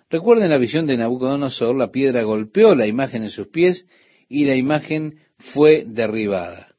Recuerden 0.09 0.51
la 0.51 0.59
visión 0.59 0.87
de 0.87 0.97
Nabucodonosor, 0.97 1.75
la 1.75 1.91
piedra 1.91 2.23
golpeó 2.23 2.75
la 2.75 2.87
imagen 2.87 3.25
en 3.25 3.31
sus 3.31 3.49
pies 3.49 3.87
y 4.29 4.45
la 4.45 4.55
imagen 4.55 5.19
fue 5.39 5.85
derribada. 5.87 6.75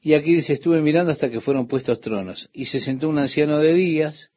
Y 0.00 0.14
aquí 0.14 0.34
dice, 0.34 0.52
estuve 0.52 0.80
mirando 0.82 1.12
hasta 1.12 1.30
que 1.30 1.40
fueron 1.40 1.68
puestos 1.68 2.00
tronos. 2.00 2.48
Y 2.52 2.66
se 2.66 2.80
sentó 2.80 3.08
un 3.08 3.18
anciano 3.18 3.58
de 3.58 3.74
días, 3.74 4.30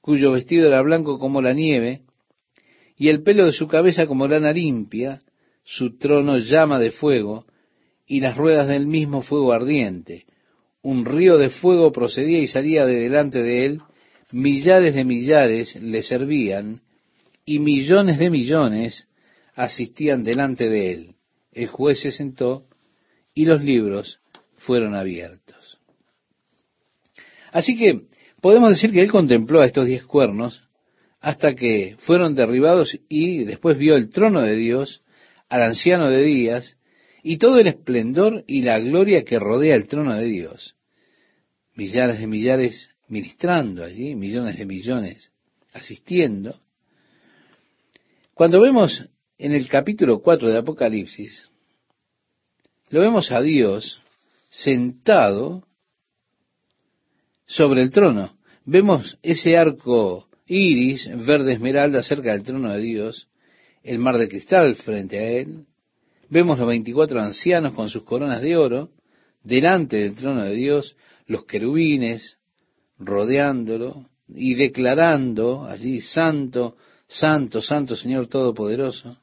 cuyo 0.00 0.32
vestido 0.32 0.68
era 0.68 0.80
blanco 0.82 1.18
como 1.18 1.42
la 1.42 1.52
nieve, 1.52 2.02
y 2.96 3.08
el 3.08 3.22
pelo 3.22 3.44
de 3.46 3.52
su 3.52 3.68
cabeza 3.68 4.06
como 4.06 4.26
lana 4.26 4.52
limpia, 4.52 5.20
su 5.64 5.98
trono 5.98 6.38
llama 6.38 6.78
de 6.78 6.90
fuego, 6.90 7.46
y 8.08 8.20
las 8.20 8.36
ruedas 8.36 8.66
del 8.66 8.86
mismo 8.86 9.22
fuego 9.22 9.52
ardiente 9.52 10.26
un 10.82 11.04
río 11.04 11.38
de 11.38 11.50
fuego 11.50 11.92
procedía 11.92 12.38
y 12.38 12.46
salía 12.46 12.86
de 12.86 13.00
delante 13.00 13.42
de 13.42 13.66
él, 13.66 13.82
millares 14.32 14.94
de 14.94 15.04
millares 15.04 15.76
le 15.76 16.02
servían, 16.02 16.80
y 17.44 17.58
millones 17.58 18.18
de 18.18 18.30
millones 18.30 19.08
asistían 19.54 20.22
delante 20.22 20.68
de 20.68 20.92
él. 20.92 21.14
El 21.52 21.66
juez 21.66 22.00
se 22.00 22.12
sentó 22.12 22.64
y 23.34 23.44
los 23.44 23.62
libros 23.62 24.20
fueron 24.56 24.94
abiertos. 24.94 25.78
Así 27.52 27.76
que 27.76 28.02
podemos 28.40 28.70
decir 28.70 28.92
que 28.92 29.00
él 29.00 29.10
contempló 29.10 29.60
a 29.60 29.66
estos 29.66 29.86
diez 29.86 30.04
cuernos 30.04 30.68
hasta 31.20 31.54
que 31.54 31.96
fueron 31.98 32.34
derribados 32.34 32.98
y 33.08 33.44
después 33.44 33.76
vio 33.76 33.96
el 33.96 34.10
trono 34.10 34.42
de 34.42 34.54
Dios, 34.54 35.02
al 35.48 35.62
anciano 35.62 36.08
de 36.10 36.22
días, 36.22 36.76
y 37.22 37.38
todo 37.38 37.58
el 37.58 37.66
esplendor 37.66 38.44
y 38.46 38.62
la 38.62 38.78
gloria 38.78 39.24
que 39.24 39.38
rodea 39.38 39.74
el 39.74 39.86
trono 39.86 40.14
de 40.14 40.24
Dios. 40.24 40.76
Millares 41.74 42.20
de 42.20 42.26
millares 42.26 42.90
ministrando 43.08 43.84
allí, 43.84 44.14
millones 44.14 44.58
de 44.58 44.66
millones 44.66 45.32
asistiendo. 45.72 46.60
Cuando 48.34 48.60
vemos 48.60 49.08
en 49.38 49.52
el 49.52 49.68
capítulo 49.68 50.20
4 50.20 50.48
de 50.48 50.58
Apocalipsis, 50.58 51.50
lo 52.90 53.00
vemos 53.00 53.30
a 53.30 53.40
Dios 53.40 54.02
sentado 54.48 55.66
sobre 57.46 57.82
el 57.82 57.90
trono. 57.90 58.36
Vemos 58.64 59.18
ese 59.22 59.56
arco 59.56 60.28
iris 60.46 61.08
verde 61.26 61.52
esmeralda 61.52 62.02
cerca 62.02 62.32
del 62.32 62.42
trono 62.42 62.72
de 62.72 62.80
Dios, 62.80 63.28
el 63.82 63.98
mar 63.98 64.16
de 64.16 64.28
cristal 64.28 64.74
frente 64.76 65.18
a 65.18 65.30
él, 65.30 65.66
Vemos 66.30 66.58
los 66.58 66.68
veinticuatro 66.68 67.20
ancianos 67.20 67.74
con 67.74 67.88
sus 67.88 68.02
coronas 68.02 68.42
de 68.42 68.56
oro 68.56 68.90
delante 69.42 69.96
del 69.96 70.14
trono 70.14 70.44
de 70.44 70.54
Dios, 70.54 70.96
los 71.26 71.46
querubines 71.46 72.38
rodeándolo 72.98 74.10
y 74.28 74.54
declarando 74.54 75.64
allí, 75.64 76.02
Santo, 76.02 76.76
Santo, 77.06 77.62
Santo 77.62 77.96
Señor 77.96 78.26
Todopoderoso. 78.26 79.16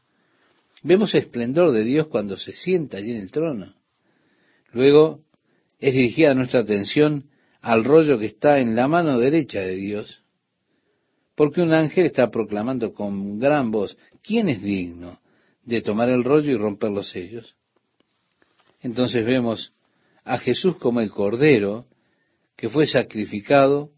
Vemos 0.81 1.13
el 1.13 1.21
esplendor 1.21 1.71
de 1.71 1.83
Dios 1.83 2.07
cuando 2.07 2.37
se 2.37 2.53
sienta 2.53 2.97
allí 2.97 3.11
en 3.11 3.21
el 3.21 3.31
trono. 3.31 3.73
Luego 4.71 5.21
es 5.79 5.93
dirigida 5.93 6.33
nuestra 6.33 6.61
atención 6.61 7.25
al 7.61 7.83
rollo 7.83 8.17
que 8.17 8.25
está 8.25 8.59
en 8.59 8.75
la 8.75 8.87
mano 8.87 9.19
derecha 9.19 9.59
de 9.59 9.75
Dios, 9.75 10.23
porque 11.35 11.61
un 11.61 11.73
ángel 11.73 12.05
está 12.05 12.31
proclamando 12.31 12.93
con 12.93 13.37
gran 13.37 13.69
voz, 13.69 13.95
¿quién 14.23 14.49
es 14.49 14.61
digno 14.61 15.19
de 15.65 15.81
tomar 15.81 16.09
el 16.09 16.23
rollo 16.23 16.51
y 16.51 16.57
romper 16.57 16.91
los 16.91 17.09
sellos. 17.09 17.55
Entonces 18.81 19.25
vemos 19.25 19.73
a 20.23 20.37
Jesús 20.37 20.77
como 20.77 21.01
el 21.01 21.11
Cordero 21.11 21.85
que 22.55 22.69
fue 22.69 22.87
sacrificado 22.87 23.91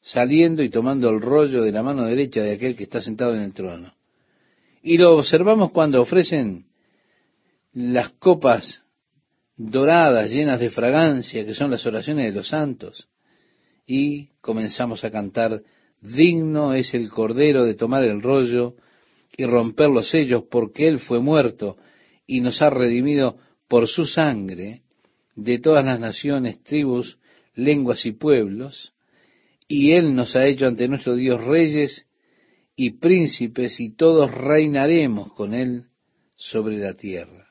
saliendo 0.00 0.62
y 0.62 0.70
tomando 0.70 1.10
el 1.10 1.20
rollo 1.20 1.62
de 1.62 1.72
la 1.72 1.82
mano 1.82 2.04
derecha 2.04 2.42
de 2.42 2.52
aquel 2.52 2.76
que 2.76 2.84
está 2.84 3.00
sentado 3.00 3.34
en 3.34 3.42
el 3.42 3.52
trono. 3.52 3.92
Y 4.82 4.98
lo 4.98 5.16
observamos 5.16 5.70
cuando 5.70 6.00
ofrecen 6.00 6.66
las 7.72 8.10
copas 8.10 8.82
doradas 9.56 10.30
llenas 10.30 10.58
de 10.60 10.70
fragancia, 10.70 11.44
que 11.44 11.54
son 11.54 11.70
las 11.70 11.86
oraciones 11.86 12.26
de 12.26 12.32
los 12.32 12.48
santos, 12.48 13.08
y 13.86 14.28
comenzamos 14.40 15.04
a 15.04 15.10
cantar, 15.10 15.62
digno 16.00 16.74
es 16.74 16.94
el 16.94 17.08
Cordero 17.10 17.64
de 17.64 17.74
tomar 17.74 18.02
el 18.02 18.20
rollo 18.22 18.74
y 19.36 19.44
romper 19.44 19.88
los 19.88 20.10
sellos, 20.10 20.44
porque 20.50 20.88
Él 20.88 20.98
fue 20.98 21.20
muerto 21.20 21.76
y 22.26 22.40
nos 22.40 22.62
ha 22.62 22.70
redimido 22.70 23.38
por 23.68 23.88
su 23.88 24.06
sangre 24.06 24.82
de 25.34 25.58
todas 25.58 25.84
las 25.84 25.98
naciones, 25.98 26.62
tribus, 26.62 27.18
lenguas 27.54 28.04
y 28.04 28.12
pueblos, 28.12 28.92
y 29.66 29.92
Él 29.92 30.14
nos 30.14 30.36
ha 30.36 30.46
hecho 30.46 30.66
ante 30.66 30.88
nuestro 30.88 31.14
Dios 31.14 31.42
reyes 31.42 32.06
y 32.76 32.90
príncipes, 32.90 33.80
y 33.80 33.94
todos 33.94 34.30
reinaremos 34.30 35.32
con 35.32 35.54
Él 35.54 35.84
sobre 36.36 36.78
la 36.78 36.94
tierra. 36.94 37.48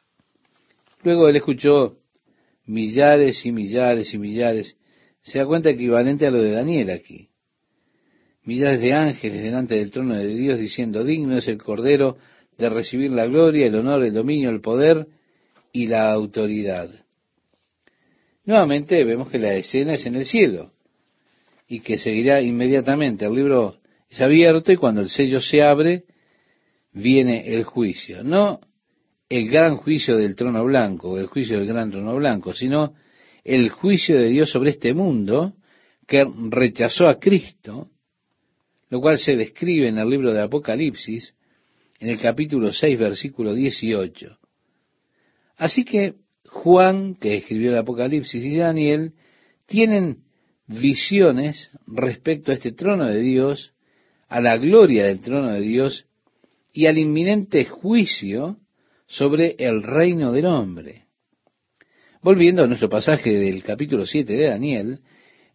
Luego 1.04 1.28
Él 1.28 1.38
escuchó 1.38 1.98
millares 2.66 3.46
y 3.46 3.52
millares 3.52 4.14
y 4.14 4.20
millares, 4.20 4.78
se 5.24 5.40
da 5.40 5.46
cuenta 5.46 5.70
equivalente 5.70 6.28
a 6.28 6.32
lo 6.32 6.42
de 6.42 6.52
Daniel 6.52 6.92
aquí 6.92 7.31
millares 8.44 8.80
de 8.80 8.94
ángeles 8.94 9.44
delante 9.44 9.76
del 9.76 9.92
trono 9.92 10.16
de 10.16 10.28
Dios 10.28 10.60
diciendo, 10.60 11.04
digno 11.04 11.38
es 11.38 11.48
el 11.48 11.58
Cordero 11.58 12.18
de 12.58 12.70
recibir 12.70 13.12
la 13.12 13.26
gloria, 13.26 13.68
el 13.68 13.76
honor, 13.76 14.04
el 14.04 14.14
dominio, 14.14 14.50
el 14.50 14.62
poder 14.62 15.08
y 15.72 15.88
la 15.88 16.12
autoridad. 16.12 16.90
Nuevamente 18.46 19.04
vemos 19.04 19.30
que 19.30 19.40
la 19.40 19.54
escena 19.54 19.94
es 19.94 20.06
en 20.06 20.16
el 20.16 20.26
cielo 20.26 20.72
y 21.68 21.80
que 21.80 21.98
seguirá 21.98 22.42
inmediatamente. 22.42 23.26
El 23.26 23.34
libro 23.34 23.78
es 24.10 24.20
abierto 24.20 24.72
y 24.72 24.78
cuando 24.78 25.02
el 25.02 25.10
sello 25.10 25.40
se 25.40 25.62
abre, 25.62 26.04
viene 26.92 27.54
el 27.54 27.64
juicio. 27.64 28.24
No 28.24 28.60
el 29.30 29.50
gran 29.50 29.78
juicio 29.78 30.18
del 30.18 30.36
trono 30.36 30.64
blanco, 30.66 31.18
el 31.18 31.28
juicio 31.28 31.58
del 31.58 31.68
gran 31.68 31.90
trono 31.90 32.16
blanco, 32.16 32.54
sino 32.54 32.96
el 33.44 33.70
juicio 33.70 34.18
de 34.18 34.28
Dios 34.28 34.50
sobre 34.50 34.72
este 34.72 34.94
mundo 34.94 35.54
que 36.06 36.26
rechazó 36.50 37.08
a 37.08 37.18
Cristo 37.20 37.90
lo 38.92 39.00
cual 39.00 39.18
se 39.18 39.38
describe 39.38 39.88
en 39.88 39.98
el 39.98 40.10
libro 40.10 40.34
de 40.34 40.42
Apocalipsis, 40.42 41.34
en 42.00 42.10
el 42.10 42.20
capítulo 42.20 42.74
6, 42.74 43.00
versículo 43.00 43.54
18. 43.54 44.38
Así 45.56 45.86
que 45.86 46.16
Juan, 46.46 47.16
que 47.16 47.38
escribió 47.38 47.72
el 47.72 47.78
Apocalipsis, 47.78 48.44
y 48.44 48.58
Daniel 48.58 49.14
tienen 49.66 50.24
visiones 50.68 51.72
respecto 51.88 52.52
a 52.52 52.56
este 52.56 52.74
trono 52.74 53.06
de 53.06 53.22
Dios, 53.22 53.74
a 54.28 54.42
la 54.42 54.58
gloria 54.58 55.06
del 55.06 55.22
trono 55.22 55.54
de 55.54 55.62
Dios 55.62 56.06
y 56.74 56.88
al 56.88 56.98
inminente 56.98 57.64
juicio 57.64 58.58
sobre 59.08 59.56
el 59.58 59.84
reino 59.84 60.34
del 60.34 60.48
hombre. 60.48 61.06
Volviendo 62.22 62.64
a 62.64 62.68
nuestro 62.68 62.90
pasaje 62.90 63.32
del 63.32 63.64
capítulo 63.64 64.06
7 64.06 64.34
de 64.34 64.48
Daniel, 64.50 65.00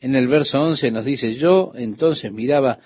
en 0.01 0.15
el 0.15 0.27
verso 0.27 0.59
11 0.59 0.91
nos 0.91 1.05
dice, 1.05 1.35
yo 1.35 1.73
entonces 1.75 2.33
miraba 2.33 2.79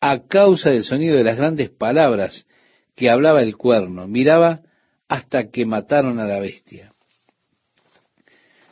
a 0.00 0.26
causa 0.26 0.70
del 0.70 0.84
sonido 0.84 1.16
de 1.16 1.24
las 1.24 1.36
grandes 1.36 1.70
palabras 1.70 2.46
que 2.94 3.10
hablaba 3.10 3.42
el 3.42 3.56
cuerno, 3.56 4.06
miraba 4.08 4.62
hasta 5.08 5.50
que 5.50 5.64
mataron 5.64 6.18
a 6.20 6.26
la 6.26 6.38
bestia. 6.38 6.92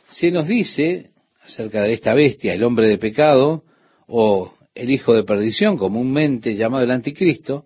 Se 0.07 0.31
nos 0.31 0.47
dice 0.47 1.11
acerca 1.41 1.83
de 1.83 1.93
esta 1.93 2.13
bestia, 2.13 2.53
el 2.53 2.63
hombre 2.63 2.87
de 2.87 2.97
pecado 2.97 3.63
o 4.07 4.53
el 4.75 4.89
hijo 4.91 5.13
de 5.13 5.23
perdición, 5.23 5.77
comúnmente 5.77 6.55
llamado 6.55 6.83
el 6.83 6.91
anticristo, 6.91 7.65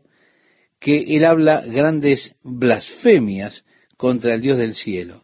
que 0.80 1.16
él 1.16 1.26
habla 1.26 1.62
grandes 1.62 2.36
blasfemias 2.43 3.66
contra 3.97 4.34
el 4.34 4.41
Dios 4.41 4.57
del 4.57 4.74
cielo, 4.74 5.24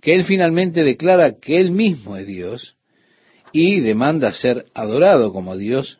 que 0.00 0.14
él 0.14 0.24
finalmente 0.24 0.84
declara 0.84 1.38
que 1.38 1.60
él 1.60 1.70
mismo 1.70 2.16
es 2.16 2.26
Dios 2.26 2.76
y 3.52 3.80
demanda 3.80 4.32
ser 4.32 4.66
adorado 4.74 5.32
como 5.32 5.56
Dios, 5.56 5.98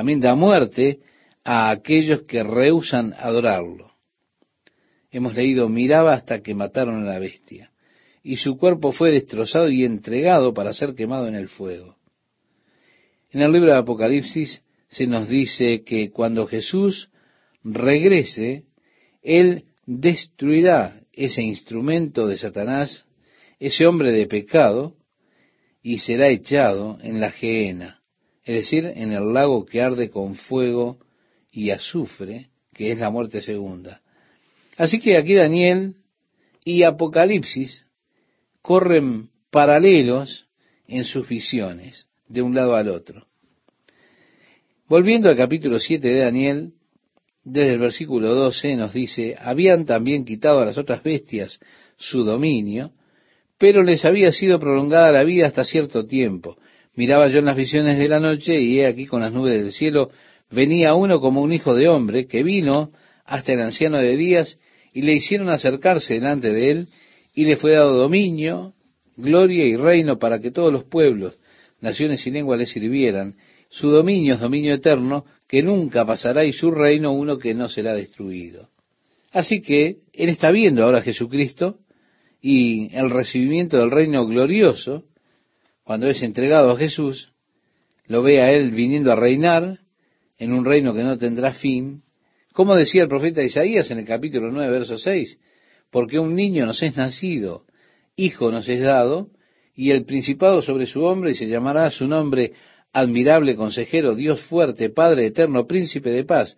también 0.00 0.20
da 0.20 0.34
muerte 0.34 1.00
a 1.44 1.68
aquellos 1.68 2.22
que 2.22 2.42
rehusan 2.42 3.12
adorarlo. 3.18 3.92
Hemos 5.10 5.34
leído, 5.34 5.68
miraba 5.68 6.14
hasta 6.14 6.40
que 6.40 6.54
mataron 6.54 7.02
a 7.02 7.12
la 7.12 7.18
bestia, 7.18 7.70
y 8.22 8.36
su 8.36 8.56
cuerpo 8.56 8.92
fue 8.92 9.10
destrozado 9.10 9.68
y 9.68 9.84
entregado 9.84 10.54
para 10.54 10.72
ser 10.72 10.94
quemado 10.94 11.28
en 11.28 11.34
el 11.34 11.48
fuego. 11.48 11.96
En 13.30 13.42
el 13.42 13.52
libro 13.52 13.72
de 13.72 13.78
Apocalipsis 13.78 14.62
se 14.88 15.06
nos 15.06 15.28
dice 15.28 15.82
que 15.84 16.10
cuando 16.10 16.46
Jesús 16.46 17.10
regrese, 17.62 18.64
Él 19.20 19.64
destruirá 19.84 21.02
ese 21.12 21.42
instrumento 21.42 22.26
de 22.26 22.38
Satanás, 22.38 23.04
ese 23.58 23.86
hombre 23.86 24.12
de 24.12 24.26
pecado, 24.26 24.94
y 25.82 25.98
será 25.98 26.30
echado 26.30 26.96
en 27.02 27.20
la 27.20 27.30
gehenna, 27.32 27.99
es 28.44 28.54
decir, 28.54 28.84
en 28.86 29.12
el 29.12 29.32
lago 29.32 29.66
que 29.66 29.82
arde 29.82 30.10
con 30.10 30.34
fuego 30.34 30.98
y 31.52 31.70
azufre, 31.70 32.48
que 32.72 32.92
es 32.92 32.98
la 32.98 33.10
muerte 33.10 33.42
segunda. 33.42 34.00
Así 34.76 34.98
que 34.98 35.16
aquí 35.16 35.34
Daniel 35.34 35.94
y 36.64 36.82
Apocalipsis 36.84 37.86
corren 38.62 39.28
paralelos 39.50 40.46
en 40.86 41.04
sus 41.04 41.28
visiones, 41.28 42.08
de 42.28 42.42
un 42.42 42.54
lado 42.54 42.76
al 42.76 42.88
otro. 42.88 43.26
Volviendo 44.88 45.28
al 45.28 45.36
capítulo 45.36 45.78
7 45.78 46.08
de 46.08 46.18
Daniel, 46.20 46.72
desde 47.44 47.74
el 47.74 47.78
versículo 47.78 48.34
12 48.34 48.76
nos 48.76 48.92
dice, 48.92 49.36
habían 49.38 49.86
también 49.86 50.24
quitado 50.24 50.60
a 50.60 50.64
las 50.64 50.78
otras 50.78 51.02
bestias 51.02 51.60
su 51.96 52.24
dominio, 52.24 52.92
pero 53.58 53.82
les 53.82 54.04
había 54.04 54.32
sido 54.32 54.58
prolongada 54.58 55.12
la 55.12 55.22
vida 55.22 55.46
hasta 55.46 55.64
cierto 55.64 56.06
tiempo. 56.06 56.56
Miraba 56.96 57.28
yo 57.28 57.38
en 57.38 57.46
las 57.46 57.56
visiones 57.56 57.98
de 57.98 58.08
la 58.08 58.20
noche 58.20 58.60
y 58.60 58.80
he 58.80 58.86
aquí 58.86 59.06
con 59.06 59.20
las 59.20 59.32
nubes 59.32 59.60
del 59.60 59.72
cielo 59.72 60.10
venía 60.50 60.94
uno 60.94 61.20
como 61.20 61.42
un 61.42 61.52
hijo 61.52 61.74
de 61.74 61.88
hombre 61.88 62.26
que 62.26 62.42
vino 62.42 62.90
hasta 63.24 63.52
el 63.52 63.60
anciano 63.60 63.98
de 63.98 64.16
días 64.16 64.58
y 64.92 65.02
le 65.02 65.14
hicieron 65.14 65.48
acercarse 65.48 66.14
delante 66.14 66.52
de 66.52 66.70
él 66.70 66.88
y 67.34 67.44
le 67.44 67.56
fue 67.56 67.72
dado 67.72 67.96
dominio, 67.96 68.74
gloria 69.16 69.64
y 69.64 69.76
reino 69.76 70.18
para 70.18 70.40
que 70.40 70.50
todos 70.50 70.72
los 70.72 70.84
pueblos, 70.84 71.38
naciones 71.80 72.26
y 72.26 72.30
lenguas 72.30 72.58
le 72.58 72.66
sirvieran. 72.66 73.36
Su 73.68 73.88
dominio 73.90 74.34
es 74.34 74.40
dominio 74.40 74.74
eterno 74.74 75.24
que 75.46 75.62
nunca 75.62 76.04
pasará 76.04 76.44
y 76.44 76.52
su 76.52 76.72
reino 76.72 77.12
uno 77.12 77.38
que 77.38 77.54
no 77.54 77.68
será 77.68 77.94
destruido. 77.94 78.68
Así 79.32 79.60
que 79.60 79.98
él 80.12 80.28
está 80.28 80.50
viendo 80.50 80.84
ahora 80.84 80.98
a 80.98 81.02
Jesucristo 81.02 81.78
y 82.42 82.94
el 82.96 83.10
recibimiento 83.10 83.78
del 83.78 83.92
reino 83.92 84.26
glorioso, 84.26 85.04
cuando 85.90 86.06
es 86.06 86.22
entregado 86.22 86.70
a 86.70 86.76
Jesús, 86.76 87.32
lo 88.06 88.22
ve 88.22 88.40
a 88.40 88.52
él 88.52 88.70
viniendo 88.70 89.10
a 89.10 89.16
reinar 89.16 89.78
en 90.38 90.52
un 90.52 90.64
reino 90.64 90.94
que 90.94 91.02
no 91.02 91.18
tendrá 91.18 91.52
fin, 91.52 92.04
como 92.52 92.76
decía 92.76 93.02
el 93.02 93.08
profeta 93.08 93.42
Isaías 93.42 93.90
en 93.90 93.98
el 93.98 94.04
capítulo 94.04 94.52
9, 94.52 94.70
verso 94.70 94.96
6, 94.96 95.36
porque 95.90 96.20
un 96.20 96.36
niño 96.36 96.64
nos 96.64 96.80
es 96.84 96.96
nacido, 96.96 97.64
hijo 98.14 98.52
nos 98.52 98.68
es 98.68 98.82
dado, 98.82 99.30
y 99.74 99.90
el 99.90 100.04
principado 100.04 100.62
sobre 100.62 100.86
su 100.86 101.02
hombre, 101.02 101.32
y 101.32 101.34
se 101.34 101.48
llamará 101.48 101.90
su 101.90 102.06
nombre 102.06 102.52
admirable 102.92 103.56
consejero, 103.56 104.14
Dios 104.14 104.42
fuerte, 104.42 104.90
Padre 104.90 105.26
eterno, 105.26 105.66
príncipe 105.66 106.10
de 106.10 106.22
paz. 106.22 106.56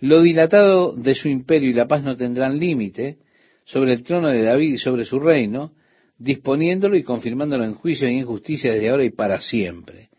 Lo 0.00 0.20
dilatado 0.20 0.94
de 0.94 1.14
su 1.14 1.28
imperio 1.28 1.70
y 1.70 1.72
la 1.72 1.88
paz 1.88 2.04
no 2.04 2.18
tendrán 2.18 2.58
límite, 2.58 3.16
sobre 3.64 3.94
el 3.94 4.02
trono 4.02 4.28
de 4.28 4.42
David 4.42 4.74
y 4.74 4.76
sobre 4.76 5.06
su 5.06 5.20
reino, 5.20 5.72
disponiéndolo 6.18 6.96
y 6.96 7.02
confirmándolo 7.02 7.64
en 7.64 7.74
juicio 7.74 8.08
y 8.08 8.18
en 8.18 8.26
justicia 8.26 8.72
desde 8.72 8.90
ahora 8.90 9.04
y 9.04 9.10
para 9.10 9.40
siempre. 9.40 10.10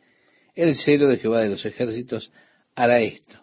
El 0.53 0.75
celo 0.75 1.07
de 1.07 1.17
Jehová 1.17 1.41
de 1.41 1.49
los 1.49 1.65
ejércitos 1.65 2.31
hará 2.75 3.01
esto. 3.01 3.39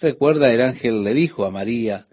Recuerda, 0.00 0.52
el 0.52 0.62
ángel 0.62 1.02
le 1.02 1.14
dijo 1.14 1.44
a 1.44 1.50
María, 1.50 2.06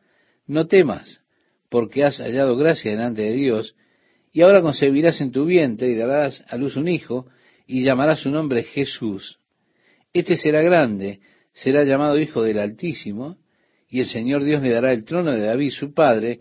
no 0.46 0.68
temas, 0.68 1.22
porque 1.70 2.04
has 2.04 2.18
hallado 2.20 2.58
gracia 2.58 2.92
delante 2.92 3.22
de 3.22 3.34
Dios, 3.34 3.76
y 4.34 4.42
ahora 4.42 4.62
concebirás 4.62 5.22
en 5.22 5.32
tu 5.32 5.46
vientre 5.46 5.90
y 5.90 5.96
darás 5.96 6.44
a 6.48 6.58
luz 6.58 6.76
un 6.76 6.88
hijo, 6.88 7.28
y 7.66 7.84
llamarás 7.84 8.20
su 8.20 8.30
nombre 8.30 8.64
Jesús. 8.64 9.40
Este 10.14 10.38
será 10.38 10.62
grande, 10.62 11.20
será 11.54 11.84
llamado 11.84 12.20
Hijo 12.20 12.44
del 12.44 12.60
Altísimo, 12.60 13.38
y 13.90 14.00
el 14.00 14.06
Señor 14.06 14.44
Dios 14.44 14.62
le 14.62 14.70
dará 14.70 14.92
el 14.92 15.06
trono 15.06 15.32
de 15.32 15.42
David 15.42 15.72
su 15.72 15.94
padre, 15.94 16.40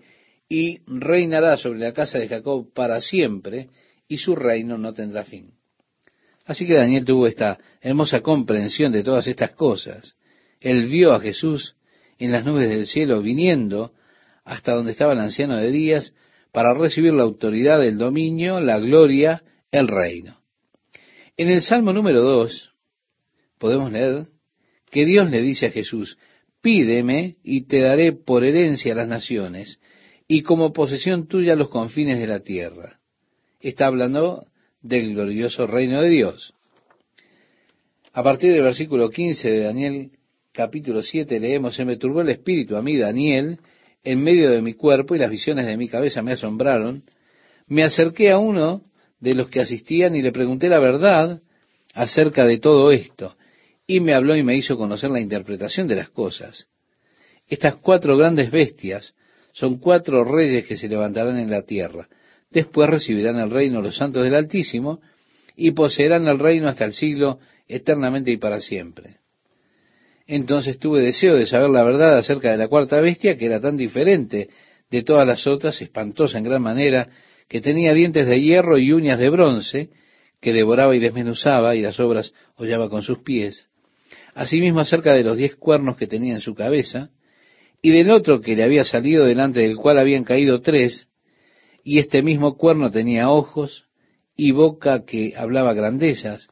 y 0.49 0.81
reinará 0.87 1.57
sobre 1.57 1.81
la 1.81 1.93
casa 1.93 2.19
de 2.19 2.29
Jacob 2.29 2.73
para 2.73 3.01
siempre, 3.01 3.69
y 4.09 4.19
su 4.19 4.37
reino 4.37 4.79
no 4.79 4.95
tendrá 4.95 5.25
fin. 5.25 5.53
Así 6.45 6.67
que 6.67 6.75
Daniel 6.75 7.05
tuvo 7.05 7.27
esta 7.27 7.59
hermosa 7.81 8.21
comprensión 8.21 8.93
de 8.93 9.03
todas 9.03 9.27
estas 9.27 9.53
cosas. 9.53 10.17
Él 10.61 10.87
vio 10.87 11.13
a 11.13 11.21
Jesús 11.21 11.75
en 12.19 12.31
las 12.31 12.45
nubes 12.45 12.69
del 12.69 12.87
cielo 12.87 13.21
viniendo 13.21 13.93
hasta 14.45 14.73
donde 14.73 14.93
estaba 14.93 15.13
el 15.13 15.19
anciano 15.19 15.57
de 15.57 15.73
días 15.73 16.15
para 16.53 16.73
recibir 16.73 17.13
la 17.13 17.25
autoridad, 17.25 17.85
el 17.85 17.99
dominio, 17.99 18.61
la 18.61 18.79
gloria, 18.79 19.43
el 19.73 19.89
reino. 19.89 20.39
En 21.37 21.49
el 21.49 21.63
Salmo 21.63 21.93
número 21.93 22.23
2 22.23 22.73
podemos 23.59 23.91
leer 23.91 24.27
que 24.91 25.05
Dios 25.05 25.29
le 25.31 25.43
dice 25.43 25.67
a 25.67 25.71
Jesús, 25.71 26.17
pídeme 26.63 27.37
y 27.43 27.67
te 27.67 27.81
daré 27.81 28.13
por 28.13 28.45
herencia 28.45 28.95
las 28.95 29.09
naciones 29.09 29.81
y 30.29 30.43
como 30.43 30.72
posesión 30.72 31.29
tuya 31.29 31.55
los 31.55 31.68
confines 31.68 32.18
de 32.18 32.27
la 32.27 32.41
tierra. 32.41 32.99
Está 33.61 33.87
hablando 33.87 34.47
del 34.83 35.14
glorioso 35.14 35.66
reino 35.66 36.01
de 36.03 36.09
Dios. 36.09 36.55
A 38.12 38.22
partir 38.22 38.53
del 38.53 38.62
versículo 38.62 39.11
15 39.11 39.51
de 39.51 39.61
Daniel 39.61 40.11
capítulo 40.53 41.03
7 41.03 41.39
leemos, 41.39 41.74
se 41.77 41.85
me 41.85 41.97
turbó 41.97 42.22
el 42.22 42.31
espíritu 42.31 42.77
a 42.77 42.83
mí, 42.83 42.97
Daniel, 42.97 43.59
en 44.03 44.22
medio 44.22 44.51
de 44.51 44.62
mi 44.62 44.72
cuerpo 44.72 45.14
y 45.14 45.18
las 45.18 45.31
visiones 45.31 45.66
de 45.66 45.77
mi 45.77 45.89
cabeza 45.89 46.22
me 46.22 46.33
asombraron. 46.33 47.03
Me 47.66 47.83
acerqué 47.83 48.31
a 48.31 48.39
uno 48.39 48.83
de 49.20 49.35
los 49.35 49.49
que 49.49 49.61
asistían 49.61 50.14
y 50.14 50.22
le 50.22 50.33
pregunté 50.33 50.68
la 50.68 50.79
verdad 50.79 51.43
acerca 51.93 52.47
de 52.47 52.59
todo 52.59 52.93
esto. 52.93 53.37
Y 53.87 54.01
me 54.01 54.14
habló 54.14 54.37
y 54.37 54.43
me 54.43 54.57
hizo 54.57 54.77
conocer 54.77 55.11
la 55.11 55.20
interpretación 55.20 55.89
de 55.89 55.97
las 55.97 56.09
cosas. 56.11 56.68
Estas 57.49 57.77
cuatro 57.77 58.16
grandes 58.16 58.51
bestias 58.51 59.14
son 59.57 59.79
cuatro 59.79 60.23
reyes 60.23 60.67
que 60.67 60.77
se 60.77 60.87
levantarán 60.87 61.39
en 61.39 61.51
la 61.51 61.63
tierra. 61.63 62.09
Después 62.51 62.91
recibirán 62.91 63.39
el 63.39 63.49
reino 63.49 63.81
los 63.81 63.97
santos 63.97 64.23
del 64.23 64.35
Altísimo 64.35 65.01
y 65.57 65.71
poseerán 65.71 66.29
el 66.29 66.39
reino 66.39 66.69
hasta 66.69 66.85
el 66.85 66.93
siglo 66.93 67.39
eternamente 67.67 68.31
y 68.31 68.37
para 68.37 68.61
siempre. 68.61 69.17
Entonces 70.27 70.79
tuve 70.79 71.01
deseo 71.01 71.37
de 71.37 71.47
saber 71.47 71.71
la 71.71 71.85
verdad 71.85 72.19
acerca 72.19 72.51
de 72.51 72.59
la 72.59 72.69
cuarta 72.69 73.01
bestia, 73.01 73.39
que 73.39 73.47
era 73.47 73.59
tan 73.59 73.79
diferente 73.79 74.51
de 74.91 75.03
todas 75.03 75.27
las 75.27 75.47
otras, 75.47 75.81
espantosa 75.81 76.37
en 76.37 76.45
gran 76.45 76.61
manera, 76.61 77.09
que 77.49 77.63
tenía 77.63 77.95
dientes 77.95 78.27
de 78.27 78.39
hierro 78.39 78.77
y 78.77 78.93
uñas 78.93 79.19
de 79.19 79.31
bronce, 79.31 79.89
que 80.39 80.53
devoraba 80.53 80.95
y 80.95 80.99
desmenuzaba 80.99 81.75
y 81.75 81.81
las 81.81 81.99
obras 81.99 82.35
hollaba 82.57 82.91
con 82.91 83.03
sus 83.03 83.21
pies. 83.21 83.67
Asimismo 84.35 84.81
acerca 84.81 85.15
de 85.15 85.25
los 85.25 85.39
diez 85.39 85.57
cuernos 85.57 85.97
que 85.97 86.07
tenía 86.07 86.35
en 86.35 86.41
su 86.41 86.55
cabeza, 86.55 87.09
y 87.87 87.91
del 87.93 88.11
otro 88.11 88.41
que 88.41 88.57
le 88.57 88.64
había 88.64 88.84
salido 88.84 89.26
delante 89.26 89.61
del 89.61 89.76
cual 89.76 90.01
habían 90.01 90.24
caído 90.24 90.61
tres, 90.61 91.07
y 91.84 92.01
este 92.01 92.20
mismo 92.20 92.57
cuerno 92.57 92.91
tenía 92.91 93.30
ojos 93.30 93.84
y 94.37 94.51
boca 94.51 95.05
que 95.05 95.34
hablaba 95.37 95.72
grandezas, 95.72 96.49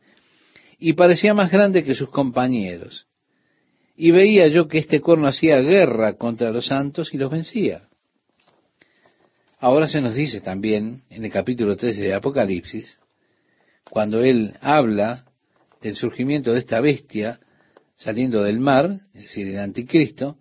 y 0.78 0.92
parecía 0.92 1.34
más 1.34 1.50
grande 1.50 1.82
que 1.82 1.96
sus 1.96 2.08
compañeros. 2.08 3.08
Y 3.96 4.12
veía 4.12 4.46
yo 4.46 4.68
que 4.68 4.78
este 4.78 5.00
cuerno 5.00 5.26
hacía 5.26 5.58
guerra 5.58 6.12
contra 6.12 6.52
los 6.52 6.66
santos 6.66 7.12
y 7.12 7.18
los 7.18 7.32
vencía. 7.32 7.88
Ahora 9.58 9.88
se 9.88 10.00
nos 10.00 10.14
dice 10.14 10.40
también 10.40 11.02
en 11.10 11.24
el 11.24 11.32
capítulo 11.32 11.76
13 11.76 12.00
de 12.00 12.14
Apocalipsis, 12.14 13.00
cuando 13.90 14.22
él 14.22 14.54
habla 14.60 15.24
del 15.82 15.96
surgimiento 15.96 16.52
de 16.52 16.60
esta 16.60 16.78
bestia 16.80 17.40
saliendo 17.96 18.40
del 18.44 18.60
mar, 18.60 18.92
es 19.14 19.22
decir, 19.22 19.48
el 19.48 19.58
anticristo, 19.58 20.38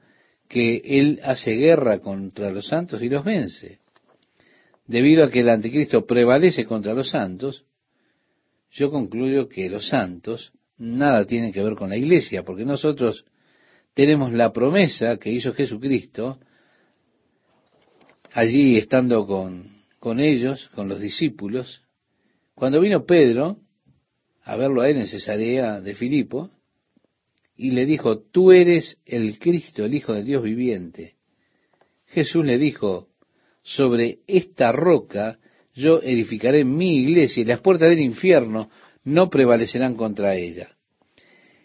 que 0.54 0.84
él 0.86 1.20
hace 1.24 1.54
guerra 1.54 1.98
contra 1.98 2.52
los 2.52 2.68
santos 2.68 3.02
y 3.02 3.10
los 3.10 3.26
vence. 3.26 3.80
debido 4.86 5.24
a 5.24 5.32
que 5.32 5.40
el 5.40 5.50
anticristo 5.50 6.06
prevalece 6.06 6.66
contra 6.66 6.94
los 6.94 7.10
santos, 7.10 7.66
yo 8.70 8.92
concluyo 8.92 9.50
que 9.50 9.68
los 9.68 9.88
santos 9.88 10.54
nada 10.78 11.26
tienen 11.26 11.52
que 11.52 11.64
ver 11.64 11.74
con 11.74 11.90
la 11.90 11.98
iglesia, 11.98 12.44
porque 12.44 12.66
nosotros 12.66 13.26
tenemos 13.96 14.32
la 14.32 14.54
promesa 14.54 15.18
que 15.18 15.32
hizo 15.32 15.54
Jesucristo 15.54 16.38
allí 18.32 18.78
estando 18.78 19.26
con, 19.26 19.66
con 20.00 20.20
ellos, 20.20 20.70
con 20.76 20.88
los 20.88 21.00
discípulos. 21.00 21.82
Cuando 22.54 22.80
vino 22.80 23.06
Pedro 23.06 23.58
a 24.44 24.56
verlo 24.56 24.82
a 24.82 24.90
él 24.90 24.98
en 24.98 25.08
Cesarea 25.08 25.82
de 25.82 25.96
Filipo, 25.96 26.52
y 27.56 27.72
le 27.72 27.86
dijo, 27.86 28.20
tú 28.20 28.52
eres 28.52 28.98
el 29.06 29.40
Cristo, 29.40 29.86
el 29.86 29.94
Hijo 29.96 30.14
de 30.14 30.24
Dios 30.24 30.44
viviente. 30.44 31.16
Jesús 32.08 32.46
le 32.46 32.58
dijo, 32.58 33.10
sobre 33.62 34.20
esta 34.28 34.72
roca 34.72 35.40
yo 35.74 36.02
edificaré 36.02 36.64
mi 36.64 36.98
iglesia 36.98 37.42
y 37.42 37.46
las 37.46 37.62
puertas 37.62 37.90
del 37.90 38.02
infierno 38.02 38.70
no 39.04 39.30
prevalecerán 39.30 39.96
contra 39.96 40.36
ella. 40.36 40.70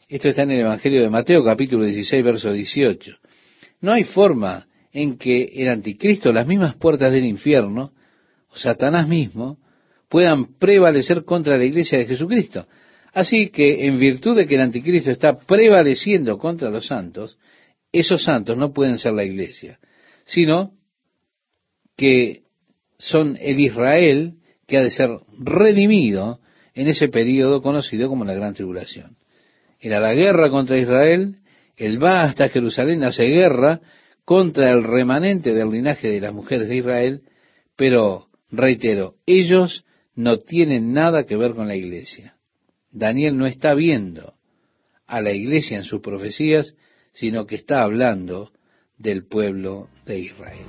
Esto 0.08 0.28
está 0.28 0.42
en 0.42 0.52
el 0.52 0.60
Evangelio 0.60 1.02
de 1.02 1.10
Mateo 1.10 1.44
capítulo 1.44 1.84
16, 1.84 2.24
verso 2.24 2.50
18. 2.50 3.16
No 3.82 3.92
hay 3.92 4.04
forma 4.04 4.66
en 4.92 5.18
que 5.18 5.44
el 5.54 5.68
anticristo, 5.68 6.32
las 6.32 6.46
mismas 6.46 6.76
puertas 6.76 7.12
del 7.12 7.26
infierno, 7.26 7.92
o 8.48 8.56
Satanás 8.56 9.06
mismo, 9.06 9.58
puedan 10.08 10.54
prevalecer 10.58 11.24
contra 11.24 11.58
la 11.58 11.64
iglesia 11.64 11.98
de 11.98 12.06
Jesucristo. 12.06 12.66
Así 13.18 13.48
que 13.48 13.88
en 13.88 13.98
virtud 13.98 14.36
de 14.36 14.46
que 14.46 14.54
el 14.54 14.60
anticristo 14.60 15.10
está 15.10 15.36
prevaleciendo 15.36 16.38
contra 16.38 16.70
los 16.70 16.86
santos, 16.86 17.36
esos 17.90 18.22
santos 18.22 18.56
no 18.56 18.72
pueden 18.72 18.96
ser 18.96 19.12
la 19.12 19.24
iglesia, 19.24 19.80
sino 20.24 20.70
que 21.96 22.42
son 22.96 23.36
el 23.40 23.58
Israel 23.58 24.34
que 24.68 24.76
ha 24.76 24.82
de 24.82 24.90
ser 24.90 25.10
redimido 25.40 26.38
en 26.74 26.86
ese 26.86 27.08
periodo 27.08 27.60
conocido 27.60 28.08
como 28.08 28.24
la 28.24 28.34
Gran 28.34 28.54
Tribulación. 28.54 29.16
Era 29.80 29.98
la 29.98 30.14
guerra 30.14 30.48
contra 30.48 30.78
Israel, 30.78 31.38
él 31.76 32.00
va 32.00 32.22
hasta 32.22 32.50
Jerusalén, 32.50 33.02
hace 33.02 33.24
guerra 33.24 33.80
contra 34.24 34.70
el 34.70 34.84
remanente 34.84 35.52
del 35.54 35.70
linaje 35.70 36.06
de 36.06 36.20
las 36.20 36.32
mujeres 36.32 36.68
de 36.68 36.76
Israel, 36.76 37.22
pero, 37.74 38.28
reitero, 38.52 39.16
ellos 39.26 39.84
no 40.14 40.38
tienen 40.38 40.92
nada 40.92 41.26
que 41.26 41.36
ver 41.36 41.54
con 41.54 41.66
la 41.66 41.74
iglesia. 41.74 42.37
Daniel 42.98 43.36
no 43.38 43.46
está 43.46 43.74
viendo 43.74 44.34
a 45.06 45.20
la 45.20 45.30
iglesia 45.30 45.76
en 45.76 45.84
sus 45.84 46.00
profecías, 46.00 46.74
sino 47.12 47.46
que 47.46 47.54
está 47.54 47.82
hablando 47.82 48.52
del 48.98 49.24
pueblo 49.24 49.88
de 50.04 50.18
Israel. 50.18 50.66